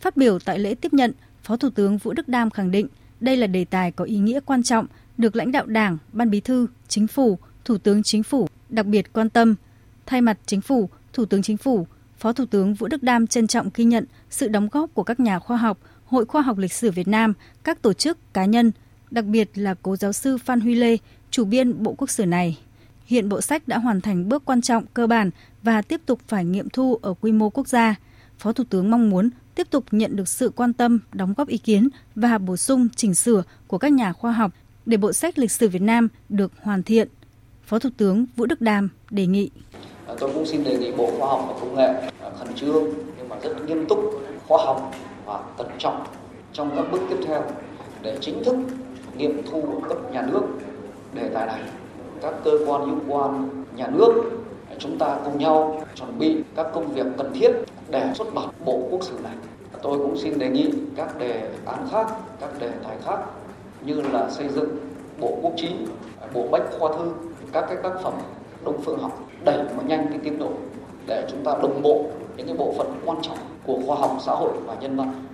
Phát 0.00 0.16
biểu 0.16 0.38
tại 0.38 0.58
lễ 0.58 0.74
tiếp 0.74 0.94
nhận, 0.94 1.12
Phó 1.42 1.56
Thủ 1.56 1.70
tướng 1.70 1.98
Vũ 1.98 2.12
Đức 2.12 2.28
Đam 2.28 2.50
khẳng 2.50 2.70
định 2.70 2.88
đây 3.20 3.36
là 3.36 3.46
đề 3.46 3.64
tài 3.64 3.92
có 3.92 4.04
ý 4.04 4.18
nghĩa 4.18 4.40
quan 4.46 4.62
trọng, 4.62 4.86
được 5.18 5.36
lãnh 5.36 5.52
đạo 5.52 5.66
Đảng, 5.66 5.98
Ban 6.12 6.30
Bí 6.30 6.40
thư, 6.40 6.66
Chính 6.88 7.06
phủ, 7.06 7.38
Thủ 7.64 7.78
tướng 7.78 8.02
Chính 8.02 8.22
phủ 8.22 8.48
đặc 8.68 8.86
biệt 8.86 9.12
quan 9.12 9.30
tâm. 9.30 9.54
Thay 10.06 10.20
mặt 10.20 10.38
Chính 10.46 10.60
phủ, 10.60 10.88
Thủ 11.12 11.24
tướng 11.24 11.42
Chính 11.42 11.56
phủ 11.56 11.86
Phó 12.18 12.32
Thủ 12.32 12.46
tướng 12.46 12.74
Vũ 12.74 12.88
Đức 12.88 13.02
Đam 13.02 13.26
trân 13.26 13.46
trọng 13.46 13.70
ghi 13.74 13.84
nhận 13.84 14.04
sự 14.30 14.48
đóng 14.48 14.68
góp 14.72 14.94
của 14.94 15.02
các 15.02 15.20
nhà 15.20 15.38
khoa 15.38 15.56
học, 15.56 15.78
Hội 16.06 16.24
Khoa 16.24 16.42
học 16.42 16.58
Lịch 16.58 16.72
sử 16.72 16.90
Việt 16.90 17.08
Nam, 17.08 17.32
các 17.64 17.82
tổ 17.82 17.92
chức, 17.92 18.18
cá 18.34 18.44
nhân, 18.44 18.72
đặc 19.10 19.24
biệt 19.24 19.50
là 19.54 19.74
cố 19.82 19.96
giáo 19.96 20.12
sư 20.12 20.38
Phan 20.38 20.60
Huy 20.60 20.74
Lê, 20.74 20.96
chủ 21.30 21.44
biên 21.44 21.82
Bộ 21.82 21.94
Quốc 21.98 22.10
sử 22.10 22.26
này. 22.26 22.58
Hiện 23.06 23.28
bộ 23.28 23.40
sách 23.40 23.68
đã 23.68 23.78
hoàn 23.78 24.00
thành 24.00 24.28
bước 24.28 24.44
quan 24.44 24.62
trọng 24.62 24.84
cơ 24.94 25.06
bản 25.06 25.30
và 25.62 25.82
tiếp 25.82 26.00
tục 26.06 26.20
phải 26.28 26.44
nghiệm 26.44 26.68
thu 26.68 26.98
ở 27.02 27.14
quy 27.20 27.32
mô 27.32 27.50
quốc 27.50 27.68
gia. 27.68 27.94
Phó 28.38 28.52
Thủ 28.52 28.64
tướng 28.70 28.90
mong 28.90 29.10
muốn 29.10 29.30
tiếp 29.54 29.66
tục 29.70 29.84
nhận 29.90 30.16
được 30.16 30.28
sự 30.28 30.52
quan 30.56 30.72
tâm, 30.72 30.98
đóng 31.12 31.34
góp 31.36 31.48
ý 31.48 31.58
kiến 31.58 31.88
và 32.14 32.38
bổ 32.38 32.56
sung 32.56 32.88
chỉnh 32.96 33.14
sửa 33.14 33.42
của 33.66 33.78
các 33.78 33.92
nhà 33.92 34.12
khoa 34.12 34.32
học 34.32 34.52
để 34.86 34.96
bộ 34.96 35.12
sách 35.12 35.38
lịch 35.38 35.50
sử 35.50 35.68
Việt 35.68 35.82
Nam 35.82 36.08
được 36.28 36.52
hoàn 36.62 36.82
thiện. 36.82 37.08
Phó 37.66 37.78
Thủ 37.78 37.90
tướng 37.96 38.26
Vũ 38.36 38.46
Đức 38.46 38.60
Đam 38.60 38.88
đề 39.10 39.26
nghị 39.26 39.50
Ờ, 40.06 40.16
tôi 40.18 40.30
cũng 40.34 40.46
xin 40.46 40.64
đề 40.64 40.78
nghị 40.78 40.92
Bộ 40.92 41.10
Khoa 41.18 41.28
học 41.28 41.44
và 41.48 41.54
Công 41.60 41.74
nghệ 41.74 41.88
ờ, 42.20 42.30
khẩn 42.38 42.54
trương 42.54 42.84
nhưng 43.18 43.28
mà 43.28 43.36
rất 43.42 43.66
nghiêm 43.66 43.86
túc, 43.86 43.98
khoa 44.48 44.64
học 44.64 44.90
và 45.26 45.40
cẩn 45.58 45.66
trọng 45.78 46.04
trong 46.52 46.70
các 46.76 46.84
bước 46.92 47.00
tiếp 47.10 47.16
theo 47.26 47.42
để 48.02 48.18
chính 48.20 48.44
thức 48.44 48.56
nghiệm 49.16 49.42
thu 49.50 49.62
cấp 49.88 49.98
nhà 50.12 50.22
nước 50.32 50.42
đề 51.14 51.28
tài 51.28 51.46
này. 51.46 51.60
Các 52.22 52.34
cơ 52.44 52.50
quan 52.66 52.86
hữu 52.86 52.98
quan 53.08 53.48
nhà 53.76 53.86
nước 53.86 54.12
ờ, 54.70 54.76
chúng 54.78 54.98
ta 54.98 55.18
cùng 55.24 55.38
nhau 55.38 55.82
chuẩn 55.94 56.18
bị 56.18 56.36
các 56.56 56.66
công 56.74 56.92
việc 56.92 57.06
cần 57.18 57.32
thiết 57.34 57.50
để 57.88 58.10
xuất 58.14 58.34
bản 58.34 58.48
bộ 58.64 58.88
quốc 58.90 59.02
sử 59.02 59.14
này. 59.22 59.34
Tôi 59.82 59.98
cũng 59.98 60.18
xin 60.18 60.38
đề 60.38 60.48
nghị 60.48 60.72
các 60.96 61.18
đề 61.18 61.50
án 61.66 61.88
khác, 61.90 62.06
các 62.40 62.50
đề 62.60 62.70
tài 62.84 62.96
khác 63.04 63.18
như 63.84 64.02
là 64.12 64.30
xây 64.30 64.48
dựng 64.48 64.76
bộ 65.20 65.38
quốc 65.42 65.52
trí, 65.56 65.68
bộ 66.34 66.48
bách 66.50 66.62
khoa 66.78 66.92
thư, 66.96 67.12
các 67.52 67.64
cái 67.68 67.76
tác 67.82 67.92
phẩm 68.02 68.12
đông 68.64 68.82
phương 68.82 68.98
học 68.98 69.25
đẩy 69.46 69.76
mà 69.76 69.82
nhanh 69.82 70.06
cái 70.10 70.18
tiến 70.24 70.38
độ 70.38 70.52
để 71.06 71.28
chúng 71.30 71.44
ta 71.44 71.52
đồng 71.62 71.82
bộ 71.82 72.10
những 72.36 72.46
cái 72.46 72.56
bộ 72.56 72.74
phận 72.78 73.00
quan 73.04 73.18
trọng 73.22 73.38
của 73.64 73.80
khoa 73.86 73.96
học 73.96 74.18
xã 74.26 74.32
hội 74.32 74.52
và 74.66 74.74
nhân 74.74 74.96
văn 74.96 75.26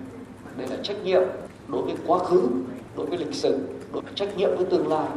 đây 0.57 0.67
là 0.67 0.77
trách 0.83 0.97
nhiệm 1.03 1.21
đối 1.67 1.81
với 1.81 1.95
quá 2.07 2.19
khứ 2.19 2.49
đối 2.97 3.05
với 3.05 3.17
lịch 3.17 3.33
sử 3.33 3.59
đối 3.93 4.01
với 4.01 4.13
trách 4.15 4.37
nhiệm 4.37 4.49
với 4.57 4.65
tương 4.71 4.87
lai 4.87 5.07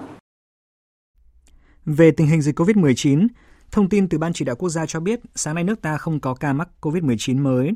về 1.87 2.11
tình 2.11 2.27
hình 2.27 2.43
dịch 2.43 2.59
COVID-19, 2.59 3.27
thông 3.71 3.89
tin 3.89 4.09
từ 4.09 4.19
Ban 4.19 4.33
Chỉ 4.33 4.45
đạo 4.45 4.57
Quốc 4.57 4.69
gia 4.69 4.87
cho 4.87 5.01
biết 5.01 5.21
sáng 5.35 5.55
nay 5.55 5.65
nước 5.65 5.83
ta 5.83 5.97
không 5.97 6.21
có 6.21 6.35
ca 6.35 6.53
mắc 6.53 6.69
COVID-19 6.81 7.43
mới. 7.43 7.73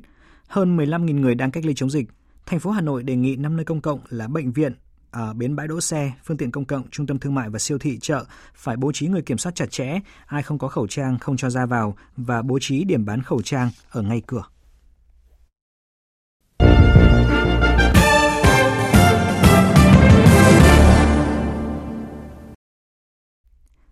Hơn 0.48 0.76
15.000 0.76 1.20
người 1.20 1.34
đang 1.34 1.50
cách 1.50 1.64
ly 1.64 1.74
chống 1.76 1.90
dịch. 1.90 2.06
Thành 2.46 2.60
phố 2.60 2.70
Hà 2.70 2.80
Nội 2.80 3.02
đề 3.02 3.16
nghị 3.16 3.36
năm 3.36 3.56
nơi 3.56 3.64
công 3.64 3.80
cộng 3.80 4.00
là 4.08 4.28
bệnh 4.28 4.52
viện, 4.52 4.72
ở 5.10 5.32
bến 5.32 5.56
bãi 5.56 5.68
đỗ 5.68 5.80
xe, 5.80 6.12
phương 6.24 6.36
tiện 6.36 6.50
công 6.50 6.64
cộng, 6.64 6.90
trung 6.90 7.06
tâm 7.06 7.18
thương 7.18 7.34
mại 7.34 7.50
và 7.50 7.58
siêu 7.58 7.78
thị 7.78 7.98
chợ 8.00 8.24
phải 8.54 8.76
bố 8.76 8.92
trí 8.92 9.06
người 9.06 9.22
kiểm 9.22 9.38
soát 9.38 9.54
chặt 9.54 9.70
chẽ, 9.70 10.00
ai 10.26 10.42
không 10.42 10.58
có 10.58 10.68
khẩu 10.68 10.86
trang 10.86 11.18
không 11.18 11.36
cho 11.36 11.50
ra 11.50 11.66
vào 11.66 11.96
và 12.16 12.42
bố 12.42 12.58
trí 12.60 12.84
điểm 12.84 13.04
bán 13.04 13.22
khẩu 13.22 13.42
trang 13.42 13.70
ở 13.90 14.02
ngay 14.02 14.22
cửa. 14.26 14.42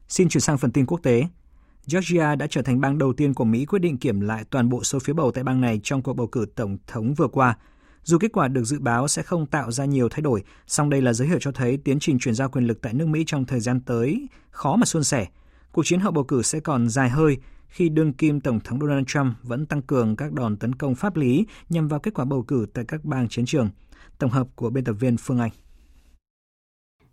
Xin 0.08 0.28
chuyển 0.28 0.40
sang 0.40 0.58
phần 0.58 0.72
tin 0.72 0.86
quốc 0.86 1.00
tế. 1.02 1.26
Georgia 1.92 2.34
đã 2.34 2.46
trở 2.50 2.62
thành 2.62 2.80
bang 2.80 2.98
đầu 2.98 3.12
tiên 3.12 3.34
của 3.34 3.44
Mỹ 3.44 3.66
quyết 3.66 3.78
định 3.78 3.98
kiểm 3.98 4.20
lại 4.20 4.44
toàn 4.50 4.68
bộ 4.68 4.84
số 4.84 4.98
phiếu 4.98 5.14
bầu 5.14 5.30
tại 5.30 5.44
bang 5.44 5.60
này 5.60 5.80
trong 5.82 6.02
cuộc 6.02 6.12
bầu 6.12 6.26
cử 6.26 6.46
tổng 6.54 6.76
thống 6.86 7.14
vừa 7.14 7.28
qua, 7.28 7.56
dù 8.02 8.18
kết 8.18 8.32
quả 8.32 8.48
được 8.48 8.64
dự 8.64 8.78
báo 8.78 9.08
sẽ 9.08 9.22
không 9.22 9.46
tạo 9.46 9.72
ra 9.72 9.84
nhiều 9.84 10.08
thay 10.08 10.20
đổi, 10.20 10.42
song 10.66 10.90
đây 10.90 11.02
là 11.02 11.12
dấu 11.12 11.28
hiệu 11.28 11.38
cho 11.40 11.52
thấy 11.52 11.76
tiến 11.76 11.98
trình 12.00 12.18
chuyển 12.18 12.34
giao 12.34 12.48
quyền 12.48 12.66
lực 12.66 12.80
tại 12.82 12.94
nước 12.94 13.06
Mỹ 13.06 13.24
trong 13.26 13.44
thời 13.44 13.60
gian 13.60 13.80
tới 13.80 14.28
khó 14.50 14.76
mà 14.76 14.84
suôn 14.84 15.04
sẻ. 15.04 15.26
Cuộc 15.72 15.86
chiến 15.86 16.00
hậu 16.00 16.12
bầu 16.12 16.24
cử 16.24 16.42
sẽ 16.42 16.60
còn 16.60 16.88
dài 16.88 17.10
hơi 17.10 17.36
khi 17.68 17.88
đương 17.88 18.12
kim 18.12 18.40
Tổng 18.40 18.60
thống 18.60 18.80
Donald 18.80 19.06
Trump 19.06 19.34
vẫn 19.42 19.66
tăng 19.66 19.82
cường 19.82 20.16
các 20.16 20.32
đòn 20.32 20.56
tấn 20.56 20.74
công 20.74 20.94
pháp 20.94 21.16
lý 21.16 21.46
nhằm 21.68 21.88
vào 21.88 22.00
kết 22.00 22.14
quả 22.14 22.24
bầu 22.24 22.42
cử 22.42 22.66
tại 22.74 22.84
các 22.88 23.04
bang 23.04 23.28
chiến 23.28 23.46
trường. 23.46 23.70
Tổng 24.18 24.30
hợp 24.30 24.46
của 24.54 24.70
biên 24.70 24.84
tập 24.84 24.92
viên 24.92 25.16
Phương 25.16 25.38
Anh. 25.38 25.50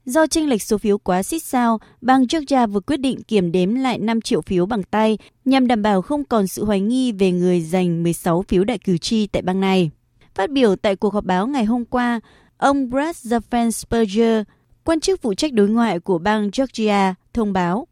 Do 0.06 0.28
tranh 0.28 0.48
lệch 0.48 0.62
số 0.62 0.78
phiếu 0.78 0.98
quá 0.98 1.24
xít 1.24 1.40
sao, 1.40 1.80
bang 2.02 2.26
Georgia 2.32 2.68
vừa 2.68 2.80
quyết 2.80 2.98
định 2.98 3.24
kiểm 3.24 3.52
đếm 3.52 3.76
lại 3.76 4.00
5 4.00 4.22
triệu 4.22 4.42
phiếu 4.42 4.66
bằng 4.66 4.84
tay 4.84 5.18
nhằm 5.46 5.68
đảm 5.68 5.82
bảo 5.82 6.02
không 6.02 6.24
còn 6.24 6.48
sự 6.48 6.66
hoài 6.66 6.82
nghi 6.82 7.12
về 7.12 7.32
người 7.32 7.62
giành 7.62 8.04
16 8.04 8.42
phiếu 8.48 8.64
đại 8.64 8.78
cử 8.78 8.98
tri 8.98 9.28
tại 9.28 9.42
bang 9.42 9.60
này. 9.60 9.92
Phát 10.36 10.50
biểu 10.50 10.76
tại 10.76 10.96
cuộc 10.96 11.14
họp 11.14 11.24
báo 11.24 11.48
ngày 11.48 11.66
hôm 11.66 11.86
qua, 11.86 12.20
ông 12.58 12.90
Brad 12.90 13.16
Zafran 13.26 13.72
Spurger, 13.72 14.44
quan 14.84 15.00
chức 15.00 15.22
phụ 15.22 15.34
trách 15.34 15.54
đối 15.54 15.68
ngoại 15.68 16.00
của 16.00 16.18
bang 16.18 16.50
Georgia, 16.58 17.14
thông 17.34 17.54
báo 17.54 17.88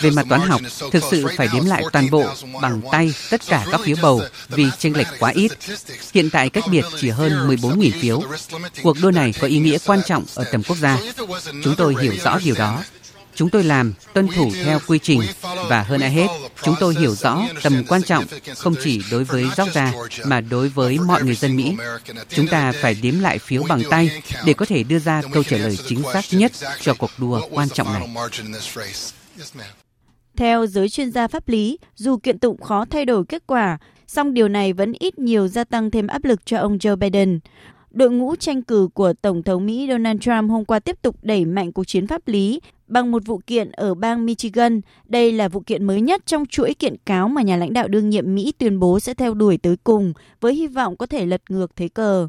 về 0.00 0.10
mặt 0.10 0.26
toán 0.28 0.40
học, 0.40 0.60
thực 0.92 1.02
sự 1.10 1.26
phải 1.36 1.48
đếm 1.52 1.64
lại 1.66 1.84
toàn 1.92 2.10
bộ 2.10 2.24
bằng 2.62 2.80
tay 2.92 3.14
tất 3.30 3.40
cả 3.46 3.66
các 3.70 3.80
phiếu 3.84 3.96
bầu 4.02 4.22
vì 4.48 4.66
chênh 4.78 4.96
lệch 4.96 5.06
quá 5.18 5.30
ít. 5.30 5.52
Hiện 6.14 6.30
tại 6.30 6.50
cách 6.50 6.64
biệt 6.70 6.84
chỉ 6.96 7.08
hơn 7.08 7.32
14.000 7.32 7.90
phiếu. 8.00 8.22
Cuộc 8.82 8.96
đua 9.02 9.10
này 9.10 9.32
có 9.40 9.46
ý 9.46 9.58
nghĩa 9.58 9.78
quan 9.86 10.00
trọng 10.06 10.24
ở 10.34 10.44
tầm 10.52 10.62
quốc 10.62 10.76
gia. 10.76 10.98
Chúng 11.64 11.74
tôi 11.76 11.96
hiểu 12.02 12.14
rõ 12.24 12.38
điều 12.44 12.54
đó 12.54 12.82
Chúng 13.34 13.50
tôi 13.50 13.64
làm 13.64 13.94
tuân 14.14 14.28
thủ 14.28 14.50
theo 14.64 14.78
quy 14.88 14.98
trình 14.98 15.20
và 15.68 15.82
hơn 15.82 16.00
ai 16.00 16.10
hết, 16.10 16.26
chúng 16.62 16.74
tôi 16.80 16.94
hiểu 16.94 17.14
rõ 17.14 17.42
tầm 17.62 17.84
quan 17.88 18.02
trọng 18.02 18.24
không 18.56 18.74
chỉ 18.82 19.02
đối 19.10 19.24
với 19.24 19.44
Georgia 19.56 19.92
mà 20.26 20.40
đối 20.40 20.68
với 20.68 20.98
mọi 20.98 21.22
người 21.22 21.34
dân 21.34 21.56
Mỹ. 21.56 21.76
Chúng 22.28 22.46
ta 22.46 22.72
phải 22.72 22.96
đếm 23.02 23.20
lại 23.20 23.38
phiếu 23.38 23.62
bằng 23.68 23.82
tay 23.90 24.22
để 24.46 24.52
có 24.52 24.66
thể 24.66 24.82
đưa 24.82 24.98
ra 24.98 25.22
câu 25.32 25.42
trả 25.42 25.56
lời 25.56 25.78
chính 25.86 26.02
xác 26.12 26.24
nhất 26.30 26.52
cho 26.80 26.94
cuộc 26.94 27.10
đua 27.18 27.40
quan 27.50 27.68
trọng 27.68 27.92
này. 27.92 28.08
Theo 30.36 30.66
giới 30.66 30.88
chuyên 30.88 31.10
gia 31.10 31.28
pháp 31.28 31.48
lý, 31.48 31.78
dù 31.96 32.16
kiện 32.16 32.38
tụng 32.38 32.62
khó 32.62 32.84
thay 32.90 33.04
đổi 33.04 33.24
kết 33.24 33.42
quả, 33.46 33.78
song 34.06 34.34
điều 34.34 34.48
này 34.48 34.72
vẫn 34.72 34.92
ít 34.98 35.18
nhiều 35.18 35.48
gia 35.48 35.64
tăng 35.64 35.90
thêm 35.90 36.06
áp 36.06 36.24
lực 36.24 36.46
cho 36.46 36.58
ông 36.58 36.78
Joe 36.78 36.96
Biden. 36.96 37.40
đội 37.90 38.10
ngũ 38.10 38.36
tranh 38.36 38.62
cử 38.62 38.88
của 38.94 39.12
Tổng 39.22 39.42
thống 39.42 39.66
Mỹ 39.66 39.86
Donald 39.90 40.20
Trump 40.20 40.50
hôm 40.50 40.64
qua 40.64 40.80
tiếp 40.80 41.02
tục 41.02 41.16
đẩy 41.22 41.44
mạnh 41.44 41.72
cuộc 41.72 41.84
chiến 41.84 42.06
pháp 42.06 42.28
lý 42.28 42.60
bằng 42.92 43.10
một 43.10 43.22
vụ 43.26 43.40
kiện 43.46 43.72
ở 43.72 43.94
bang 43.94 44.26
Michigan. 44.26 44.80
Đây 45.08 45.32
là 45.32 45.48
vụ 45.48 45.60
kiện 45.60 45.84
mới 45.84 46.00
nhất 46.00 46.26
trong 46.26 46.46
chuỗi 46.46 46.74
kiện 46.74 46.96
cáo 47.06 47.28
mà 47.28 47.42
nhà 47.42 47.56
lãnh 47.56 47.72
đạo 47.72 47.88
đương 47.88 48.10
nhiệm 48.10 48.34
Mỹ 48.34 48.52
tuyên 48.58 48.78
bố 48.78 49.00
sẽ 49.00 49.14
theo 49.14 49.34
đuổi 49.34 49.58
tới 49.58 49.76
cùng 49.84 50.12
với 50.40 50.54
hy 50.54 50.66
vọng 50.66 50.96
có 50.96 51.06
thể 51.06 51.26
lật 51.26 51.42
ngược 51.48 51.76
thế 51.76 51.88
cờ. 51.88 52.28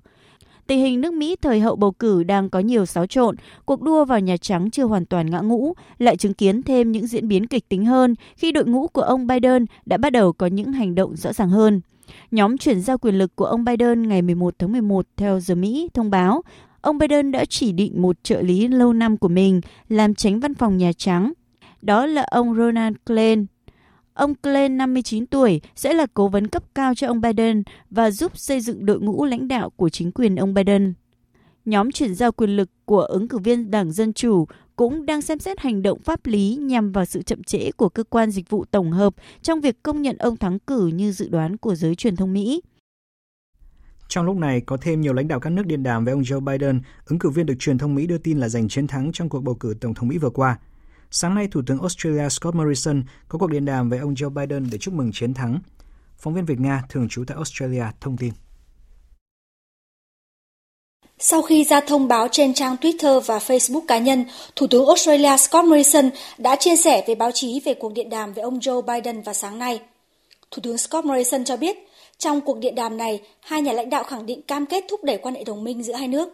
Tình 0.67 0.79
hình 0.79 1.01
nước 1.01 1.13
Mỹ 1.13 1.35
thời 1.41 1.59
hậu 1.59 1.75
bầu 1.75 1.91
cử 1.91 2.23
đang 2.23 2.49
có 2.49 2.59
nhiều 2.59 2.85
xáo 2.85 3.07
trộn, 3.07 3.35
cuộc 3.65 3.81
đua 3.81 4.05
vào 4.05 4.19
Nhà 4.19 4.37
Trắng 4.37 4.71
chưa 4.71 4.83
hoàn 4.83 5.05
toàn 5.05 5.29
ngã 5.29 5.39
ngũ, 5.39 5.73
lại 5.97 6.17
chứng 6.17 6.33
kiến 6.33 6.63
thêm 6.63 6.91
những 6.91 7.07
diễn 7.07 7.27
biến 7.27 7.47
kịch 7.47 7.69
tính 7.69 7.85
hơn 7.85 8.15
khi 8.35 8.51
đội 8.51 8.65
ngũ 8.65 8.87
của 8.87 9.01
ông 9.01 9.27
Biden 9.27 9.65
đã 9.85 9.97
bắt 9.97 10.09
đầu 10.09 10.33
có 10.33 10.47
những 10.47 10.73
hành 10.73 10.95
động 10.95 11.15
rõ 11.15 11.33
ràng 11.33 11.49
hơn. 11.49 11.81
Nhóm 12.31 12.57
chuyển 12.57 12.81
giao 12.81 12.97
quyền 12.97 13.17
lực 13.17 13.35
của 13.35 13.45
ông 13.45 13.65
Biden 13.65 14.07
ngày 14.07 14.21
11 14.21 14.53
tháng 14.59 14.71
11 14.71 15.05
theo 15.17 15.39
giờ 15.39 15.55
Mỹ 15.55 15.89
thông 15.93 16.09
báo 16.09 16.41
ông 16.83 16.97
Biden 16.97 17.31
đã 17.31 17.45
chỉ 17.45 17.71
định 17.71 18.01
một 18.01 18.23
trợ 18.23 18.41
lý 18.41 18.67
lâu 18.67 18.93
năm 18.93 19.17
của 19.17 19.27
mình 19.27 19.61
làm 19.89 20.15
tránh 20.15 20.39
văn 20.39 20.53
phòng 20.53 20.77
Nhà 20.77 20.91
Trắng. 20.97 21.33
Đó 21.81 22.05
là 22.05 22.23
ông 22.23 22.55
Ronald 22.55 22.95
Klein. 23.05 23.45
Ông 24.13 24.35
Klein, 24.35 24.77
59 24.77 25.25
tuổi, 25.25 25.61
sẽ 25.75 25.93
là 25.93 26.05
cố 26.13 26.27
vấn 26.27 26.47
cấp 26.47 26.63
cao 26.75 26.95
cho 26.95 27.07
ông 27.07 27.21
Biden 27.21 27.63
và 27.89 28.11
giúp 28.11 28.37
xây 28.37 28.61
dựng 28.61 28.85
đội 28.85 28.99
ngũ 28.99 29.25
lãnh 29.25 29.47
đạo 29.47 29.69
của 29.69 29.89
chính 29.89 30.11
quyền 30.11 30.35
ông 30.35 30.53
Biden. 30.53 30.93
Nhóm 31.65 31.91
chuyển 31.91 32.15
giao 32.15 32.31
quyền 32.31 32.49
lực 32.49 32.69
của 32.85 33.01
ứng 33.01 33.27
cử 33.27 33.37
viên 33.37 33.71
Đảng 33.71 33.91
Dân 33.91 34.13
Chủ 34.13 34.45
cũng 34.75 35.05
đang 35.05 35.21
xem 35.21 35.39
xét 35.39 35.59
hành 35.59 35.81
động 35.81 35.99
pháp 35.99 36.25
lý 36.25 36.55
nhằm 36.55 36.91
vào 36.91 37.05
sự 37.05 37.21
chậm 37.21 37.43
trễ 37.43 37.71
của 37.71 37.89
cơ 37.89 38.03
quan 38.03 38.31
dịch 38.31 38.49
vụ 38.49 38.65
tổng 38.65 38.91
hợp 38.91 39.13
trong 39.41 39.61
việc 39.61 39.83
công 39.83 40.01
nhận 40.01 40.17
ông 40.17 40.37
thắng 40.37 40.59
cử 40.59 40.87
như 40.87 41.11
dự 41.11 41.29
đoán 41.29 41.57
của 41.57 41.75
giới 41.75 41.95
truyền 41.95 42.15
thông 42.15 42.33
Mỹ. 42.33 42.61
Trong 44.07 44.25
lúc 44.25 44.37
này, 44.37 44.61
có 44.61 44.77
thêm 44.81 45.01
nhiều 45.01 45.13
lãnh 45.13 45.27
đạo 45.27 45.39
các 45.39 45.49
nước 45.49 45.65
điện 45.65 45.83
đàm 45.83 46.05
với 46.05 46.11
ông 46.11 46.21
Joe 46.21 46.39
Biden, 46.39 46.81
ứng 47.05 47.19
cử 47.19 47.29
viên 47.29 47.45
được 47.45 47.55
truyền 47.59 47.77
thông 47.77 47.95
Mỹ 47.95 48.07
đưa 48.07 48.17
tin 48.17 48.39
là 48.39 48.49
giành 48.49 48.69
chiến 48.69 48.87
thắng 48.87 49.11
trong 49.13 49.29
cuộc 49.29 49.41
bầu 49.41 49.55
cử 49.55 49.75
tổng 49.81 49.93
thống 49.93 50.07
Mỹ 50.07 50.17
vừa 50.17 50.29
qua. 50.29 50.59
Sáng 51.11 51.35
nay, 51.35 51.47
Thủ 51.51 51.61
tướng 51.67 51.79
Australia 51.79 52.29
Scott 52.29 52.55
Morrison 52.55 53.03
có 53.27 53.39
cuộc 53.39 53.49
điện 53.49 53.65
đàm 53.65 53.89
với 53.89 53.99
ông 53.99 54.13
Joe 54.13 54.29
Biden 54.29 54.67
để 54.71 54.77
chúc 54.77 54.93
mừng 54.93 55.11
chiến 55.13 55.33
thắng. 55.33 55.59
Phóng 56.17 56.33
viên 56.33 56.45
Việt 56.45 56.59
Nga 56.59 56.83
thường 56.89 57.09
trú 57.09 57.23
tại 57.27 57.35
Australia 57.35 57.83
thông 58.01 58.17
tin. 58.17 58.33
Sau 61.19 61.41
khi 61.41 61.63
ra 61.63 61.81
thông 61.87 62.07
báo 62.07 62.27
trên 62.31 62.53
trang 62.53 62.75
Twitter 62.81 63.19
và 63.19 63.37
Facebook 63.37 63.85
cá 63.87 63.97
nhân, 63.97 64.25
Thủ 64.55 64.67
tướng 64.67 64.87
Australia 64.87 65.37
Scott 65.37 65.65
Morrison 65.65 66.09
đã 66.37 66.55
chia 66.55 66.75
sẻ 66.75 67.03
với 67.07 67.15
báo 67.15 67.31
chí 67.33 67.61
về 67.65 67.73
cuộc 67.73 67.93
điện 67.93 68.09
đàm 68.09 68.33
với 68.33 68.43
ông 68.43 68.59
Joe 68.59 68.81
Biden 68.81 69.21
vào 69.21 69.33
sáng 69.33 69.59
nay. 69.59 69.81
Thủ 70.51 70.59
tướng 70.63 70.77
Scott 70.77 71.05
Morrison 71.05 71.43
cho 71.43 71.57
biết, 71.57 71.77
trong 72.17 72.41
cuộc 72.41 72.59
điện 72.59 72.75
đàm 72.75 72.97
này, 72.97 73.21
hai 73.39 73.61
nhà 73.61 73.73
lãnh 73.73 73.89
đạo 73.89 74.03
khẳng 74.03 74.25
định 74.25 74.41
cam 74.41 74.65
kết 74.65 74.83
thúc 74.89 75.03
đẩy 75.03 75.17
quan 75.17 75.35
hệ 75.35 75.43
đồng 75.43 75.63
minh 75.63 75.83
giữa 75.83 75.93
hai 75.93 76.07
nước. 76.07 76.29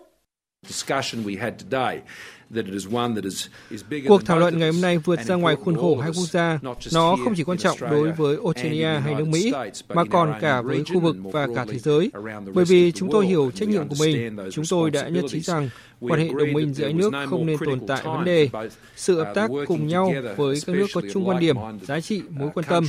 Cuộc 4.08 4.26
thảo 4.26 4.40
luận 4.40 4.60
ngày 4.60 4.72
hôm 4.72 4.82
nay 4.82 4.98
vượt 4.98 5.20
ra 5.26 5.36
ngoài 5.36 5.56
khuôn 5.56 5.76
khổ 5.76 5.98
hai 5.98 6.12
quốc 6.16 6.28
gia. 6.32 6.60
Nó 6.94 7.18
không 7.24 7.34
chỉ 7.36 7.44
quan 7.44 7.58
trọng 7.58 7.78
đối 7.80 8.12
với 8.12 8.38
Australia 8.44 9.00
hay 9.00 9.16
nước 9.16 9.28
Mỹ, 9.28 9.54
mà 9.90 10.04
còn 10.06 10.34
cả 10.42 10.62
với 10.62 10.84
khu 10.94 11.00
vực 11.00 11.16
và 11.24 11.48
cả 11.56 11.66
thế 11.70 11.80
giới. 11.80 12.12
Bởi 12.54 12.66
vì 12.66 12.92
chúng 12.92 13.10
tôi 13.12 13.26
hiểu 13.26 13.52
trách 13.56 13.70
nhiệm 13.70 13.88
của 13.88 13.96
mình, 14.00 14.38
chúng 14.52 14.66
tôi 14.70 14.92
đã 14.92 15.08
nhất 15.08 15.26
trí 15.28 15.40
rằng 15.40 15.70
quan 16.00 16.20
hệ 16.20 16.28
đồng 16.28 16.54
minh 16.54 16.74
giữa 16.74 16.86
hai 16.86 16.94
nước 16.94 17.14
không 17.30 17.46
nên 17.46 17.58
tồn 17.66 17.88
tại 17.88 18.02
vấn 18.04 18.26
đề. 18.26 18.50
Sự 18.96 19.24
hợp 19.24 19.32
tác 19.36 19.52
cùng 19.68 19.88
nhau 19.88 20.14
với 20.38 20.60
các 20.66 20.76
nước 20.76 20.88
có 20.94 21.02
chung 21.14 21.28
quan 21.28 21.40
điểm, 21.40 21.56
giá 21.82 22.00
trị, 22.00 22.22
mối 22.30 22.50
quan 22.54 22.66
tâm 22.70 22.86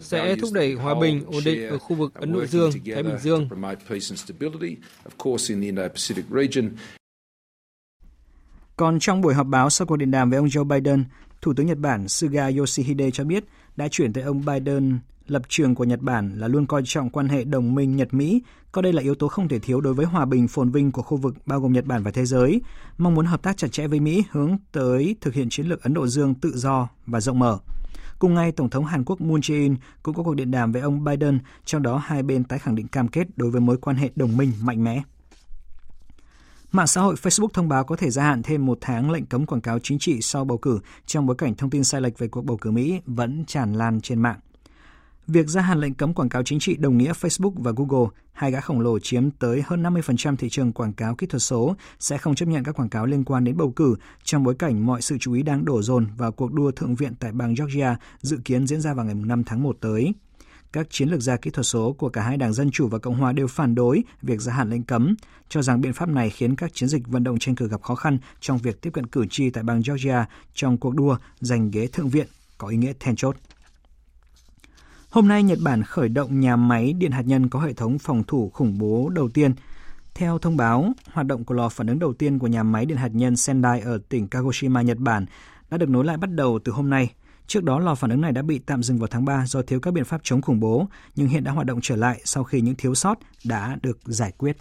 sẽ 0.00 0.36
thúc 0.36 0.50
đẩy 0.52 0.72
hòa 0.72 0.94
bình, 1.00 1.24
ổn 1.26 1.44
định 1.44 1.68
ở 1.68 1.78
khu 1.78 1.96
vực 1.96 2.14
Ấn 2.14 2.32
Độ 2.32 2.46
Dương, 2.46 2.70
Thái 2.94 3.02
Bình 3.02 3.18
Dương. 3.22 3.48
Còn 8.80 8.98
trong 8.98 9.20
buổi 9.20 9.34
họp 9.34 9.46
báo 9.46 9.70
sau 9.70 9.86
cuộc 9.86 9.96
điện 9.96 10.10
đàm 10.10 10.30
với 10.30 10.36
ông 10.36 10.46
Joe 10.46 10.64
Biden, 10.64 11.04
Thủ 11.42 11.54
tướng 11.54 11.66
Nhật 11.66 11.78
Bản 11.78 12.08
Suga 12.08 12.50
Yoshihide 12.58 13.10
cho 13.10 13.24
biết 13.24 13.44
đã 13.76 13.88
chuyển 13.88 14.12
tới 14.12 14.24
ông 14.24 14.44
Biden 14.44 14.98
lập 15.26 15.42
trường 15.48 15.74
của 15.74 15.84
Nhật 15.84 16.00
Bản 16.00 16.32
là 16.38 16.48
luôn 16.48 16.66
coi 16.66 16.82
trọng 16.84 17.10
quan 17.10 17.28
hệ 17.28 17.44
đồng 17.44 17.74
minh 17.74 17.96
Nhật-Mỹ, 17.96 18.42
coi 18.72 18.82
đây 18.82 18.92
là 18.92 19.02
yếu 19.02 19.14
tố 19.14 19.28
không 19.28 19.48
thể 19.48 19.58
thiếu 19.58 19.80
đối 19.80 19.94
với 19.94 20.06
hòa 20.06 20.24
bình 20.24 20.48
phồn 20.48 20.70
vinh 20.70 20.92
của 20.92 21.02
khu 21.02 21.16
vực 21.16 21.34
bao 21.46 21.60
gồm 21.60 21.72
Nhật 21.72 21.84
Bản 21.84 22.02
và 22.02 22.10
thế 22.10 22.24
giới, 22.26 22.60
mong 22.98 23.14
muốn 23.14 23.26
hợp 23.26 23.42
tác 23.42 23.56
chặt 23.56 23.68
chẽ 23.72 23.86
với 23.86 24.00
Mỹ 24.00 24.24
hướng 24.30 24.56
tới 24.72 25.16
thực 25.20 25.34
hiện 25.34 25.48
chiến 25.50 25.66
lược 25.66 25.82
Ấn 25.82 25.94
Độ 25.94 26.06
Dương 26.06 26.34
tự 26.34 26.52
do 26.54 26.88
và 27.06 27.20
rộng 27.20 27.38
mở. 27.38 27.58
Cùng 28.18 28.34
ngày, 28.34 28.52
Tổng 28.52 28.70
thống 28.70 28.84
Hàn 28.84 29.04
Quốc 29.04 29.20
Moon 29.20 29.40
Jae-in 29.40 29.76
cũng 30.02 30.14
có 30.14 30.22
cuộc 30.22 30.34
điện 30.34 30.50
đàm 30.50 30.72
với 30.72 30.82
ông 30.82 31.04
Biden, 31.04 31.38
trong 31.64 31.82
đó 31.82 31.96
hai 31.96 32.22
bên 32.22 32.44
tái 32.44 32.58
khẳng 32.58 32.74
định 32.74 32.88
cam 32.88 33.08
kết 33.08 33.26
đối 33.36 33.50
với 33.50 33.60
mối 33.60 33.76
quan 33.76 33.96
hệ 33.96 34.10
đồng 34.16 34.36
minh 34.36 34.52
mạnh 34.62 34.84
mẽ. 34.84 35.02
Mạng 36.72 36.86
xã 36.86 37.00
hội 37.00 37.14
Facebook 37.14 37.48
thông 37.48 37.68
báo 37.68 37.84
có 37.84 37.96
thể 37.96 38.10
gia 38.10 38.22
hạn 38.22 38.42
thêm 38.42 38.66
một 38.66 38.78
tháng 38.80 39.10
lệnh 39.10 39.26
cấm 39.26 39.46
quảng 39.46 39.60
cáo 39.60 39.78
chính 39.78 39.98
trị 39.98 40.20
sau 40.20 40.44
bầu 40.44 40.58
cử 40.58 40.80
trong 41.06 41.26
bối 41.26 41.36
cảnh 41.36 41.54
thông 41.54 41.70
tin 41.70 41.84
sai 41.84 42.00
lệch 42.00 42.18
về 42.18 42.28
cuộc 42.28 42.44
bầu 42.44 42.56
cử 42.56 42.70
Mỹ 42.70 43.00
vẫn 43.06 43.44
tràn 43.46 43.74
lan 43.74 44.00
trên 44.00 44.22
mạng. 44.22 44.40
Việc 45.26 45.48
gia 45.48 45.60
hạn 45.60 45.80
lệnh 45.80 45.94
cấm 45.94 46.14
quảng 46.14 46.28
cáo 46.28 46.42
chính 46.42 46.58
trị 46.58 46.76
đồng 46.76 46.98
nghĩa 46.98 47.12
Facebook 47.12 47.52
và 47.56 47.72
Google, 47.76 48.08
hai 48.32 48.50
gã 48.50 48.60
khổng 48.60 48.80
lồ 48.80 48.98
chiếm 48.98 49.30
tới 49.30 49.62
hơn 49.66 49.82
50% 49.82 50.36
thị 50.36 50.48
trường 50.48 50.72
quảng 50.72 50.92
cáo 50.92 51.14
kỹ 51.14 51.26
thuật 51.26 51.42
số, 51.42 51.76
sẽ 51.98 52.18
không 52.18 52.34
chấp 52.34 52.46
nhận 52.46 52.64
các 52.64 52.72
quảng 52.72 52.88
cáo 52.88 53.06
liên 53.06 53.24
quan 53.24 53.44
đến 53.44 53.56
bầu 53.56 53.72
cử 53.76 53.94
trong 54.24 54.44
bối 54.44 54.54
cảnh 54.54 54.86
mọi 54.86 55.02
sự 55.02 55.18
chú 55.20 55.32
ý 55.32 55.42
đang 55.42 55.64
đổ 55.64 55.82
dồn 55.82 56.06
vào 56.16 56.32
cuộc 56.32 56.52
đua 56.52 56.70
thượng 56.70 56.94
viện 56.94 57.14
tại 57.20 57.32
bang 57.32 57.54
Georgia 57.58 57.96
dự 58.20 58.38
kiến 58.44 58.66
diễn 58.66 58.80
ra 58.80 58.94
vào 58.94 59.04
ngày 59.04 59.14
5 59.14 59.44
tháng 59.44 59.62
1 59.62 59.76
tới. 59.80 60.12
Các 60.72 60.86
chiến 60.90 61.08
lược 61.08 61.20
gia 61.20 61.36
kỹ 61.36 61.50
thuật 61.50 61.66
số 61.66 61.92
của 61.92 62.08
cả 62.08 62.22
hai 62.22 62.36
đảng 62.36 62.52
Dân 62.52 62.70
Chủ 62.70 62.88
và 62.88 62.98
Cộng 62.98 63.14
hòa 63.14 63.32
đều 63.32 63.46
phản 63.46 63.74
đối 63.74 64.02
việc 64.22 64.40
gia 64.40 64.52
hạn 64.52 64.70
lệnh 64.70 64.82
cấm, 64.82 65.14
cho 65.48 65.62
rằng 65.62 65.80
biện 65.80 65.92
pháp 65.92 66.08
này 66.08 66.30
khiến 66.30 66.56
các 66.56 66.74
chiến 66.74 66.88
dịch 66.88 67.08
vận 67.08 67.24
động 67.24 67.38
tranh 67.38 67.54
cử 67.54 67.68
gặp 67.68 67.82
khó 67.82 67.94
khăn 67.94 68.18
trong 68.40 68.58
việc 68.58 68.80
tiếp 68.80 68.90
cận 68.90 69.06
cử 69.06 69.26
tri 69.30 69.50
tại 69.50 69.64
bang 69.64 69.82
Georgia 69.86 70.26
trong 70.54 70.78
cuộc 70.78 70.94
đua 70.94 71.16
giành 71.40 71.70
ghế 71.70 71.86
thượng 71.86 72.08
viện 72.08 72.26
có 72.58 72.68
ý 72.68 72.76
nghĩa 72.76 72.92
then 73.00 73.16
chốt. 73.16 73.36
Hôm 75.10 75.28
nay, 75.28 75.42
Nhật 75.42 75.58
Bản 75.62 75.82
khởi 75.82 76.08
động 76.08 76.40
nhà 76.40 76.56
máy 76.56 76.92
điện 76.92 77.10
hạt 77.10 77.22
nhân 77.26 77.48
có 77.48 77.60
hệ 77.60 77.72
thống 77.72 77.98
phòng 77.98 78.22
thủ 78.24 78.50
khủng 78.54 78.78
bố 78.78 79.08
đầu 79.08 79.28
tiên. 79.28 79.52
Theo 80.14 80.38
thông 80.38 80.56
báo, 80.56 80.92
hoạt 81.12 81.26
động 81.26 81.44
của 81.44 81.54
lò 81.54 81.68
phản 81.68 81.86
ứng 81.86 81.98
đầu 81.98 82.12
tiên 82.12 82.38
của 82.38 82.46
nhà 82.46 82.62
máy 82.62 82.86
điện 82.86 82.96
hạt 82.98 83.10
nhân 83.12 83.36
Sendai 83.36 83.80
ở 83.80 83.98
tỉnh 84.08 84.28
Kagoshima, 84.28 84.82
Nhật 84.82 84.98
Bản 84.98 85.26
đã 85.70 85.78
được 85.78 85.88
nối 85.88 86.04
lại 86.04 86.16
bắt 86.16 86.30
đầu 86.30 86.58
từ 86.64 86.72
hôm 86.72 86.90
nay. 86.90 87.10
Trước 87.50 87.64
đó, 87.64 87.78
lò 87.78 87.94
phản 87.94 88.10
ứng 88.10 88.20
này 88.20 88.32
đã 88.32 88.42
bị 88.42 88.58
tạm 88.58 88.82
dừng 88.82 88.98
vào 88.98 89.06
tháng 89.06 89.24
3 89.24 89.46
do 89.46 89.62
thiếu 89.62 89.80
các 89.80 89.94
biện 89.94 90.04
pháp 90.04 90.20
chống 90.24 90.42
khủng 90.42 90.60
bố, 90.60 90.88
nhưng 91.16 91.28
hiện 91.28 91.44
đã 91.44 91.52
hoạt 91.52 91.66
động 91.66 91.78
trở 91.82 91.96
lại 91.96 92.20
sau 92.24 92.44
khi 92.44 92.60
những 92.60 92.74
thiếu 92.74 92.94
sót 92.94 93.18
đã 93.44 93.76
được 93.82 93.98
giải 94.04 94.32
quyết. 94.38 94.56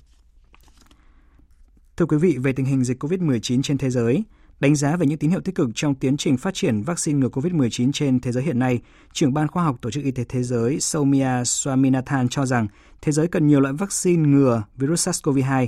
Thưa 1.98 2.06
quý 2.06 2.18
vị, 2.18 2.38
về 2.38 2.54
tình 2.54 2.66
hình 2.66 2.84
dịch 2.84 3.04
COVID-19 3.04 3.62
trên 3.62 3.78
thế 3.78 3.90
giới, 3.90 4.24
Đánh 4.60 4.76
giá 4.76 4.96
về 4.96 5.06
những 5.06 5.18
tín 5.18 5.30
hiệu 5.30 5.42
tích 5.42 5.56
cực 5.56 5.70
trong 5.76 5.96
tiến 5.96 6.18
trình 6.18 6.38
phát 6.38 6.54
triển 6.54 6.82
vaccine 6.82 7.20
ngừa 7.20 7.28
COVID-19 7.28 7.92
trên 7.92 8.20
thế 8.20 8.32
giới 8.32 8.44
hiện 8.44 8.60
nay, 8.60 8.80
trưởng 9.14 9.34
ban 9.34 9.48
khoa 9.48 9.64
học 9.64 9.78
Tổ 9.82 9.92
chức 9.92 10.04
Y 10.04 10.12
tế 10.12 10.24
Thế 10.30 10.44
giới 10.44 10.80
Soumya 10.80 11.44
Swaminathan 11.44 12.28
cho 12.28 12.46
rằng 12.46 12.68
thế 13.02 13.12
giới 13.12 13.28
cần 13.28 13.48
nhiều 13.48 13.60
loại 13.60 13.74
vaccine 13.74 14.30
ngừa 14.30 14.64
virus 14.78 15.08
SARS-CoV-2. 15.08 15.68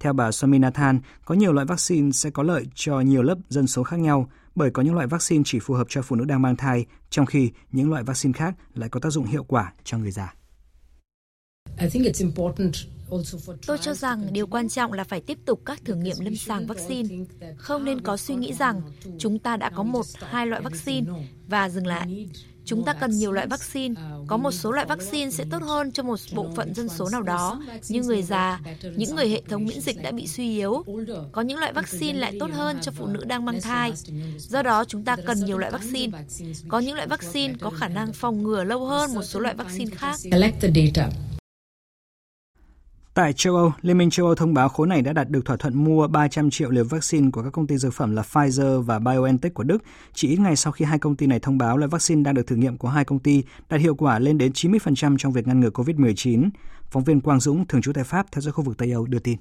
Theo 0.00 0.12
bà 0.12 0.30
Swaminathan, 0.30 0.98
có 1.24 1.34
nhiều 1.34 1.52
loại 1.52 1.66
vaccine 1.66 2.10
sẽ 2.10 2.30
có 2.30 2.42
lợi 2.42 2.66
cho 2.74 3.00
nhiều 3.00 3.22
lớp 3.22 3.38
dân 3.48 3.66
số 3.66 3.82
khác 3.82 3.96
nhau, 3.96 4.28
bởi 4.54 4.70
có 4.70 4.82
những 4.82 4.94
loại 4.94 5.06
vaccine 5.06 5.42
chỉ 5.46 5.58
phù 5.58 5.74
hợp 5.74 5.86
cho 5.90 6.02
phụ 6.02 6.16
nữ 6.16 6.24
đang 6.24 6.42
mang 6.42 6.56
thai, 6.56 6.86
trong 7.10 7.26
khi 7.26 7.50
những 7.72 7.90
loại 7.90 8.02
vaccine 8.02 8.32
khác 8.32 8.54
lại 8.74 8.88
có 8.88 9.00
tác 9.00 9.10
dụng 9.10 9.24
hiệu 9.26 9.44
quả 9.44 9.72
cho 9.84 9.98
người 9.98 10.10
già. 10.10 10.34
Tôi 13.66 13.78
cho 13.78 13.94
rằng 13.94 14.32
điều 14.32 14.46
quan 14.46 14.68
trọng 14.68 14.92
là 14.92 15.04
phải 15.04 15.20
tiếp 15.20 15.38
tục 15.44 15.62
các 15.64 15.84
thử 15.84 15.94
nghiệm 15.94 16.16
lâm 16.20 16.36
sàng 16.36 16.66
vaccine. 16.66 17.24
Không 17.56 17.84
nên 17.84 18.00
có 18.00 18.16
suy 18.16 18.34
nghĩ 18.34 18.52
rằng 18.52 18.82
chúng 19.18 19.38
ta 19.38 19.56
đã 19.56 19.70
có 19.70 19.82
một, 19.82 20.06
hai 20.20 20.46
loại 20.46 20.62
vaccine 20.62 21.12
và 21.48 21.68
dừng 21.68 21.86
lại. 21.86 22.28
Chúng 22.70 22.84
ta 22.84 22.92
cần 22.92 23.10
nhiều 23.10 23.32
loại 23.32 23.46
vaccine. 23.46 23.94
Có 24.26 24.36
một 24.36 24.50
số 24.50 24.72
loại 24.72 24.86
vaccine 24.86 25.30
sẽ 25.30 25.44
tốt 25.50 25.62
hơn 25.62 25.92
cho 25.92 26.02
một 26.02 26.20
bộ 26.32 26.50
phận 26.56 26.74
dân 26.74 26.88
số 26.88 27.08
nào 27.08 27.22
đó, 27.22 27.62
như 27.88 28.02
người 28.02 28.22
già, 28.22 28.60
những 28.96 29.16
người 29.16 29.28
hệ 29.28 29.42
thống 29.48 29.64
miễn 29.64 29.80
dịch 29.80 30.02
đã 30.02 30.10
bị 30.10 30.26
suy 30.26 30.56
yếu. 30.56 30.84
Có 31.32 31.42
những 31.42 31.58
loại 31.58 31.72
vaccine 31.72 32.18
lại 32.18 32.36
tốt 32.40 32.50
hơn 32.52 32.78
cho 32.80 32.92
phụ 32.92 33.06
nữ 33.06 33.24
đang 33.24 33.44
mang 33.44 33.60
thai. 33.60 33.92
Do 34.38 34.62
đó, 34.62 34.84
chúng 34.84 35.04
ta 35.04 35.16
cần 35.26 35.44
nhiều 35.44 35.58
loại 35.58 35.72
vaccine. 35.72 36.18
Có 36.68 36.78
những 36.78 36.94
loại 36.94 37.06
vaccine 37.06 37.54
có 37.60 37.70
khả 37.70 37.88
năng 37.88 38.12
phòng 38.12 38.42
ngừa 38.42 38.64
lâu 38.64 38.84
hơn 38.86 39.14
một 39.14 39.22
số 39.22 39.40
loại 39.40 39.54
vaccine 39.54 39.96
khác. 39.96 40.16
Tại 43.14 43.32
châu 43.32 43.56
Âu, 43.56 43.72
Liên 43.82 43.98
minh 43.98 44.10
châu 44.10 44.26
Âu 44.26 44.34
thông 44.34 44.54
báo 44.54 44.68
khối 44.68 44.86
này 44.86 45.02
đã 45.02 45.12
đạt 45.12 45.30
được 45.30 45.44
thỏa 45.44 45.56
thuận 45.56 45.84
mua 45.84 46.06
300 46.08 46.50
triệu 46.50 46.70
liều 46.70 46.84
vaccine 46.84 47.30
của 47.30 47.42
các 47.42 47.50
công 47.50 47.66
ty 47.66 47.76
dược 47.76 47.94
phẩm 47.94 48.16
là 48.16 48.22
Pfizer 48.22 48.82
và 48.82 48.98
BioNTech 48.98 49.54
của 49.54 49.62
Đức, 49.62 49.78
chỉ 50.14 50.28
ít 50.28 50.38
ngày 50.40 50.56
sau 50.56 50.72
khi 50.72 50.84
hai 50.84 50.98
công 50.98 51.16
ty 51.16 51.26
này 51.26 51.40
thông 51.40 51.58
báo 51.58 51.76
loại 51.76 51.88
vaccine 51.88 52.22
đang 52.22 52.34
được 52.34 52.46
thử 52.46 52.56
nghiệm 52.56 52.76
của 52.76 52.88
hai 52.88 53.04
công 53.04 53.18
ty 53.18 53.42
đạt 53.68 53.80
hiệu 53.80 53.94
quả 53.94 54.18
lên 54.18 54.38
đến 54.38 54.52
90% 54.52 55.16
trong 55.16 55.32
việc 55.32 55.46
ngăn 55.46 55.60
ngừa 55.60 55.70
COVID-19. 55.70 56.50
Phóng 56.90 57.04
viên 57.04 57.20
Quang 57.20 57.40
Dũng, 57.40 57.66
thường 57.66 57.82
trú 57.82 57.92
tại 57.92 58.04
Pháp, 58.04 58.26
theo 58.32 58.40
dõi 58.40 58.52
khu 58.52 58.64
vực 58.64 58.78
Tây 58.78 58.92
Âu, 58.92 59.06
đưa 59.06 59.18
tin. 59.18 59.36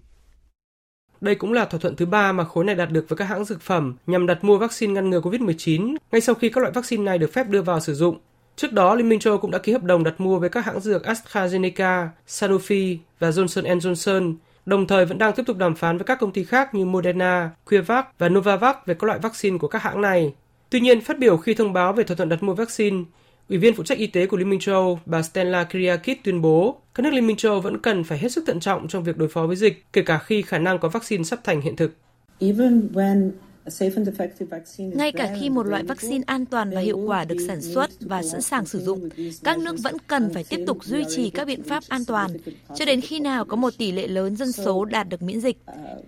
Đây 1.22 1.36
cũng 1.36 1.54
là 1.54 1.66
thỏa 1.66 1.80
thuận 1.80 1.96
thứ 1.96 2.06
ba 2.06 2.32
mà 2.32 2.44
khối 2.44 2.66
này 2.66 2.76
đạt 2.76 2.92
được 2.92 3.06
với 3.10 3.18
các 3.18 3.26
hãng 3.26 3.46
dược 3.46 3.62
phẩm 3.62 3.96
nhằm 4.08 4.28
đặt 4.28 4.44
mua 4.44 4.58
vaccine 4.58 4.94
ngăn 4.94 5.10
ngừa 5.10 5.22
COVID-19 5.22 5.96
ngay 6.12 6.22
sau 6.22 6.36
khi 6.36 6.50
các 6.50 6.62
loại 6.62 6.72
vaccine 6.72 7.04
này 7.04 7.18
được 7.18 7.34
phép 7.34 7.50
đưa 7.50 7.62
vào 7.62 7.80
sử 7.80 7.94
dụng. 7.94 8.20
Trước 8.60 8.74
đó, 8.74 8.96
Liên 8.96 9.10
minh 9.10 9.20
châu 9.20 9.38
cũng 9.38 9.52
đã 9.52 9.58
ký 9.58 9.72
hợp 9.72 9.84
đồng 9.84 10.04
đặt 10.04 10.22
mua 10.22 10.40
với 10.40 10.50
các 10.50 10.66
hãng 10.66 10.80
dược 10.80 11.06
AstraZeneca, 11.06 12.08
Sanofi 12.28 12.98
và 13.20 13.30
Johnson 13.30 13.80
Johnson 13.80 14.36
đồng 14.66 14.88
thời 14.88 15.06
vẫn 15.06 15.18
đang 15.18 15.34
tiếp 15.34 15.44
tục 15.46 15.58
đàm 15.58 15.76
phán 15.76 15.98
với 15.98 16.06
các 16.06 16.20
công 16.20 16.32
ty 16.32 16.44
khác 16.44 16.76
như 16.76 16.86
Moderna, 16.86 17.50
CureVac 17.66 18.20
và 18.20 18.30
Novavax 18.30 18.76
về 18.86 18.94
các 18.94 19.04
loại 19.04 19.20
vaccine 19.20 19.58
của 19.58 19.68
các 19.68 19.82
hãng 19.82 20.02
này. 20.02 20.34
Tuy 20.70 20.80
nhiên, 20.80 21.02
phát 21.02 21.20
biểu 21.20 21.38
khi 21.38 21.54
thông 21.54 21.74
báo 21.74 21.94
về 21.94 22.04
thỏa 22.04 22.16
thuận 22.16 22.30
đặt 22.30 22.44
mua 22.44 22.54
vaccine, 22.54 23.04
Ủy 23.50 23.58
viên 23.58 23.76
phụ 23.76 23.84
trách 23.84 23.98
y 23.98 24.08
tế 24.08 24.26
của 24.26 24.38
Liên 24.38 24.50
minh 24.50 24.60
châu 24.60 24.76
Âu, 24.76 25.00
bà 25.06 25.22
Stella 25.22 25.64
Kyriakis 25.64 26.18
tuyên 26.24 26.42
bố 26.42 26.82
các 26.96 27.04
nước 27.04 27.14
Liên 27.14 27.28
minh 27.28 27.38
châu 27.38 27.52
Âu 27.52 27.62
vẫn 27.62 27.78
cần 27.78 28.04
phải 28.04 28.18
hết 28.18 28.32
sức 28.32 28.44
thận 28.48 28.60
trọng 28.60 28.88
trong 28.88 29.04
việc 29.04 29.18
đối 29.18 29.30
phó 29.30 29.48
với 29.48 29.56
dịch, 29.56 29.86
kể 29.94 30.02
cả 30.02 30.18
khi 30.18 30.42
khả 30.42 30.58
năng 30.58 30.80
có 30.80 30.90
vaccine 30.90 31.24
sắp 31.24 31.40
thành 31.44 31.62
hiện 31.62 31.76
thực. 31.76 31.92
even 32.40 32.90
when 32.94 33.32
ngay 34.78 35.12
cả 35.12 35.36
khi 35.40 35.50
một 35.50 35.66
loại 35.66 35.84
vaccine 35.84 36.24
an 36.28 36.46
toàn 36.46 36.72
và 36.76 36.82
hiệu 36.82 36.98
quả 36.98 37.26
được 37.26 37.36
sản 37.48 37.62
xuất 37.62 37.90
và 38.00 38.24
sẵn 38.24 38.42
sàng 38.42 38.66
sử 38.66 38.80
dụng, 38.80 39.10
các 39.44 39.60
nước 39.60 39.76
vẫn 39.84 39.98
cần 40.08 40.34
phải 40.34 40.44
tiếp 40.44 40.64
tục 40.68 40.84
duy 40.84 41.04
trì 41.10 41.30
các 41.30 41.46
biện 41.46 41.64
pháp 41.64 41.84
an 41.90 42.06
toàn 42.06 42.32
cho 42.76 42.86
đến 42.86 43.02
khi 43.02 43.20
nào 43.20 43.46
có 43.46 43.56
một 43.56 43.74
tỷ 43.78 43.92
lệ 43.92 44.08
lớn 44.08 44.36
dân 44.36 44.52
số 44.52 44.86
đạt 44.86 45.10
được 45.10 45.22
miễn 45.22 45.40
dịch. 45.40 45.58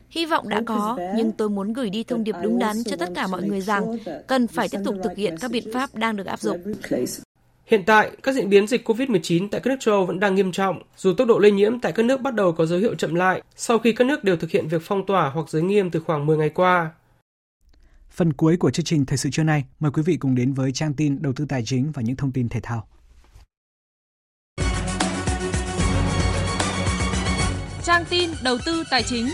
Hy 0.10 0.26
vọng 0.26 0.50
đã 0.50 0.62
có, 0.66 0.98
nhưng 1.16 1.32
tôi 1.32 1.50
muốn 1.50 1.74
gửi 1.74 1.90
đi 1.90 2.04
thông 2.04 2.24
điệp 2.24 2.36
đúng 2.44 2.60
đắn 2.60 2.84
cho 2.84 2.96
tất 2.96 3.10
cả 3.16 3.28
mọi 3.28 3.44
người 3.44 3.62
rằng 3.62 3.98
cần 4.28 4.48
phải 4.48 4.70
tiếp 4.70 4.80
tục 4.86 4.96
thực 5.04 5.18
hiện 5.18 5.36
các 5.42 5.52
biện 5.52 5.74
pháp 5.74 5.96
đang 5.96 6.16
được 6.16 6.28
áp 6.28 6.40
dụng. 6.40 6.58
Hiện 7.66 7.84
tại, 7.86 8.12
các 8.24 8.36
diễn 8.36 8.50
biến 8.50 8.68
dịch 8.68 8.90
COVID-19 8.90 9.48
tại 9.52 9.62
các 9.64 9.72
nước 9.72 9.78
châu 9.80 9.96
Âu 9.96 10.06
vẫn 10.06 10.20
đang 10.20 10.36
nghiêm 10.36 10.52
trọng, 10.52 10.82
dù 10.98 11.14
tốc 11.14 11.28
độ 11.28 11.40
lây 11.40 11.52
nhiễm 11.52 11.80
tại 11.80 11.92
các 11.92 12.06
nước 12.06 12.22
bắt 12.22 12.36
đầu 12.36 12.52
có 12.52 12.66
dấu 12.66 12.80
hiệu 12.80 12.96
chậm 12.96 13.16
lại 13.16 13.42
sau 13.56 13.80
khi 13.80 13.92
các 13.94 14.08
nước 14.08 14.24
đều 14.24 14.38
thực 14.38 14.52
hiện 14.52 14.68
việc 14.68 14.82
phong 14.82 15.06
tỏa 15.06 15.30
hoặc 15.30 15.50
giới 15.50 15.62
nghiêm 15.62 15.90
từ 15.90 16.00
khoảng 16.00 16.26
10 16.26 16.38
ngày 16.38 16.50
qua. 16.50 16.90
Phần 18.12 18.34
cuối 18.34 18.58
của 18.58 18.72
chương 18.72 18.86
trình 18.86 19.06
Thời 19.06 19.18
sự 19.18 19.30
trưa 19.30 19.44
nay, 19.44 19.64
mời 19.80 19.92
quý 19.92 20.04
vị 20.06 20.18
cùng 20.18 20.36
đến 20.36 20.54
với 20.54 20.72
trang 20.72 20.94
tin 20.94 21.22
đầu 21.22 21.34
tư 21.34 21.46
tài 21.50 21.64
chính 21.66 21.92
và 21.92 22.02
những 22.02 22.16
thông 22.16 22.32
tin 22.32 22.50
thể 22.50 22.60
thao. 22.64 22.88
Trang 27.84 28.04
tin 28.10 28.30
đầu 28.44 28.58
tư 28.66 28.84
tài 28.92 29.04
chính. 29.04 29.28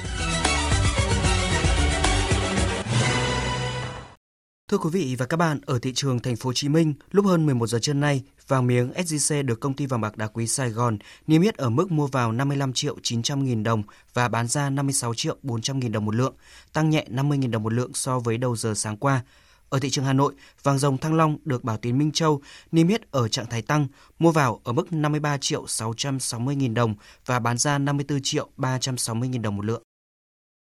Thưa 4.71 4.77
quý 4.77 4.89
vị 4.93 5.15
và 5.19 5.25
các 5.25 5.37
bạn, 5.37 5.59
ở 5.65 5.79
thị 5.79 5.93
trường 5.93 6.19
thành 6.19 6.35
phố 6.35 6.47
Hồ 6.47 6.53
Chí 6.53 6.69
Minh, 6.69 6.93
lúc 7.11 7.25
hơn 7.25 7.45
11 7.45 7.67
giờ 7.67 7.79
trưa 7.79 7.93
nay, 7.93 8.23
vàng 8.47 8.67
miếng 8.67 8.91
SJC 8.91 9.43
được 9.43 9.59
công 9.59 9.73
ty 9.73 9.85
vàng 9.85 10.01
bạc 10.01 10.17
đá 10.17 10.27
quý 10.27 10.47
Sài 10.47 10.69
Gòn 10.69 10.97
niêm 11.27 11.41
yết 11.41 11.57
ở 11.57 11.69
mức 11.69 11.91
mua 11.91 12.07
vào 12.07 12.31
55 12.31 12.73
triệu 12.73 12.97
900 13.03 13.43
nghìn 13.43 13.63
đồng 13.63 13.83
và 14.13 14.27
bán 14.27 14.47
ra 14.47 14.69
56 14.69 15.13
triệu 15.13 15.37
400 15.43 15.79
nghìn 15.79 15.91
đồng 15.91 16.05
một 16.05 16.15
lượng, 16.15 16.35
tăng 16.73 16.89
nhẹ 16.89 17.05
50 17.09 17.37
nghìn 17.37 17.51
đồng 17.51 17.63
một 17.63 17.73
lượng 17.73 17.93
so 17.93 18.19
với 18.19 18.37
đầu 18.37 18.55
giờ 18.55 18.73
sáng 18.73 18.97
qua. 18.97 19.21
Ở 19.69 19.79
thị 19.79 19.89
trường 19.89 20.05
Hà 20.05 20.13
Nội, 20.13 20.33
vàng 20.63 20.77
dòng 20.77 20.97
Thăng 20.97 21.13
Long 21.13 21.37
được 21.45 21.63
Bảo 21.63 21.77
Tín 21.77 21.97
Minh 21.97 22.11
Châu 22.11 22.41
niêm 22.71 22.87
yết 22.87 23.11
ở 23.11 23.27
trạng 23.27 23.45
thái 23.45 23.61
tăng, 23.61 23.87
mua 24.19 24.31
vào 24.31 24.61
ở 24.63 24.73
mức 24.73 24.93
53 24.93 25.37
triệu 25.37 25.67
660 25.67 26.55
nghìn 26.55 26.73
đồng 26.73 26.95
và 27.25 27.39
bán 27.39 27.57
ra 27.57 27.77
54 27.77 28.19
triệu 28.23 28.49
360 28.57 29.29
nghìn 29.29 29.41
đồng 29.41 29.55
một 29.55 29.65
lượng. 29.65 29.86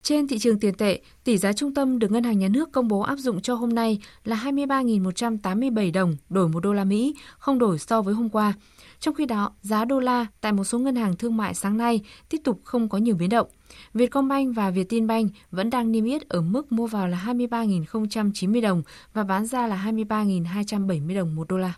Trên 0.03 0.27
thị 0.27 0.39
trường 0.39 0.59
tiền 0.59 0.73
tệ, 0.73 1.01
tỷ 1.23 1.37
giá 1.37 1.53
trung 1.53 1.73
tâm 1.73 1.99
được 1.99 2.11
Ngân 2.11 2.23
hàng 2.23 2.39
Nhà 2.39 2.47
nước 2.47 2.71
công 2.71 2.87
bố 2.87 2.99
áp 2.99 3.15
dụng 3.15 3.41
cho 3.41 3.55
hôm 3.55 3.75
nay 3.75 3.99
là 4.23 4.35
23.187 4.35 5.93
đồng 5.93 6.15
đổi 6.29 6.49
một 6.49 6.59
đô 6.59 6.73
la 6.73 6.83
Mỹ, 6.83 7.15
không 7.37 7.59
đổi 7.59 7.79
so 7.79 8.01
với 8.01 8.13
hôm 8.13 8.29
qua. 8.29 8.53
Trong 8.99 9.13
khi 9.15 9.25
đó, 9.25 9.51
giá 9.61 9.85
đô 9.85 9.99
la 9.99 10.25
tại 10.41 10.51
một 10.51 10.63
số 10.63 10.79
ngân 10.79 10.95
hàng 10.95 11.17
thương 11.17 11.37
mại 11.37 11.53
sáng 11.53 11.77
nay 11.77 12.01
tiếp 12.29 12.37
tục 12.43 12.59
không 12.63 12.89
có 12.89 12.97
nhiều 12.97 13.15
biến 13.15 13.29
động. 13.29 13.47
Vietcombank 13.93 14.55
và 14.55 14.69
Vietinbank 14.69 15.31
vẫn 15.51 15.69
đang 15.69 15.91
niêm 15.91 16.05
yết 16.05 16.29
ở 16.29 16.41
mức 16.41 16.71
mua 16.71 16.87
vào 16.87 17.07
là 17.07 17.23
23.090 17.27 18.61
đồng 18.61 18.83
và 19.13 19.23
bán 19.23 19.45
ra 19.45 19.67
là 19.67 19.85
23.270 19.85 21.15
đồng 21.15 21.35
một 21.35 21.47
đô 21.47 21.57
la. 21.57 21.73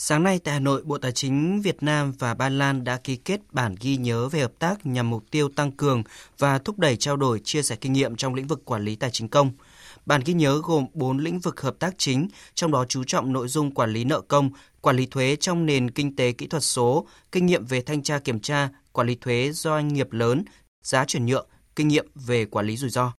Sáng 0.00 0.22
nay 0.22 0.38
tại 0.38 0.54
Hà 0.54 0.60
Nội, 0.60 0.82
Bộ 0.84 0.98
Tài 0.98 1.12
chính 1.12 1.60
Việt 1.62 1.82
Nam 1.82 2.12
và 2.18 2.34
Ba 2.34 2.48
Lan 2.48 2.84
đã 2.84 2.96
ký 2.96 3.16
kết 3.16 3.40
bản 3.52 3.74
ghi 3.80 3.96
nhớ 3.96 4.28
về 4.28 4.40
hợp 4.40 4.52
tác 4.58 4.86
nhằm 4.86 5.10
mục 5.10 5.24
tiêu 5.30 5.48
tăng 5.56 5.72
cường 5.72 6.02
và 6.38 6.58
thúc 6.58 6.78
đẩy 6.78 6.96
trao 6.96 7.16
đổi 7.16 7.40
chia 7.44 7.62
sẻ 7.62 7.76
kinh 7.76 7.92
nghiệm 7.92 8.16
trong 8.16 8.34
lĩnh 8.34 8.46
vực 8.46 8.64
quản 8.64 8.82
lý 8.82 8.96
tài 8.96 9.10
chính 9.10 9.28
công. 9.28 9.52
Bản 10.06 10.20
ghi 10.24 10.32
nhớ 10.34 10.60
gồm 10.64 10.86
4 10.92 11.18
lĩnh 11.18 11.38
vực 11.38 11.60
hợp 11.60 11.76
tác 11.78 11.94
chính, 11.98 12.28
trong 12.54 12.72
đó 12.72 12.84
chú 12.88 13.04
trọng 13.04 13.32
nội 13.32 13.48
dung 13.48 13.74
quản 13.74 13.92
lý 13.92 14.04
nợ 14.04 14.20
công, 14.20 14.50
quản 14.80 14.96
lý 14.96 15.06
thuế 15.06 15.36
trong 15.36 15.66
nền 15.66 15.90
kinh 15.90 16.16
tế 16.16 16.32
kỹ 16.32 16.46
thuật 16.46 16.62
số, 16.62 17.06
kinh 17.32 17.46
nghiệm 17.46 17.64
về 17.64 17.80
thanh 17.80 18.02
tra 18.02 18.18
kiểm 18.18 18.40
tra, 18.40 18.68
quản 18.92 19.06
lý 19.06 19.14
thuế 19.14 19.50
doanh 19.52 19.88
nghiệp 19.88 20.12
lớn, 20.12 20.44
giá 20.84 21.04
chuyển 21.04 21.26
nhượng, 21.26 21.48
kinh 21.76 21.88
nghiệm 21.88 22.06
về 22.14 22.44
quản 22.44 22.66
lý 22.66 22.76
rủi 22.76 22.90
ro. 22.90 23.12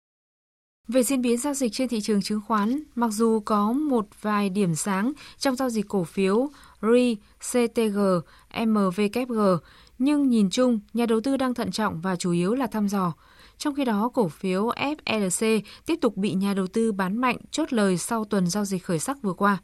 Về 0.89 1.03
diễn 1.03 1.23
biến 1.23 1.39
giao 1.39 1.55
dịch 1.55 1.73
trên 1.73 1.89
thị 1.89 2.01
trường 2.01 2.23
chứng 2.23 2.41
khoán, 2.47 2.83
mặc 2.95 3.09
dù 3.09 3.41
có 3.41 3.73
một 3.73 4.07
vài 4.23 4.51
điểm 4.51 4.75
sáng 4.75 5.13
trong 5.39 5.57
giao 5.57 5.71
dịch 5.71 5.89
cổ 5.89 6.05
phiếu 6.05 6.49
RI, 6.83 7.17
CTG, 7.39 7.99
MVKG, 8.67 9.39
nhưng 9.99 10.29
nhìn 10.29 10.51
chung, 10.51 10.81
nhà 10.95 11.07
đầu 11.07 11.21
tư 11.21 11.37
đang 11.37 11.55
thận 11.55 11.71
trọng 11.71 12.01
và 12.01 12.17
chủ 12.17 12.33
yếu 12.33 12.55
là 12.55 12.67
thăm 12.67 12.89
dò. 12.89 13.13
Trong 13.59 13.75
khi 13.75 13.85
đó, 13.85 14.11
cổ 14.15 14.29
phiếu 14.29 14.69
FLC 14.69 15.61
tiếp 15.87 15.99
tục 16.01 16.17
bị 16.17 16.35
nhà 16.35 16.55
đầu 16.55 16.67
tư 16.67 16.93
bán 16.93 17.17
mạnh 17.17 17.37
chốt 17.51 17.73
lời 17.73 17.99
sau 17.99 18.25
tuần 18.25 18.47
giao 18.47 18.65
dịch 18.65 18.85
khởi 18.85 18.99
sắc 18.99 19.23
vừa 19.23 19.33
qua. 19.33 19.59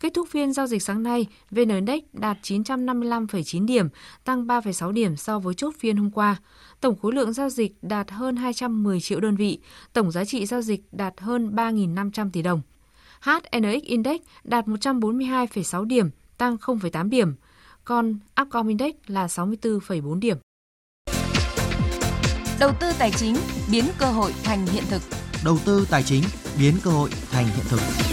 Kết 0.00 0.14
thúc 0.14 0.28
phiên 0.30 0.52
giao 0.52 0.66
dịch 0.66 0.82
sáng 0.82 1.02
nay, 1.02 1.26
VN 1.50 1.68
Index 1.68 2.02
đạt 2.12 2.38
955,9 2.42 3.66
điểm, 3.66 3.88
tăng 4.24 4.46
3,6 4.46 4.92
điểm 4.92 5.16
so 5.16 5.38
với 5.38 5.54
chốt 5.54 5.74
phiên 5.78 5.96
hôm 5.96 6.10
qua. 6.10 6.36
Tổng 6.80 6.98
khối 6.98 7.12
lượng 7.12 7.32
giao 7.32 7.50
dịch 7.50 7.72
đạt 7.82 8.10
hơn 8.10 8.36
210 8.36 9.00
triệu 9.00 9.20
đơn 9.20 9.36
vị, 9.36 9.58
tổng 9.92 10.10
giá 10.10 10.24
trị 10.24 10.46
giao 10.46 10.62
dịch 10.62 10.80
đạt 10.92 11.14
hơn 11.20 11.54
3.500 11.54 12.30
tỷ 12.30 12.42
đồng. 12.42 12.62
HNX 13.20 13.82
Index 13.82 14.20
đạt 14.44 14.66
142,6 14.66 15.84
điểm, 15.84 16.10
tăng 16.38 16.56
0,8 16.56 17.08
điểm, 17.08 17.34
còn 17.84 18.18
Upcom 18.42 18.68
Index 18.68 18.94
là 19.06 19.26
64,4 19.26 20.18
điểm. 20.18 20.36
Đầu 22.60 22.72
tư 22.80 22.86
tài 22.98 23.10
chính 23.10 23.36
biến 23.70 23.84
cơ 23.98 24.06
hội 24.06 24.32
thành 24.44 24.66
hiện 24.66 24.84
thực. 24.90 25.02
Đầu 25.44 25.58
tư 25.64 25.86
tài 25.90 26.02
chính 26.02 26.22
biến 26.58 26.74
cơ 26.84 26.90
hội 26.90 27.10
thành 27.30 27.46
hiện 27.46 27.64
thực. 27.68 28.05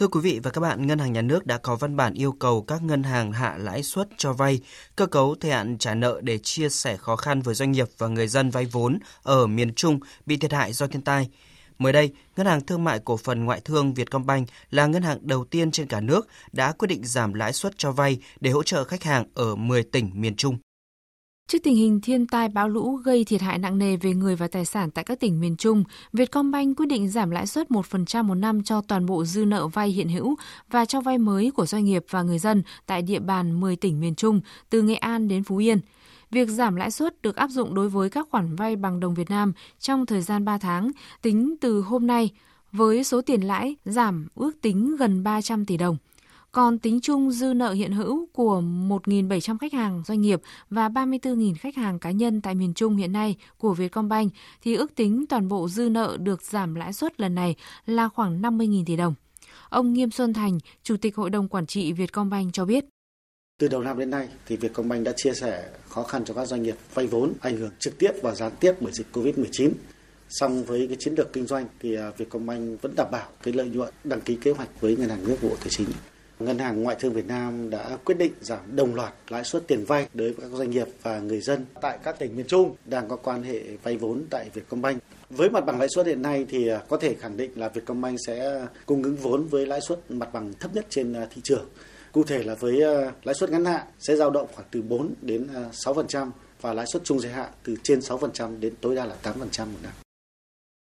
Thưa 0.00 0.08
quý 0.08 0.20
vị 0.20 0.40
và 0.42 0.50
các 0.50 0.60
bạn, 0.60 0.86
Ngân 0.86 0.98
hàng 0.98 1.12
Nhà 1.12 1.22
nước 1.22 1.46
đã 1.46 1.58
có 1.58 1.76
văn 1.76 1.96
bản 1.96 2.14
yêu 2.14 2.32
cầu 2.32 2.62
các 2.62 2.82
ngân 2.82 3.02
hàng 3.02 3.32
hạ 3.32 3.56
lãi 3.58 3.82
suất 3.82 4.08
cho 4.16 4.32
vay, 4.32 4.60
cơ 4.96 5.06
cấu 5.06 5.34
thời 5.40 5.50
hạn 5.50 5.78
trả 5.78 5.94
nợ 5.94 6.20
để 6.22 6.38
chia 6.38 6.68
sẻ 6.68 6.96
khó 6.96 7.16
khăn 7.16 7.42
với 7.42 7.54
doanh 7.54 7.72
nghiệp 7.72 7.88
và 7.98 8.08
người 8.08 8.28
dân 8.28 8.50
vay 8.50 8.66
vốn 8.66 8.98
ở 9.22 9.46
miền 9.46 9.74
Trung 9.74 10.00
bị 10.26 10.36
thiệt 10.36 10.52
hại 10.52 10.72
do 10.72 10.86
thiên 10.86 11.02
tai. 11.02 11.28
Mới 11.78 11.92
đây, 11.92 12.12
Ngân 12.36 12.46
hàng 12.46 12.60
Thương 12.60 12.84
mại 12.84 12.98
Cổ 12.98 13.16
phần 13.16 13.44
Ngoại 13.44 13.60
thương 13.60 13.94
Vietcombank 13.94 14.48
là 14.70 14.86
ngân 14.86 15.02
hàng 15.02 15.18
đầu 15.20 15.44
tiên 15.44 15.70
trên 15.70 15.86
cả 15.86 16.00
nước 16.00 16.28
đã 16.52 16.72
quyết 16.72 16.88
định 16.88 17.04
giảm 17.04 17.34
lãi 17.34 17.52
suất 17.52 17.72
cho 17.78 17.92
vay 17.92 18.18
để 18.40 18.50
hỗ 18.50 18.62
trợ 18.62 18.84
khách 18.84 19.02
hàng 19.02 19.24
ở 19.34 19.54
10 19.56 19.82
tỉnh 19.82 20.10
miền 20.14 20.36
Trung. 20.36 20.58
Trước 21.50 21.58
tình 21.62 21.76
hình 21.76 22.00
thiên 22.00 22.26
tai 22.26 22.48
bão 22.48 22.68
lũ 22.68 22.96
gây 22.96 23.24
thiệt 23.24 23.40
hại 23.40 23.58
nặng 23.58 23.78
nề 23.78 23.96
về 23.96 24.14
người 24.14 24.36
và 24.36 24.48
tài 24.48 24.64
sản 24.64 24.90
tại 24.90 25.04
các 25.04 25.20
tỉnh 25.20 25.40
miền 25.40 25.56
Trung, 25.56 25.84
Vietcombank 26.12 26.76
quyết 26.76 26.86
định 26.86 27.08
giảm 27.08 27.30
lãi 27.30 27.46
suất 27.46 27.68
1% 27.70 28.24
một 28.24 28.34
năm 28.34 28.62
cho 28.62 28.80
toàn 28.80 29.06
bộ 29.06 29.24
dư 29.24 29.44
nợ 29.44 29.66
vay 29.66 29.88
hiện 29.88 30.08
hữu 30.08 30.36
và 30.70 30.84
cho 30.84 31.00
vay 31.00 31.18
mới 31.18 31.50
của 31.50 31.66
doanh 31.66 31.84
nghiệp 31.84 32.04
và 32.10 32.22
người 32.22 32.38
dân 32.38 32.62
tại 32.86 33.02
địa 33.02 33.18
bàn 33.18 33.60
10 33.60 33.76
tỉnh 33.76 34.00
miền 34.00 34.14
Trung, 34.14 34.40
từ 34.70 34.82
Nghệ 34.82 34.94
An 34.94 35.28
đến 35.28 35.44
Phú 35.44 35.56
Yên. 35.56 35.80
Việc 36.30 36.48
giảm 36.48 36.76
lãi 36.76 36.90
suất 36.90 37.22
được 37.22 37.36
áp 37.36 37.48
dụng 37.48 37.74
đối 37.74 37.88
với 37.88 38.10
các 38.10 38.28
khoản 38.30 38.56
vay 38.56 38.76
bằng 38.76 39.00
đồng 39.00 39.14
Việt 39.14 39.30
Nam 39.30 39.52
trong 39.78 40.06
thời 40.06 40.22
gian 40.22 40.44
3 40.44 40.58
tháng, 40.58 40.90
tính 41.22 41.54
từ 41.60 41.80
hôm 41.80 42.06
nay, 42.06 42.30
với 42.72 43.04
số 43.04 43.20
tiền 43.20 43.40
lãi 43.40 43.76
giảm 43.84 44.28
ước 44.34 44.60
tính 44.60 44.96
gần 44.96 45.22
300 45.22 45.64
tỷ 45.64 45.76
đồng. 45.76 45.96
Còn 46.52 46.78
tính 46.78 47.00
chung 47.02 47.30
dư 47.30 47.52
nợ 47.54 47.72
hiện 47.72 47.92
hữu 47.92 48.26
của 48.32 48.60
1.700 48.60 49.58
khách 49.58 49.72
hàng 49.72 50.02
doanh 50.06 50.20
nghiệp 50.20 50.40
và 50.70 50.88
34.000 50.88 51.54
khách 51.60 51.76
hàng 51.76 51.98
cá 51.98 52.10
nhân 52.10 52.40
tại 52.40 52.54
miền 52.54 52.74
Trung 52.74 52.96
hiện 52.96 53.12
nay 53.12 53.36
của 53.58 53.74
Vietcombank 53.74 54.32
thì 54.62 54.74
ước 54.74 54.94
tính 54.94 55.24
toàn 55.28 55.48
bộ 55.48 55.68
dư 55.68 55.88
nợ 55.88 56.16
được 56.20 56.42
giảm 56.42 56.74
lãi 56.74 56.92
suất 56.92 57.20
lần 57.20 57.34
này 57.34 57.54
là 57.86 58.08
khoảng 58.08 58.42
50.000 58.42 58.84
tỷ 58.86 58.96
đồng. 58.96 59.14
Ông 59.68 59.92
Nghiêm 59.92 60.10
Xuân 60.10 60.32
Thành, 60.32 60.58
Chủ 60.82 60.96
tịch 60.96 61.16
Hội 61.16 61.30
đồng 61.30 61.48
Quản 61.48 61.66
trị 61.66 61.92
Vietcombank 61.92 62.52
cho 62.52 62.64
biết. 62.64 62.84
Từ 63.60 63.68
đầu 63.68 63.82
năm 63.82 63.98
đến 63.98 64.10
nay 64.10 64.28
thì 64.46 64.56
Vietcombank 64.56 65.04
đã 65.04 65.12
chia 65.16 65.32
sẻ 65.34 65.68
khó 65.88 66.02
khăn 66.02 66.24
cho 66.24 66.34
các 66.34 66.48
doanh 66.48 66.62
nghiệp 66.62 66.76
vay 66.94 67.06
vốn 67.06 67.32
ảnh 67.40 67.56
hưởng 67.56 67.70
trực 67.78 67.98
tiếp 67.98 68.10
và 68.22 68.34
gián 68.34 68.52
tiếp 68.60 68.72
bởi 68.80 68.92
dịch 68.92 69.06
Covid-19. 69.12 69.70
Song 70.28 70.64
với 70.64 70.86
cái 70.88 70.96
chiến 71.00 71.14
lược 71.14 71.32
kinh 71.32 71.46
doanh 71.46 71.66
thì 71.80 71.96
à, 71.96 72.10
Vietcombank 72.16 72.82
vẫn 72.82 72.94
đảm 72.96 73.06
bảo 73.12 73.28
cái 73.42 73.54
lợi 73.54 73.68
nhuận 73.68 73.94
đăng 74.04 74.20
ký 74.20 74.36
kế 74.36 74.50
hoạch 74.50 74.80
với 74.80 74.96
ngân 74.96 75.08
hàng 75.08 75.24
nước 75.24 75.36
bộ 75.42 75.56
tài 75.60 75.68
chính. 75.70 75.88
Ngân 76.40 76.58
hàng 76.58 76.82
Ngoại 76.82 76.96
thương 77.00 77.12
Việt 77.12 77.26
Nam 77.26 77.70
đã 77.70 77.98
quyết 78.04 78.18
định 78.18 78.32
giảm 78.40 78.76
đồng 78.76 78.94
loạt 78.94 79.14
lãi 79.28 79.44
suất 79.44 79.66
tiền 79.66 79.84
vay 79.84 80.08
đối 80.14 80.32
với 80.32 80.50
các 80.50 80.56
doanh 80.56 80.70
nghiệp 80.70 80.86
và 81.02 81.18
người 81.18 81.40
dân 81.40 81.66
tại 81.80 81.98
các 82.02 82.18
tỉnh 82.18 82.36
miền 82.36 82.46
Trung 82.46 82.76
đang 82.84 83.08
có 83.08 83.16
quan 83.16 83.42
hệ 83.42 83.62
vay 83.82 83.96
vốn 83.96 84.24
tại 84.30 84.50
Vietcombank. 84.54 85.02
Với 85.30 85.50
mặt 85.50 85.66
bằng 85.66 85.78
lãi 85.78 85.88
suất 85.94 86.06
hiện 86.06 86.22
nay 86.22 86.46
thì 86.48 86.68
à, 86.68 86.80
có 86.88 86.96
thể 86.96 87.14
khẳng 87.14 87.36
định 87.36 87.50
là 87.56 87.68
Vietcombank 87.68 88.18
sẽ 88.26 88.66
cung 88.86 89.02
ứng 89.02 89.16
vốn 89.16 89.46
với 89.46 89.66
lãi 89.66 89.80
suất 89.88 90.10
mặt 90.10 90.32
bằng 90.32 90.52
thấp 90.60 90.74
nhất 90.74 90.86
trên 90.90 91.12
à, 91.12 91.26
thị 91.34 91.40
trường. 91.44 91.68
Cụ 92.12 92.24
thể 92.24 92.42
là 92.42 92.54
với 92.54 92.82
à, 92.82 93.12
lãi 93.24 93.34
suất 93.34 93.50
ngắn 93.50 93.64
hạn 93.64 93.86
sẽ 93.98 94.16
dao 94.16 94.30
động 94.30 94.48
khoảng 94.54 94.68
từ 94.70 94.82
4 94.82 95.14
đến 95.22 95.48
6% 95.72 96.30
và 96.60 96.74
lãi 96.74 96.86
suất 96.92 97.04
trung 97.04 97.20
dài 97.20 97.32
hạn 97.32 97.50
từ 97.62 97.76
trên 97.82 97.98
6% 97.98 98.60
đến 98.60 98.74
tối 98.80 98.94
đa 98.94 99.04
là 99.04 99.16
8% 99.22 99.34
một 99.66 99.78
năm. 99.82 99.92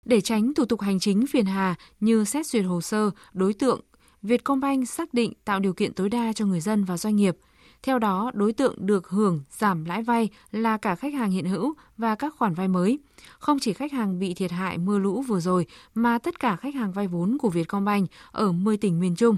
Để 0.04 0.20
tránh 0.20 0.54
thủ 0.54 0.64
tục 0.64 0.80
hành 0.80 1.00
chính 1.00 1.26
phiền 1.26 1.46
hà 1.46 1.74
như 2.00 2.24
xét 2.24 2.46
duyệt 2.46 2.64
hồ 2.64 2.80
sơ, 2.80 3.10
đối 3.32 3.54
tượng 3.54 3.80
Vietcombank 4.26 4.88
xác 4.88 5.14
định 5.14 5.32
tạo 5.44 5.60
điều 5.60 5.72
kiện 5.72 5.92
tối 5.92 6.08
đa 6.08 6.32
cho 6.32 6.46
người 6.46 6.60
dân 6.60 6.84
và 6.84 6.96
doanh 6.96 7.16
nghiệp. 7.16 7.36
Theo 7.82 7.98
đó, 7.98 8.30
đối 8.34 8.52
tượng 8.52 8.86
được 8.86 9.08
hưởng 9.08 9.40
giảm 9.50 9.84
lãi 9.84 10.02
vay 10.02 10.28
là 10.50 10.76
cả 10.76 10.94
khách 10.94 11.14
hàng 11.14 11.30
hiện 11.30 11.44
hữu 11.44 11.74
và 11.96 12.14
các 12.14 12.34
khoản 12.36 12.54
vay 12.54 12.68
mới. 12.68 12.98
Không 13.38 13.58
chỉ 13.60 13.72
khách 13.72 13.92
hàng 13.92 14.18
bị 14.18 14.34
thiệt 14.34 14.50
hại 14.50 14.78
mưa 14.78 14.98
lũ 14.98 15.22
vừa 15.22 15.40
rồi 15.40 15.66
mà 15.94 16.18
tất 16.18 16.40
cả 16.40 16.56
khách 16.56 16.74
hàng 16.74 16.92
vay 16.92 17.08
vốn 17.08 17.38
của 17.38 17.50
Vietcombank 17.50 18.08
ở 18.32 18.52
10 18.52 18.76
tỉnh 18.76 19.00
miền 19.00 19.16
Trung. 19.16 19.36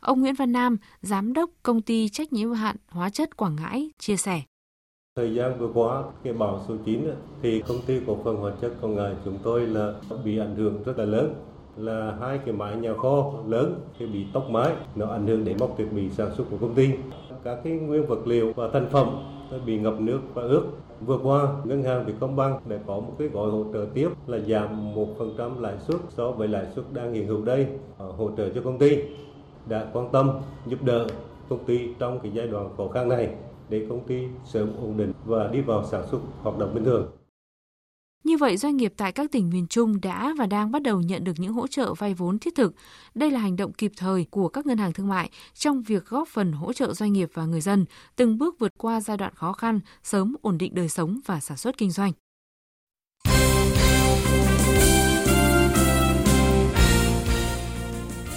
Ông 0.00 0.20
Nguyễn 0.20 0.34
Văn 0.34 0.52
Nam, 0.52 0.76
giám 1.02 1.32
đốc 1.32 1.50
công 1.62 1.82
ty 1.82 2.08
trách 2.08 2.32
nhiệm 2.32 2.48
hữu 2.48 2.54
hạn 2.54 2.76
hóa 2.88 3.10
chất 3.10 3.36
Quảng 3.36 3.56
Ngãi 3.56 3.90
chia 3.98 4.16
sẻ. 4.16 4.42
Thời 5.16 5.34
gian 5.34 5.58
vừa 5.58 5.70
qua, 5.74 6.02
cái 6.24 6.32
bão 6.32 6.64
số 6.68 6.76
9 6.84 7.10
thì 7.42 7.62
công 7.68 7.82
ty 7.86 8.00
cổ 8.06 8.18
phần 8.24 8.36
hóa 8.36 8.52
chất 8.60 8.74
Quảng 8.80 8.94
Ngãi 8.94 9.14
chúng 9.24 9.38
tôi 9.42 9.66
là 9.66 9.92
bị 10.24 10.38
ảnh 10.38 10.56
hưởng 10.56 10.82
rất 10.82 10.98
là 10.98 11.04
lớn 11.04 11.34
là 11.76 12.16
hai 12.20 12.38
cái 12.38 12.54
mái 12.54 12.76
nhà 12.76 12.94
kho 12.94 13.32
lớn 13.46 13.80
thì 13.98 14.06
bị 14.06 14.26
tốc 14.32 14.50
mái. 14.50 14.72
Nó 14.94 15.06
ảnh 15.06 15.26
hưởng 15.26 15.44
đến 15.44 15.56
móc 15.60 15.78
thiết 15.78 15.88
bị 15.92 16.10
sản 16.10 16.30
xuất 16.36 16.44
của 16.50 16.56
công 16.60 16.74
ty. 16.74 16.90
Các 17.44 17.58
cái 17.64 17.72
nguyên 17.72 18.06
vật 18.06 18.26
liệu 18.26 18.52
và 18.56 18.68
thành 18.72 18.86
phẩm 18.90 19.08
bị 19.66 19.78
ngập 19.78 20.00
nước 20.00 20.20
và 20.34 20.42
ướt. 20.42 20.62
Vừa 21.00 21.18
qua, 21.22 21.48
Ngân 21.64 21.82
hàng 21.82 22.06
Vietcombank 22.06 22.68
đã 22.68 22.76
có 22.86 22.94
một 22.94 23.12
cái 23.18 23.28
gói 23.28 23.50
hỗ 23.50 23.64
trợ 23.72 23.86
tiếp 23.94 24.08
là 24.26 24.38
giảm 24.38 24.94
1% 24.94 25.60
lãi 25.60 25.78
suất 25.78 25.96
so 26.08 26.30
với 26.30 26.48
lãi 26.48 26.66
suất 26.74 26.84
đang 26.92 27.12
hiện 27.12 27.26
hữu 27.26 27.44
đây, 27.44 27.66
ờ, 27.98 28.06
hỗ 28.06 28.30
trợ 28.36 28.48
cho 28.54 28.60
công 28.64 28.78
ty. 28.78 28.98
Đã 29.68 29.86
quan 29.92 30.08
tâm 30.12 30.30
giúp 30.66 30.82
đỡ 30.82 31.06
công 31.48 31.64
ty 31.64 31.88
trong 31.98 32.20
cái 32.20 32.32
giai 32.34 32.46
đoạn 32.46 32.68
khó 32.76 32.88
khăn 32.88 33.08
này 33.08 33.28
để 33.68 33.86
công 33.88 34.00
ty 34.00 34.26
sớm 34.44 34.72
ổn 34.82 34.96
định 34.96 35.12
và 35.24 35.46
đi 35.46 35.60
vào 35.60 35.84
sản 35.84 36.06
xuất 36.06 36.18
hoạt 36.42 36.58
động 36.58 36.74
bình 36.74 36.84
thường. 36.84 37.06
Như 38.24 38.36
vậy, 38.36 38.56
doanh 38.56 38.76
nghiệp 38.76 38.92
tại 38.96 39.12
các 39.12 39.32
tỉnh 39.32 39.50
miền 39.50 39.66
Trung 39.66 40.00
đã 40.00 40.34
và 40.38 40.46
đang 40.46 40.70
bắt 40.72 40.82
đầu 40.82 41.00
nhận 41.00 41.24
được 41.24 41.32
những 41.36 41.52
hỗ 41.52 41.66
trợ 41.66 41.94
vay 41.94 42.14
vốn 42.14 42.38
thiết 42.38 42.54
thực. 42.54 42.74
Đây 43.14 43.30
là 43.30 43.40
hành 43.40 43.56
động 43.56 43.72
kịp 43.72 43.92
thời 43.96 44.26
của 44.30 44.48
các 44.48 44.66
ngân 44.66 44.78
hàng 44.78 44.92
thương 44.92 45.08
mại 45.08 45.30
trong 45.54 45.82
việc 45.82 46.06
góp 46.06 46.28
phần 46.28 46.52
hỗ 46.52 46.72
trợ 46.72 46.94
doanh 46.94 47.12
nghiệp 47.12 47.30
và 47.34 47.44
người 47.44 47.60
dân 47.60 47.84
từng 48.16 48.38
bước 48.38 48.58
vượt 48.58 48.72
qua 48.78 49.00
giai 49.00 49.16
đoạn 49.16 49.34
khó 49.34 49.52
khăn, 49.52 49.80
sớm 50.02 50.36
ổn 50.42 50.58
định 50.58 50.74
đời 50.74 50.88
sống 50.88 51.20
và 51.26 51.40
sản 51.40 51.56
xuất 51.56 51.78
kinh 51.78 51.90
doanh. 51.90 52.12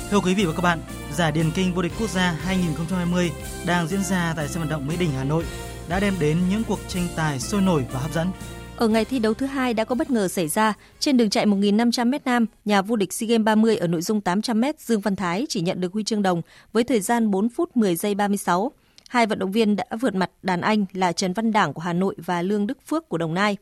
Thưa 0.10 0.20
quý 0.20 0.34
vị 0.34 0.46
và 0.46 0.54
các 0.54 0.62
bạn, 0.62 0.80
giải 1.12 1.32
điền 1.32 1.52
kinh 1.56 1.74
vô 1.74 1.82
địch 1.82 1.92
quốc 2.00 2.10
gia 2.10 2.32
2020 2.32 3.32
đang 3.66 3.88
diễn 3.88 4.04
ra 4.04 4.34
tại 4.38 4.48
sân 4.48 4.62
vận 4.62 4.70
động 4.70 4.88
Mỹ 4.88 4.98
Đình 5.00 5.12
Hà 5.12 5.24
Nội 5.24 5.44
đã 5.90 6.00
đem 6.00 6.14
đến 6.20 6.38
những 6.50 6.64
cuộc 6.64 6.80
tranh 6.88 7.08
tài 7.16 7.40
sôi 7.40 7.62
nổi 7.62 7.86
và 7.92 8.00
hấp 8.00 8.14
dẫn. 8.14 8.28
Ở 8.78 8.88
ngày 8.88 9.06
thi 9.06 9.20
đấu 9.20 9.34
thứ 9.34 9.46
hai 9.46 9.74
đã 9.74 9.84
có 9.84 9.96
bất 9.96 10.12
ngờ 10.12 10.28
xảy 10.28 10.48
ra. 10.48 10.74
Trên 11.00 11.18
đường 11.18 11.30
chạy 11.30 11.46
1.500m 11.46 12.20
nam, 12.26 12.46
nhà 12.66 12.82
vô 12.82 12.96
địch 12.96 13.14
SEA 13.14 13.28
Games 13.28 13.46
30 13.46 13.78
ở 13.78 13.88
nội 13.88 14.02
dung 14.02 14.20
800m 14.20 14.74
Dương 14.78 15.02
Văn 15.02 15.16
Thái 15.16 15.46
chỉ 15.50 15.62
nhận 15.62 15.82
được 15.82 15.94
huy 15.94 16.04
chương 16.04 16.22
đồng 16.22 16.42
với 16.74 16.84
thời 16.84 17.00
gian 17.00 17.32
4 17.32 17.50
phút 17.50 17.78
10 17.78 17.96
giây 17.96 18.16
36. 18.16 18.72
Hai 19.10 19.26
vận 19.26 19.40
động 19.40 19.52
viên 19.52 19.76
đã 19.76 19.86
vượt 20.02 20.16
mặt 20.16 20.32
đàn 20.44 20.62
anh 20.62 20.86
là 20.94 21.12
Trần 21.12 21.34
Văn 21.34 21.52
Đảng 21.52 21.74
của 21.74 21.82
Hà 21.82 21.94
Nội 21.94 22.16
và 22.26 22.42
Lương 22.42 22.68
Đức 22.68 22.78
Phước 22.88 23.10
của 23.10 23.18
Đồng 23.18 23.34
Nai. 23.34 23.58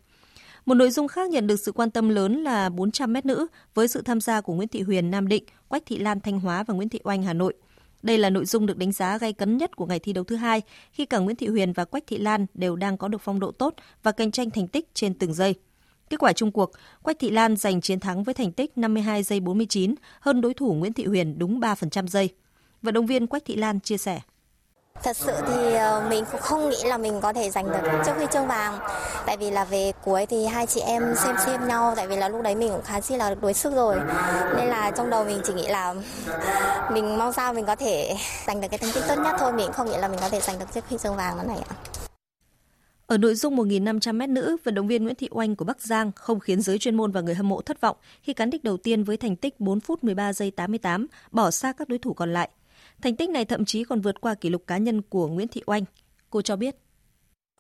Một 0.66 0.74
nội 0.74 0.92
dung 0.92 1.08
khác 1.08 1.30
nhận 1.30 1.48
được 1.48 1.60
sự 1.60 1.72
quan 1.72 1.92
tâm 1.92 2.10
lớn 2.10 2.44
là 2.44 2.70
400m 2.70 3.22
nữ 3.24 3.48
với 3.74 3.88
sự 3.88 4.02
tham 4.02 4.22
gia 4.22 4.42
của 4.42 4.54
Nguyễn 4.54 4.68
Thị 4.68 4.82
Huyền 4.82 5.12
Nam 5.12 5.28
Định, 5.28 5.44
Quách 5.68 5.86
Thị 5.86 5.98
Lan 5.98 6.20
Thanh 6.20 6.40
Hóa 6.40 6.64
và 6.64 6.74
Nguyễn 6.74 6.90
Thị 6.90 7.00
Oanh 7.04 7.24
Hà 7.24 7.34
Nội. 7.34 7.54
Đây 8.06 8.18
là 8.18 8.30
nội 8.30 8.46
dung 8.46 8.66
được 8.66 8.78
đánh 8.78 8.92
giá 8.92 9.18
gay 9.18 9.34
cấn 9.34 9.58
nhất 9.58 9.76
của 9.76 9.86
ngày 9.86 10.00
thi 10.00 10.14
đấu 10.14 10.24
thứ 10.24 10.36
hai 10.36 10.62
khi 10.92 11.06
cả 11.06 11.18
Nguyễn 11.18 11.36
Thị 11.36 11.48
Huyền 11.48 11.74
và 11.74 11.86
Quách 11.86 12.08
Thị 12.08 12.18
Lan 12.18 12.46
đều 12.54 12.76
đang 12.76 12.98
có 12.98 13.08
được 13.08 13.22
phong 13.22 13.40
độ 13.40 13.52
tốt 13.52 13.74
và 14.04 14.12
cạnh 14.12 14.32
tranh 14.32 14.50
thành 14.50 14.68
tích 14.68 14.90
trên 14.94 15.14
từng 15.14 15.34
giây. 15.34 15.56
Kết 16.10 16.18
quả 16.20 16.34
chung 16.34 16.52
cuộc, 16.52 16.72
Quách 17.04 17.20
Thị 17.20 17.30
Lan 17.30 17.56
giành 17.56 17.82
chiến 17.82 18.00
thắng 18.00 18.24
với 18.24 18.34
thành 18.34 18.52
tích 18.52 18.78
52 18.78 19.24
giây 19.24 19.40
49, 19.40 19.96
hơn 20.20 20.42
đối 20.42 20.54
thủ 20.54 20.74
Nguyễn 20.74 20.94
Thị 20.94 21.06
Huyền 21.06 21.40
đúng 21.40 21.60
3% 21.60 22.08
giây. 22.08 22.30
Vận 22.82 22.94
động 22.94 23.06
viên 23.06 23.28
Quách 23.28 23.46
Thị 23.46 23.56
Lan 23.56 23.80
chia 23.80 23.98
sẻ. 23.98 24.22
Thật 25.04 25.18
sự 25.18 25.32
thì 25.48 25.74
ờ, 25.74 26.08
mình 26.10 26.24
cũng 26.32 26.42
không 26.42 26.70
nghĩ 26.70 26.84
là 26.84 26.98
mình 26.98 27.22
có 27.22 27.34
thể 27.34 27.50
giành 27.50 27.68
được 27.68 27.90
trước 28.06 28.12
huy 28.16 28.26
chương 28.34 28.48
vàng. 28.48 28.80
Tại 29.26 29.38
vì 29.38 29.52
là 29.52 29.66
về 29.66 29.92
cuối 30.04 30.26
thì 30.26 30.46
hai 30.46 30.68
chị 30.68 30.80
em 30.82 31.04
xem 31.16 31.36
xem 31.46 31.68
nhau 31.68 31.94
tại 31.96 32.08
vì 32.08 32.16
là 32.16 32.30
lúc 32.30 32.42
đấy 32.42 32.56
mình 32.56 32.72
cũng 32.72 32.84
khá 32.84 33.02
chi 33.02 33.16
là 33.16 33.36
đuối 33.36 33.54
sức 33.54 33.74
rồi. 33.76 33.96
Nên 34.58 34.68
là 34.68 34.92
trong 34.92 35.10
đầu 35.10 35.24
mình 35.24 35.42
chỉ 35.44 35.54
nghĩ 35.54 35.68
là 35.68 35.96
mình 36.94 37.18
mong 37.18 37.34
sao 37.34 37.54
mình 37.54 37.66
có 37.66 37.76
thể 37.76 38.16
giành 38.48 38.62
được 38.62 38.68
cái 38.72 38.78
thành 38.78 38.92
tích 38.94 39.04
tốt 39.08 39.16
nhất 39.24 39.36
thôi, 39.40 39.54
mình 39.54 39.72
không 39.72 39.88
nghĩ 39.88 39.98
là 39.98 40.08
mình 40.08 40.20
có 40.22 40.30
thể 40.30 40.40
giành 40.40 40.60
được 40.60 40.74
chiếc 40.74 40.90
huy 40.90 40.98
chương 40.98 41.16
vàng 41.16 41.48
này 41.48 41.58
ạ. 41.70 41.76
Ở 43.08 43.18
nội 43.18 43.36
dung 43.36 43.56
1.500m 43.56 44.34
nữ, 44.34 44.58
vận 44.64 44.76
động 44.76 44.88
viên 44.88 45.04
Nguyễn 45.04 45.16
Thị 45.16 45.30
Oanh 45.32 45.56
của 45.56 45.66
Bắc 45.66 45.82
Giang 45.82 46.12
không 46.16 46.40
khiến 46.40 46.62
giới 46.62 46.78
chuyên 46.78 46.96
môn 46.96 47.12
và 47.12 47.22
người 47.22 47.36
hâm 47.36 47.50
mộ 47.50 47.62
thất 47.62 47.82
vọng 47.82 47.98
khi 48.22 48.34
cán 48.34 48.50
đích 48.50 48.64
đầu 48.64 48.78
tiên 48.78 49.04
với 49.04 49.18
thành 49.18 49.36
tích 49.36 49.60
4 49.60 49.80
phút 49.80 50.04
13 50.04 50.34
giây 50.34 50.52
88, 50.52 51.08
bỏ 51.32 51.52
xa 51.52 51.74
các 51.74 51.90
đối 51.90 52.00
thủ 52.00 52.14
còn 52.14 52.34
lại. 52.34 52.50
Thành 53.02 53.16
tích 53.16 53.30
này 53.30 53.46
thậm 53.46 53.66
chí 53.66 53.84
còn 53.84 54.02
vượt 54.02 54.22
qua 54.22 54.34
kỷ 54.34 54.50
lục 54.50 54.64
cá 54.68 54.78
nhân 54.78 55.02
của 55.02 55.28
Nguyễn 55.28 55.48
Thị 55.48 55.62
Oanh. 55.66 55.84
Cô 56.30 56.42
cho 56.42 56.56
biết. 56.56 56.76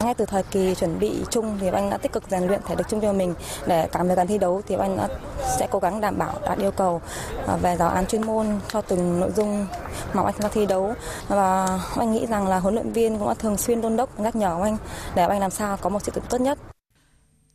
Ngay 0.03 0.13
từ 0.13 0.25
thời 0.25 0.43
kỳ 0.43 0.75
chuẩn 0.75 0.99
bị 0.99 1.11
chung 1.31 1.57
thì 1.61 1.67
anh 1.67 1.89
đã 1.89 1.97
tích 1.97 2.11
cực 2.11 2.23
rèn 2.29 2.43
luyện 2.43 2.61
thể 2.65 2.75
lực 2.75 2.87
chung 2.89 3.01
cho 3.01 3.13
mình 3.13 3.33
để 3.67 3.87
càng 3.91 4.07
về 4.07 4.15
càng 4.15 4.27
thi 4.27 4.37
đấu 4.37 4.61
thì 4.67 4.75
anh 4.75 4.97
đã 4.97 5.07
sẽ 5.59 5.67
cố 5.71 5.79
gắng 5.79 6.01
đảm 6.01 6.17
bảo 6.17 6.39
đạt 6.45 6.57
yêu 6.57 6.71
cầu 6.71 7.01
à, 7.47 7.57
về 7.57 7.75
giáo 7.77 7.89
án 7.89 8.05
chuyên 8.07 8.25
môn 8.25 8.47
cho 8.69 8.81
từng 8.81 9.19
nội 9.19 9.31
dung 9.35 9.67
mà 10.13 10.23
anh 10.23 10.33
tham 10.39 10.51
thi 10.53 10.65
đấu 10.65 10.93
và 11.27 11.79
anh 11.97 12.13
nghĩ 12.13 12.25
rằng 12.25 12.47
là 12.47 12.59
huấn 12.59 12.73
luyện 12.73 12.91
viên 12.91 13.19
cũng 13.19 13.27
đã 13.27 13.33
thường 13.33 13.57
xuyên 13.57 13.81
đôn 13.81 13.97
đốc 13.97 14.19
nhắc 14.19 14.35
nhở 14.35 14.61
anh 14.63 14.77
để 15.15 15.25
anh 15.25 15.39
làm 15.39 15.51
sao 15.51 15.77
có 15.77 15.89
một 15.89 16.03
sự 16.03 16.11
tốt 16.29 16.41
nhất. 16.41 16.59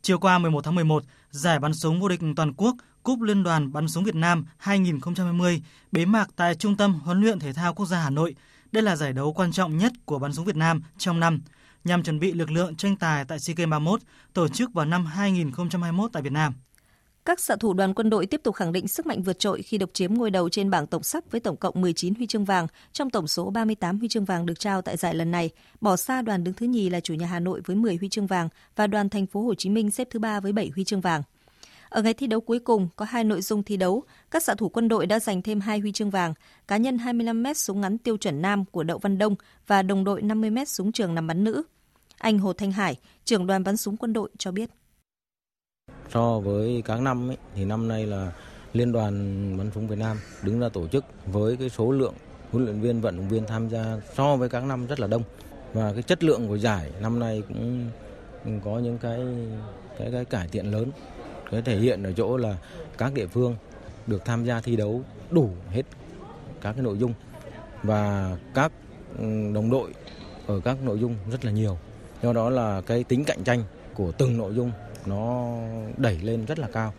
Chiều 0.01 0.19
qua 0.19 0.37
11 0.37 0.63
tháng 0.63 0.75
11, 0.75 1.03
giải 1.29 1.59
bắn 1.59 1.73
súng 1.73 2.01
vô 2.01 2.07
địch 2.07 2.19
toàn 2.35 2.53
quốc 2.53 2.75
Cúp 3.03 3.21
Liên 3.21 3.43
đoàn 3.43 3.73
bắn 3.73 3.87
súng 3.87 4.03
Việt 4.03 4.15
Nam 4.15 4.45
2020 4.57 5.61
bế 5.91 6.05
mạc 6.05 6.29
tại 6.35 6.55
Trung 6.55 6.77
tâm 6.77 6.93
Huấn 6.93 7.21
luyện 7.21 7.39
Thể 7.39 7.53
thao 7.53 7.73
Quốc 7.73 7.85
gia 7.85 7.99
Hà 7.99 8.09
Nội. 8.09 8.35
Đây 8.71 8.83
là 8.83 8.95
giải 8.95 9.13
đấu 9.13 9.33
quan 9.33 9.51
trọng 9.51 9.77
nhất 9.77 9.91
của 10.05 10.19
bắn 10.19 10.33
súng 10.33 10.45
Việt 10.45 10.55
Nam 10.55 10.81
trong 10.97 11.19
năm, 11.19 11.41
nhằm 11.83 12.03
chuẩn 12.03 12.19
bị 12.19 12.31
lực 12.31 12.51
lượng 12.51 12.75
tranh 12.75 12.95
tài 12.95 13.25
tại 13.25 13.39
SEA 13.39 13.53
Games 13.57 13.71
31 13.71 14.01
tổ 14.33 14.47
chức 14.47 14.73
vào 14.73 14.85
năm 14.85 15.05
2021 15.05 16.13
tại 16.13 16.23
Việt 16.23 16.31
Nam. 16.31 16.53
Các 17.25 17.39
xạ 17.39 17.55
thủ 17.59 17.73
đoàn 17.73 17.93
quân 17.93 18.09
đội 18.09 18.25
tiếp 18.25 18.41
tục 18.43 18.55
khẳng 18.55 18.71
định 18.71 18.87
sức 18.87 19.05
mạnh 19.05 19.21
vượt 19.23 19.39
trội 19.39 19.61
khi 19.61 19.77
độc 19.77 19.89
chiếm 19.93 20.13
ngôi 20.13 20.31
đầu 20.31 20.49
trên 20.49 20.69
bảng 20.69 20.87
tổng 20.87 21.03
sắp 21.03 21.23
với 21.31 21.41
tổng 21.41 21.57
cộng 21.57 21.81
19 21.81 22.15
huy 22.15 22.27
chương 22.27 22.45
vàng 22.45 22.67
trong 22.93 23.09
tổng 23.09 23.27
số 23.27 23.49
38 23.49 23.99
huy 23.99 24.07
chương 24.07 24.25
vàng 24.25 24.45
được 24.45 24.59
trao 24.59 24.81
tại 24.81 24.97
giải 24.97 25.15
lần 25.15 25.31
này, 25.31 25.49
bỏ 25.81 25.95
xa 25.95 26.21
đoàn 26.21 26.43
đứng 26.43 26.53
thứ 26.53 26.65
nhì 26.65 26.89
là 26.89 26.99
chủ 26.99 27.13
nhà 27.13 27.27
Hà 27.27 27.39
Nội 27.39 27.61
với 27.65 27.75
10 27.75 27.95
huy 27.95 28.09
chương 28.09 28.27
vàng 28.27 28.49
và 28.75 28.87
đoàn 28.87 29.09
thành 29.09 29.25
phố 29.25 29.41
Hồ 29.41 29.55
Chí 29.55 29.69
Minh 29.69 29.91
xếp 29.91 30.07
thứ 30.11 30.19
ba 30.19 30.39
với 30.39 30.53
7 30.53 30.71
huy 30.75 30.83
chương 30.83 31.01
vàng. 31.01 31.21
Ở 31.91 32.01
ngày 32.01 32.13
thi 32.13 32.27
đấu 32.27 32.41
cuối 32.41 32.59
cùng 32.59 32.87
có 32.95 33.05
hai 33.05 33.23
nội 33.23 33.41
dung 33.41 33.63
thi 33.63 33.77
đấu, 33.77 34.03
các 34.31 34.43
xạ 34.43 34.55
thủ 34.55 34.69
quân 34.69 34.87
đội 34.87 35.05
đã 35.05 35.19
giành 35.19 35.41
thêm 35.41 35.59
hai 35.59 35.79
huy 35.79 35.91
chương 35.91 36.09
vàng, 36.09 36.33
cá 36.67 36.77
nhân 36.77 36.97
25m 36.97 37.53
súng 37.53 37.81
ngắn 37.81 37.97
tiêu 37.97 38.17
chuẩn 38.17 38.41
nam 38.41 38.65
của 38.65 38.83
Đậu 38.83 38.97
Văn 38.97 39.17
Đông 39.17 39.35
và 39.67 39.81
đồng 39.81 40.03
đội 40.03 40.21
50m 40.21 40.65
súng 40.65 40.91
trường 40.91 41.15
nằm 41.15 41.27
bắn 41.27 41.43
nữ. 41.43 41.63
Anh 42.17 42.39
Hồ 42.39 42.53
Thanh 42.53 42.71
Hải, 42.71 42.95
trưởng 43.25 43.47
đoàn 43.47 43.63
bắn 43.63 43.77
súng 43.77 43.97
quân 43.97 44.13
đội 44.13 44.29
cho 44.37 44.51
biết. 44.51 44.69
So 46.13 46.39
với 46.39 46.81
các 46.85 47.01
năm 47.01 47.29
ấy, 47.29 47.37
thì 47.55 47.65
năm 47.65 47.87
nay 47.87 48.05
là 48.05 48.31
Liên 48.73 48.91
đoàn 48.91 49.13
bắn 49.57 49.71
súng 49.75 49.87
Việt 49.87 49.97
Nam 49.97 50.17
đứng 50.43 50.59
ra 50.59 50.69
tổ 50.69 50.87
chức 50.87 51.05
với 51.25 51.57
cái 51.57 51.69
số 51.69 51.91
lượng 51.91 52.13
huấn 52.51 52.65
luyện 52.65 52.81
viên, 52.81 53.01
vận 53.01 53.17
động 53.17 53.29
viên 53.29 53.45
tham 53.47 53.69
gia 53.69 53.97
so 54.15 54.35
với 54.35 54.49
các 54.49 54.63
năm 54.63 54.87
rất 54.87 54.99
là 54.99 55.07
đông 55.07 55.23
và 55.73 55.93
cái 55.93 56.03
chất 56.03 56.23
lượng 56.23 56.47
của 56.47 56.55
giải 56.55 56.91
năm 57.01 57.19
nay 57.19 57.43
cũng 57.47 57.89
có 58.65 58.79
những 58.79 58.97
cái 58.97 59.19
cái 59.97 60.11
cái 60.11 60.25
cải 60.25 60.47
thiện 60.47 60.71
lớn. 60.71 60.91
Thế 61.51 61.61
thể 61.61 61.77
hiện 61.77 62.03
ở 62.03 62.11
chỗ 62.11 62.37
là 62.37 62.57
các 62.97 63.13
địa 63.13 63.27
phương 63.27 63.55
được 64.07 64.25
tham 64.25 64.45
gia 64.45 64.61
thi 64.61 64.75
đấu 64.75 65.03
đủ 65.29 65.49
hết 65.69 65.83
các 66.61 66.73
cái 66.73 66.83
nội 66.83 66.97
dung 66.97 67.13
và 67.83 68.37
các 68.53 68.71
ừ, 69.17 69.25
đồng 69.53 69.69
đội 69.71 69.93
ở 70.47 70.59
các 70.63 70.77
nội 70.83 70.99
dung 70.99 71.15
rất 71.31 71.45
là 71.45 71.51
nhiều. 71.51 71.77
Do 72.21 72.33
đó 72.33 72.49
là 72.49 72.81
cái 72.85 73.03
tính 73.03 73.23
cạnh 73.25 73.43
tranh 73.43 73.63
của 73.93 74.11
từng 74.11 74.37
nội 74.37 74.53
dung 74.53 74.71
nó 75.05 75.55
đẩy 75.97 76.19
lên 76.21 76.45
rất 76.45 76.59
là 76.59 76.67
cao. 76.73 76.93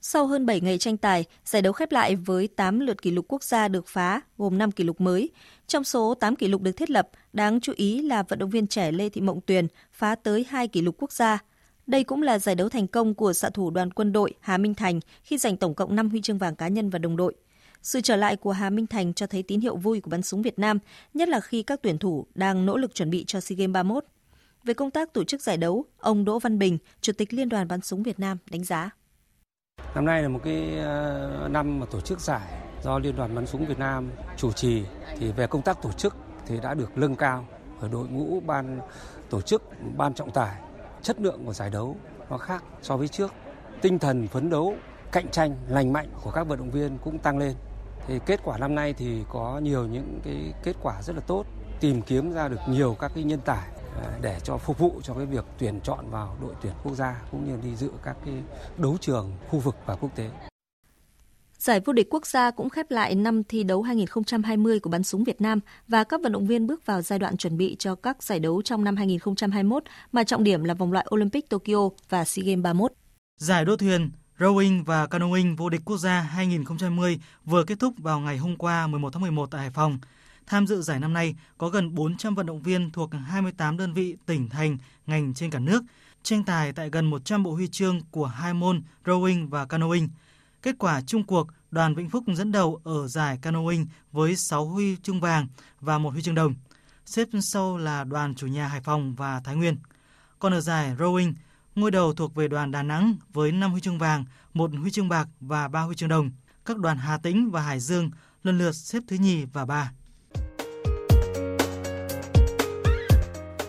Sau 0.00 0.26
hơn 0.26 0.46
7 0.46 0.60
ngày 0.60 0.78
tranh 0.78 0.96
tài, 0.96 1.24
giải 1.44 1.62
đấu 1.62 1.72
khép 1.72 1.92
lại 1.92 2.16
với 2.16 2.48
8 2.48 2.80
lượt 2.80 3.02
kỷ 3.02 3.10
lục 3.10 3.24
quốc 3.28 3.42
gia 3.42 3.68
được 3.68 3.88
phá, 3.88 4.20
gồm 4.38 4.58
5 4.58 4.70
kỷ 4.70 4.84
lục 4.84 5.00
mới. 5.00 5.30
Trong 5.66 5.84
số 5.84 6.14
8 6.14 6.36
kỷ 6.36 6.48
lục 6.48 6.62
được 6.62 6.72
thiết 6.72 6.90
lập, 6.90 7.08
đáng 7.32 7.60
chú 7.60 7.72
ý 7.76 8.02
là 8.02 8.22
vận 8.22 8.38
động 8.38 8.50
viên 8.50 8.66
trẻ 8.66 8.92
Lê 8.92 9.08
Thị 9.08 9.20
Mộng 9.20 9.40
Tuyền 9.40 9.66
phá 9.92 10.14
tới 10.14 10.46
2 10.48 10.68
kỷ 10.68 10.80
lục 10.80 10.94
quốc 10.98 11.12
gia. 11.12 11.38
Đây 11.86 12.04
cũng 12.04 12.22
là 12.22 12.38
giải 12.38 12.54
đấu 12.54 12.68
thành 12.68 12.86
công 12.86 13.14
của 13.14 13.32
xạ 13.32 13.50
thủ 13.50 13.70
đoàn 13.70 13.90
quân 13.90 14.12
đội 14.12 14.34
Hà 14.40 14.58
Minh 14.58 14.74
Thành 14.74 15.00
khi 15.22 15.38
giành 15.38 15.56
tổng 15.56 15.74
cộng 15.74 15.96
5 15.96 16.10
huy 16.10 16.20
chương 16.20 16.38
vàng 16.38 16.56
cá 16.56 16.68
nhân 16.68 16.90
và 16.90 16.98
đồng 16.98 17.16
đội. 17.16 17.34
Sự 17.82 18.00
trở 18.00 18.16
lại 18.16 18.36
của 18.36 18.52
Hà 18.52 18.70
Minh 18.70 18.86
Thành 18.86 19.14
cho 19.14 19.26
thấy 19.26 19.42
tín 19.42 19.60
hiệu 19.60 19.76
vui 19.76 20.00
của 20.00 20.10
bắn 20.10 20.22
súng 20.22 20.42
Việt 20.42 20.58
Nam, 20.58 20.78
nhất 21.14 21.28
là 21.28 21.40
khi 21.40 21.62
các 21.62 21.82
tuyển 21.82 21.98
thủ 21.98 22.26
đang 22.34 22.66
nỗ 22.66 22.76
lực 22.76 22.94
chuẩn 22.94 23.10
bị 23.10 23.24
cho 23.26 23.40
SEA 23.40 23.56
Games 23.56 23.72
31. 23.72 24.04
Về 24.64 24.74
công 24.74 24.90
tác 24.90 25.12
tổ 25.12 25.24
chức 25.24 25.42
giải 25.42 25.56
đấu, 25.56 25.84
ông 25.98 26.24
Đỗ 26.24 26.38
Văn 26.38 26.58
Bình, 26.58 26.78
Chủ 27.00 27.12
tịch 27.12 27.34
Liên 27.34 27.48
đoàn 27.48 27.68
bắn 27.68 27.80
súng 27.80 28.02
Việt 28.02 28.20
Nam 28.20 28.38
đánh 28.50 28.64
giá. 28.64 28.90
Năm 29.94 30.04
nay 30.04 30.22
là 30.22 30.28
một 30.28 30.40
cái 30.44 30.78
ờ, 30.78 31.48
năm 31.50 31.80
mà 31.80 31.86
tổ 31.86 32.00
chức 32.00 32.20
giải 32.20 32.62
do 32.82 32.98
Liên 32.98 33.16
đoàn 33.16 33.34
bắn 33.34 33.46
súng 33.46 33.66
Việt 33.66 33.78
Nam 33.78 34.10
chủ 34.36 34.52
trì 34.52 34.82
thì 35.18 35.32
về 35.32 35.46
công 35.46 35.62
tác 35.62 35.82
tổ 35.82 35.92
chức 35.92 36.16
thì 36.46 36.60
đã 36.62 36.74
được 36.74 36.98
nâng 36.98 37.16
cao 37.16 37.46
ở 37.80 37.88
đội 37.88 38.08
ngũ 38.08 38.40
ban 38.40 38.80
tổ 39.30 39.40
chức, 39.40 39.62
ban 39.96 40.14
trọng 40.14 40.30
tài. 40.30 40.56
Chất 41.02 41.20
lượng 41.20 41.46
của 41.46 41.52
giải 41.52 41.70
đấu 41.70 41.96
nó 42.30 42.38
khác 42.38 42.64
so 42.82 42.96
với 42.96 43.08
trước. 43.08 43.32
Tinh 43.80 43.98
thần 43.98 44.28
phấn 44.28 44.50
đấu, 44.50 44.74
cạnh 45.12 45.30
tranh 45.30 45.56
lành 45.68 45.92
mạnh 45.92 46.08
của 46.22 46.30
các 46.30 46.46
vận 46.46 46.58
động 46.58 46.70
viên 46.70 46.98
cũng 46.98 47.18
tăng 47.18 47.38
lên. 47.38 47.54
Thì 48.06 48.18
kết 48.26 48.40
quả 48.44 48.58
năm 48.58 48.74
nay 48.74 48.92
thì 48.92 49.24
có 49.28 49.58
nhiều 49.58 49.86
những 49.86 50.20
cái 50.24 50.52
kết 50.62 50.76
quả 50.82 51.02
rất 51.02 51.16
là 51.16 51.22
tốt 51.26 51.44
tìm 51.80 52.02
kiếm 52.02 52.32
ra 52.32 52.48
được 52.48 52.60
nhiều 52.68 52.96
các 53.00 53.12
cái 53.14 53.24
nhân 53.24 53.40
tài 53.44 53.68
à, 54.02 54.18
để 54.20 54.40
cho 54.42 54.56
phục 54.56 54.78
vụ 54.78 55.00
cho 55.02 55.14
cái 55.14 55.26
việc 55.26 55.44
tuyển 55.58 55.80
chọn 55.80 56.10
vào 56.10 56.36
đội 56.40 56.54
tuyển 56.62 56.72
quốc 56.84 56.94
gia 56.94 57.20
cũng 57.30 57.44
như 57.44 57.58
đi 57.62 57.76
dự 57.76 57.90
các 58.02 58.16
cái 58.24 58.34
đấu 58.76 58.96
trường 59.00 59.32
khu 59.50 59.58
vực 59.58 59.76
và 59.86 59.96
quốc 59.96 60.10
tế. 60.14 60.30
Giải 61.62 61.80
vô 61.80 61.92
địch 61.92 62.06
quốc 62.10 62.26
gia 62.26 62.50
cũng 62.50 62.70
khép 62.70 62.90
lại 62.90 63.14
năm 63.14 63.44
thi 63.44 63.62
đấu 63.62 63.82
2020 63.82 64.80
của 64.80 64.90
bắn 64.90 65.02
súng 65.02 65.24
Việt 65.24 65.40
Nam 65.40 65.60
và 65.88 66.04
các 66.04 66.20
vận 66.22 66.32
động 66.32 66.46
viên 66.46 66.66
bước 66.66 66.86
vào 66.86 67.02
giai 67.02 67.18
đoạn 67.18 67.36
chuẩn 67.36 67.56
bị 67.56 67.76
cho 67.78 67.94
các 67.94 68.22
giải 68.22 68.40
đấu 68.40 68.62
trong 68.62 68.84
năm 68.84 68.96
2021 68.96 69.82
mà 70.12 70.24
trọng 70.24 70.44
điểm 70.44 70.64
là 70.64 70.74
vòng 70.74 70.92
loại 70.92 71.06
Olympic 71.14 71.48
Tokyo 71.48 71.88
và 72.08 72.24
SEA 72.24 72.44
Games 72.46 72.62
31. 72.62 72.92
Giải 73.38 73.64
đua 73.64 73.76
thuyền, 73.76 74.10
rowing 74.38 74.84
và 74.84 75.06
canoeing 75.06 75.56
vô 75.56 75.68
địch 75.68 75.80
quốc 75.84 75.96
gia 75.96 76.20
2020 76.20 77.20
vừa 77.44 77.64
kết 77.64 77.80
thúc 77.80 77.94
vào 77.98 78.20
ngày 78.20 78.38
hôm 78.38 78.56
qua 78.56 78.86
11 78.86 79.12
tháng 79.12 79.22
11 79.22 79.50
tại 79.50 79.60
Hải 79.60 79.70
Phòng. 79.70 79.98
Tham 80.46 80.66
dự 80.66 80.82
giải 80.82 81.00
năm 81.00 81.12
nay 81.12 81.34
có 81.58 81.68
gần 81.68 81.94
400 81.94 82.34
vận 82.34 82.46
động 82.46 82.62
viên 82.62 82.90
thuộc 82.90 83.10
28 83.26 83.76
đơn 83.76 83.92
vị 83.94 84.16
tỉnh 84.26 84.48
thành, 84.48 84.78
ngành 85.06 85.34
trên 85.34 85.50
cả 85.50 85.58
nước, 85.58 85.82
tranh 86.22 86.44
tài 86.44 86.72
tại 86.72 86.90
gần 86.90 87.10
100 87.10 87.42
bộ 87.42 87.52
huy 87.52 87.68
chương 87.68 88.00
của 88.10 88.26
hai 88.26 88.54
môn 88.54 88.82
rowing 89.04 89.48
và 89.48 89.66
canoeing– 89.66 90.08
Kết 90.62 90.74
quả 90.78 91.00
chung 91.06 91.24
cuộc, 91.24 91.46
đoàn 91.70 91.94
Vĩnh 91.94 92.10
Phúc 92.10 92.24
dẫn 92.34 92.52
đầu 92.52 92.80
ở 92.84 93.08
giải 93.08 93.38
canoeing 93.42 93.86
với 94.12 94.36
6 94.36 94.66
huy 94.66 94.96
chương 95.02 95.20
vàng 95.20 95.46
và 95.80 95.98
một 95.98 96.10
huy 96.10 96.22
chương 96.22 96.34
đồng. 96.34 96.54
Xếp 97.06 97.28
sau 97.42 97.76
là 97.76 98.04
đoàn 98.04 98.34
chủ 98.34 98.46
nhà 98.46 98.68
Hải 98.68 98.80
Phòng 98.80 99.14
và 99.14 99.40
Thái 99.44 99.56
Nguyên. 99.56 99.76
Còn 100.38 100.54
ở 100.54 100.60
giải 100.60 100.96
rowing, 100.96 101.34
ngôi 101.74 101.90
đầu 101.90 102.14
thuộc 102.14 102.34
về 102.34 102.48
đoàn 102.48 102.70
Đà 102.70 102.82
Nẵng 102.82 103.16
với 103.32 103.52
5 103.52 103.70
huy 103.72 103.80
chương 103.80 103.98
vàng, 103.98 104.24
một 104.54 104.70
huy 104.80 104.90
chương 104.90 105.08
bạc 105.08 105.28
và 105.40 105.68
3 105.68 105.80
huy 105.80 105.94
chương 105.94 106.08
đồng. 106.08 106.30
Các 106.64 106.78
đoàn 106.78 106.98
Hà 106.98 107.18
Tĩnh 107.18 107.50
và 107.50 107.60
Hải 107.60 107.80
Dương 107.80 108.10
lần 108.42 108.58
lượt 108.58 108.72
xếp 108.72 109.02
thứ 109.08 109.16
nhì 109.16 109.44
và 109.44 109.64
ba. 109.64 109.92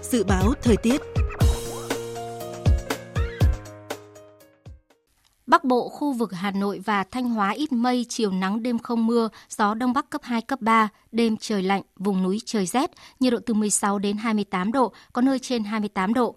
Dự 0.02 0.24
báo 0.24 0.54
thời 0.62 0.78
tiết 0.78 1.02
Bắc 5.48 5.64
Bộ, 5.64 5.90
khu 5.90 6.14
vực 6.14 6.34
Hà 6.34 6.52
Nội 6.52 6.80
và 6.86 7.04
Thanh 7.04 7.30
Hóa 7.30 7.50
ít 7.50 7.72
mây, 7.72 8.06
chiều 8.10 8.32
nắng 8.32 8.64
đêm 8.64 8.80
không 8.80 9.08
mưa, 9.08 9.30
gió 9.50 9.74
đông 9.74 9.94
bắc 9.94 10.10
cấp 10.10 10.22
2, 10.24 10.42
cấp 10.42 10.62
3, 10.62 10.90
đêm 11.12 11.38
trời 11.38 11.64
lạnh, 11.64 11.82
vùng 11.98 12.24
núi 12.24 12.42
trời 12.46 12.66
rét, 12.66 12.92
nhiệt 13.20 13.34
độ 13.34 13.40
từ 13.46 13.54
16 13.54 14.00
đến 14.00 14.18
28 14.18 14.72
độ, 14.72 14.94
có 15.14 15.22
nơi 15.22 15.40
trên 15.40 15.64
28 15.64 16.14
độ. 16.14 16.36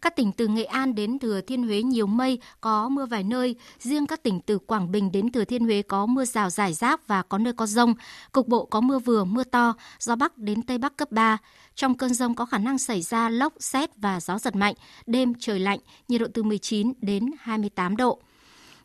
Các 0.00 0.16
tỉnh 0.16 0.32
từ 0.32 0.48
Nghệ 0.48 0.64
An 0.64 0.94
đến 0.94 1.18
Thừa 1.18 1.40
Thiên 1.40 1.62
Huế 1.62 1.82
nhiều 1.82 2.06
mây, 2.06 2.38
có 2.60 2.88
mưa 2.88 3.06
vài 3.06 3.22
nơi. 3.22 3.54
Riêng 3.78 4.06
các 4.06 4.22
tỉnh 4.22 4.40
từ 4.40 4.58
Quảng 4.58 4.92
Bình 4.92 5.12
đến 5.12 5.32
Thừa 5.32 5.44
Thiên 5.44 5.64
Huế 5.64 5.82
có 5.82 6.06
mưa 6.06 6.24
rào 6.24 6.50
rải 6.50 6.72
rác 6.72 7.06
và 7.08 7.22
có 7.22 7.38
nơi 7.38 7.52
có 7.52 7.66
rông. 7.66 7.94
Cục 8.32 8.48
bộ 8.48 8.64
có 8.64 8.80
mưa 8.80 8.98
vừa, 8.98 9.24
mưa 9.24 9.44
to, 9.44 9.74
gió 9.98 10.16
Bắc 10.16 10.38
đến 10.38 10.62
Tây 10.62 10.78
Bắc 10.78 10.96
cấp 10.96 11.12
3. 11.12 11.38
Trong 11.74 11.94
cơn 11.94 12.14
rông 12.14 12.34
có 12.34 12.46
khả 12.46 12.58
năng 12.58 12.78
xảy 12.78 13.02
ra 13.02 13.28
lốc, 13.28 13.52
xét 13.60 13.90
và 13.96 14.20
gió 14.20 14.38
giật 14.38 14.56
mạnh. 14.56 14.74
Đêm 15.06 15.32
trời 15.38 15.58
lạnh, 15.58 15.78
nhiệt 16.08 16.20
độ 16.20 16.26
từ 16.34 16.42
19 16.42 16.92
đến 17.00 17.30
28 17.38 17.96
độ. 17.96 18.20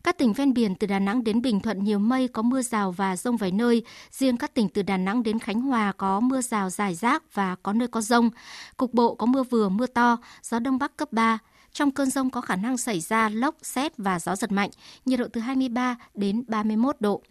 Các 0.03 0.17
tỉnh 0.17 0.33
ven 0.33 0.53
biển 0.53 0.75
từ 0.75 0.87
Đà 0.87 0.99
Nẵng 0.99 1.23
đến 1.23 1.41
Bình 1.41 1.59
Thuận 1.59 1.83
nhiều 1.83 1.99
mây 1.99 2.27
có 2.27 2.41
mưa 2.41 2.61
rào 2.61 2.91
và 2.91 3.17
rông 3.17 3.37
vài 3.37 3.51
nơi. 3.51 3.83
Riêng 4.11 4.37
các 4.37 4.53
tỉnh 4.53 4.69
từ 4.69 4.81
Đà 4.81 4.97
Nẵng 4.97 5.23
đến 5.23 5.39
Khánh 5.39 5.61
Hòa 5.61 5.91
có 5.97 6.19
mưa 6.19 6.41
rào 6.41 6.69
rải 6.69 6.95
rác 6.95 7.33
và 7.33 7.55
có 7.63 7.73
nơi 7.73 7.87
có 7.87 8.01
rông. 8.01 8.29
Cục 8.77 8.93
bộ 8.93 9.15
có 9.15 9.25
mưa 9.25 9.43
vừa 9.43 9.69
mưa 9.69 9.85
to, 9.85 10.17
gió 10.43 10.59
đông 10.59 10.79
bắc 10.79 10.97
cấp 10.97 11.11
3. 11.11 11.39
Trong 11.73 11.91
cơn 11.91 12.09
rông 12.09 12.29
có 12.29 12.41
khả 12.41 12.55
năng 12.55 12.77
xảy 12.77 12.99
ra 12.99 13.29
lốc, 13.29 13.55
xét 13.61 13.97
và 13.97 14.19
gió 14.19 14.35
giật 14.35 14.51
mạnh, 14.51 14.69
nhiệt 15.05 15.19
độ 15.19 15.27
từ 15.33 15.41
23 15.41 15.95
đến 16.13 16.43
31 16.47 16.95
độ. 16.99 17.21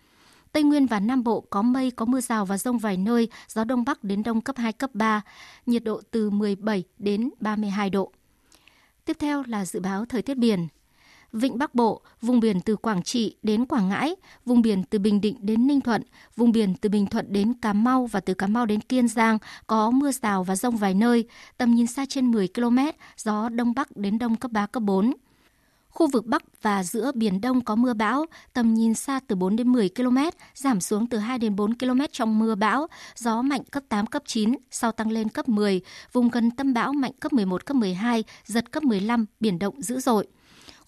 Tây 0.52 0.62
Nguyên 0.62 0.86
và 0.86 1.00
Nam 1.00 1.24
Bộ 1.24 1.40
có 1.50 1.62
mây, 1.62 1.90
có 1.90 2.04
mưa 2.04 2.20
rào 2.20 2.44
và 2.44 2.58
rông 2.58 2.78
vài 2.78 2.96
nơi, 2.96 3.28
gió 3.48 3.64
đông 3.64 3.84
bắc 3.84 4.04
đến 4.04 4.22
đông 4.22 4.40
cấp 4.40 4.56
2, 4.56 4.72
cấp 4.72 4.90
3, 4.94 5.22
nhiệt 5.66 5.84
độ 5.84 6.00
từ 6.10 6.30
17 6.30 6.84
đến 6.98 7.30
32 7.40 7.90
độ. 7.90 8.12
Tiếp 9.04 9.16
theo 9.18 9.42
là 9.46 9.64
dự 9.64 9.80
báo 9.80 10.04
thời 10.04 10.22
tiết 10.22 10.36
biển. 10.36 10.68
Vịnh 11.32 11.58
Bắc 11.58 11.74
Bộ, 11.74 12.00
vùng 12.22 12.40
biển 12.40 12.60
từ 12.60 12.76
Quảng 12.76 13.02
Trị 13.02 13.36
đến 13.42 13.66
Quảng 13.66 13.88
Ngãi, 13.88 14.16
vùng 14.46 14.62
biển 14.62 14.82
từ 14.90 14.98
Bình 14.98 15.20
Định 15.20 15.36
đến 15.40 15.66
Ninh 15.66 15.80
Thuận, 15.80 16.02
vùng 16.36 16.52
biển 16.52 16.74
từ 16.80 16.88
Bình 16.88 17.06
Thuận 17.06 17.32
đến 17.32 17.54
Cà 17.54 17.72
Mau 17.72 18.06
và 18.06 18.20
từ 18.20 18.34
Cà 18.34 18.46
Mau 18.46 18.66
đến 18.66 18.80
Kiên 18.80 19.08
Giang 19.08 19.38
có 19.66 19.90
mưa 19.90 20.12
rào 20.12 20.44
và 20.44 20.56
rông 20.56 20.76
vài 20.76 20.94
nơi, 20.94 21.24
tầm 21.56 21.74
nhìn 21.74 21.86
xa 21.86 22.04
trên 22.08 22.30
10 22.30 22.48
km, 22.54 22.78
gió 23.16 23.48
Đông 23.48 23.74
Bắc 23.74 23.96
đến 23.96 24.18
Đông 24.18 24.36
cấp 24.36 24.50
3, 24.50 24.66
cấp 24.66 24.82
4. 24.82 25.12
Khu 25.90 26.06
vực 26.10 26.26
Bắc 26.26 26.42
và 26.62 26.82
giữa 26.82 27.12
Biển 27.14 27.40
Đông 27.40 27.64
có 27.64 27.74
mưa 27.74 27.94
bão, 27.94 28.26
tầm 28.52 28.74
nhìn 28.74 28.94
xa 28.94 29.20
từ 29.26 29.36
4 29.36 29.56
đến 29.56 29.72
10 29.72 29.88
km, 29.88 30.18
giảm 30.54 30.80
xuống 30.80 31.06
từ 31.06 31.18
2 31.18 31.38
đến 31.38 31.56
4 31.56 31.78
km 31.78 32.00
trong 32.12 32.38
mưa 32.38 32.54
bão, 32.54 32.86
gió 33.16 33.42
mạnh 33.42 33.64
cấp 33.70 33.82
8, 33.88 34.06
cấp 34.06 34.22
9, 34.26 34.56
sau 34.70 34.92
tăng 34.92 35.10
lên 35.10 35.28
cấp 35.28 35.48
10, 35.48 35.80
vùng 36.12 36.28
gần 36.28 36.50
tâm 36.50 36.74
bão 36.74 36.92
mạnh 36.92 37.12
cấp 37.20 37.32
11, 37.32 37.66
cấp 37.66 37.76
12, 37.76 38.24
giật 38.44 38.72
cấp 38.72 38.82
15, 38.82 39.26
biển 39.40 39.58
động 39.58 39.82
dữ 39.82 40.00
dội. 40.00 40.26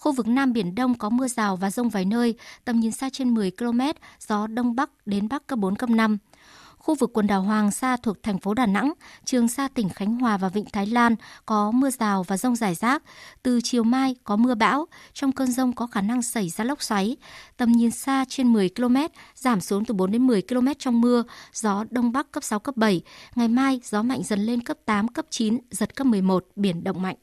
Khu 0.02 0.12
vực 0.12 0.28
Nam 0.28 0.52
Biển 0.52 0.74
Đông 0.74 0.94
có 0.94 1.08
mưa 1.10 1.28
rào 1.28 1.56
và 1.56 1.70
rông 1.70 1.88
vài 1.88 2.04
nơi, 2.04 2.34
tầm 2.64 2.80
nhìn 2.80 2.92
xa 2.92 3.10
trên 3.12 3.34
10 3.34 3.50
km, 3.50 3.80
gió 4.28 4.46
Đông 4.46 4.76
Bắc 4.76 4.90
đến 5.06 5.28
Bắc 5.28 5.46
cấp 5.46 5.58
4, 5.58 5.76
cấp 5.76 5.90
5. 5.90 6.18
Khu 6.78 6.94
vực 6.94 7.10
quần 7.12 7.26
đảo 7.26 7.42
Hoàng 7.42 7.70
Sa 7.70 7.96
thuộc 7.96 8.22
thành 8.22 8.38
phố 8.38 8.54
Đà 8.54 8.66
Nẵng, 8.66 8.92
Trường 9.24 9.48
Sa 9.48 9.68
tỉnh 9.68 9.88
Khánh 9.88 10.18
Hòa 10.18 10.36
và 10.36 10.48
Vịnh 10.48 10.64
Thái 10.72 10.86
Lan 10.86 11.16
có 11.46 11.70
mưa 11.70 11.90
rào 11.90 12.22
và 12.22 12.36
rông 12.36 12.56
rải 12.56 12.74
rác. 12.74 13.02
Từ 13.42 13.60
chiều 13.64 13.84
mai 13.84 14.16
có 14.24 14.36
mưa 14.36 14.54
bão, 14.54 14.86
trong 15.12 15.32
cơn 15.32 15.52
rông 15.52 15.72
có 15.72 15.86
khả 15.86 16.00
năng 16.00 16.22
xảy 16.22 16.48
ra 16.48 16.64
lốc 16.64 16.82
xoáy. 16.82 17.16
Tầm 17.56 17.72
nhìn 17.72 17.90
xa 17.90 18.24
trên 18.28 18.52
10 18.52 18.68
km, 18.76 18.96
giảm 19.34 19.60
xuống 19.60 19.84
từ 19.84 19.94
4 19.94 20.10
đến 20.10 20.26
10 20.26 20.42
km 20.42 20.68
trong 20.78 21.00
mưa, 21.00 21.22
gió 21.52 21.84
Đông 21.90 22.12
Bắc 22.12 22.32
cấp 22.32 22.44
6, 22.44 22.58
cấp 22.58 22.76
7. 22.76 23.02
Ngày 23.34 23.48
mai 23.48 23.80
gió 23.84 24.02
mạnh 24.02 24.22
dần 24.22 24.40
lên 24.40 24.60
cấp 24.62 24.76
8, 24.84 25.08
cấp 25.08 25.26
9, 25.30 25.58
giật 25.70 25.96
cấp 25.96 26.06
11, 26.06 26.46
biển 26.56 26.84
động 26.84 27.02
mạnh. 27.02 27.16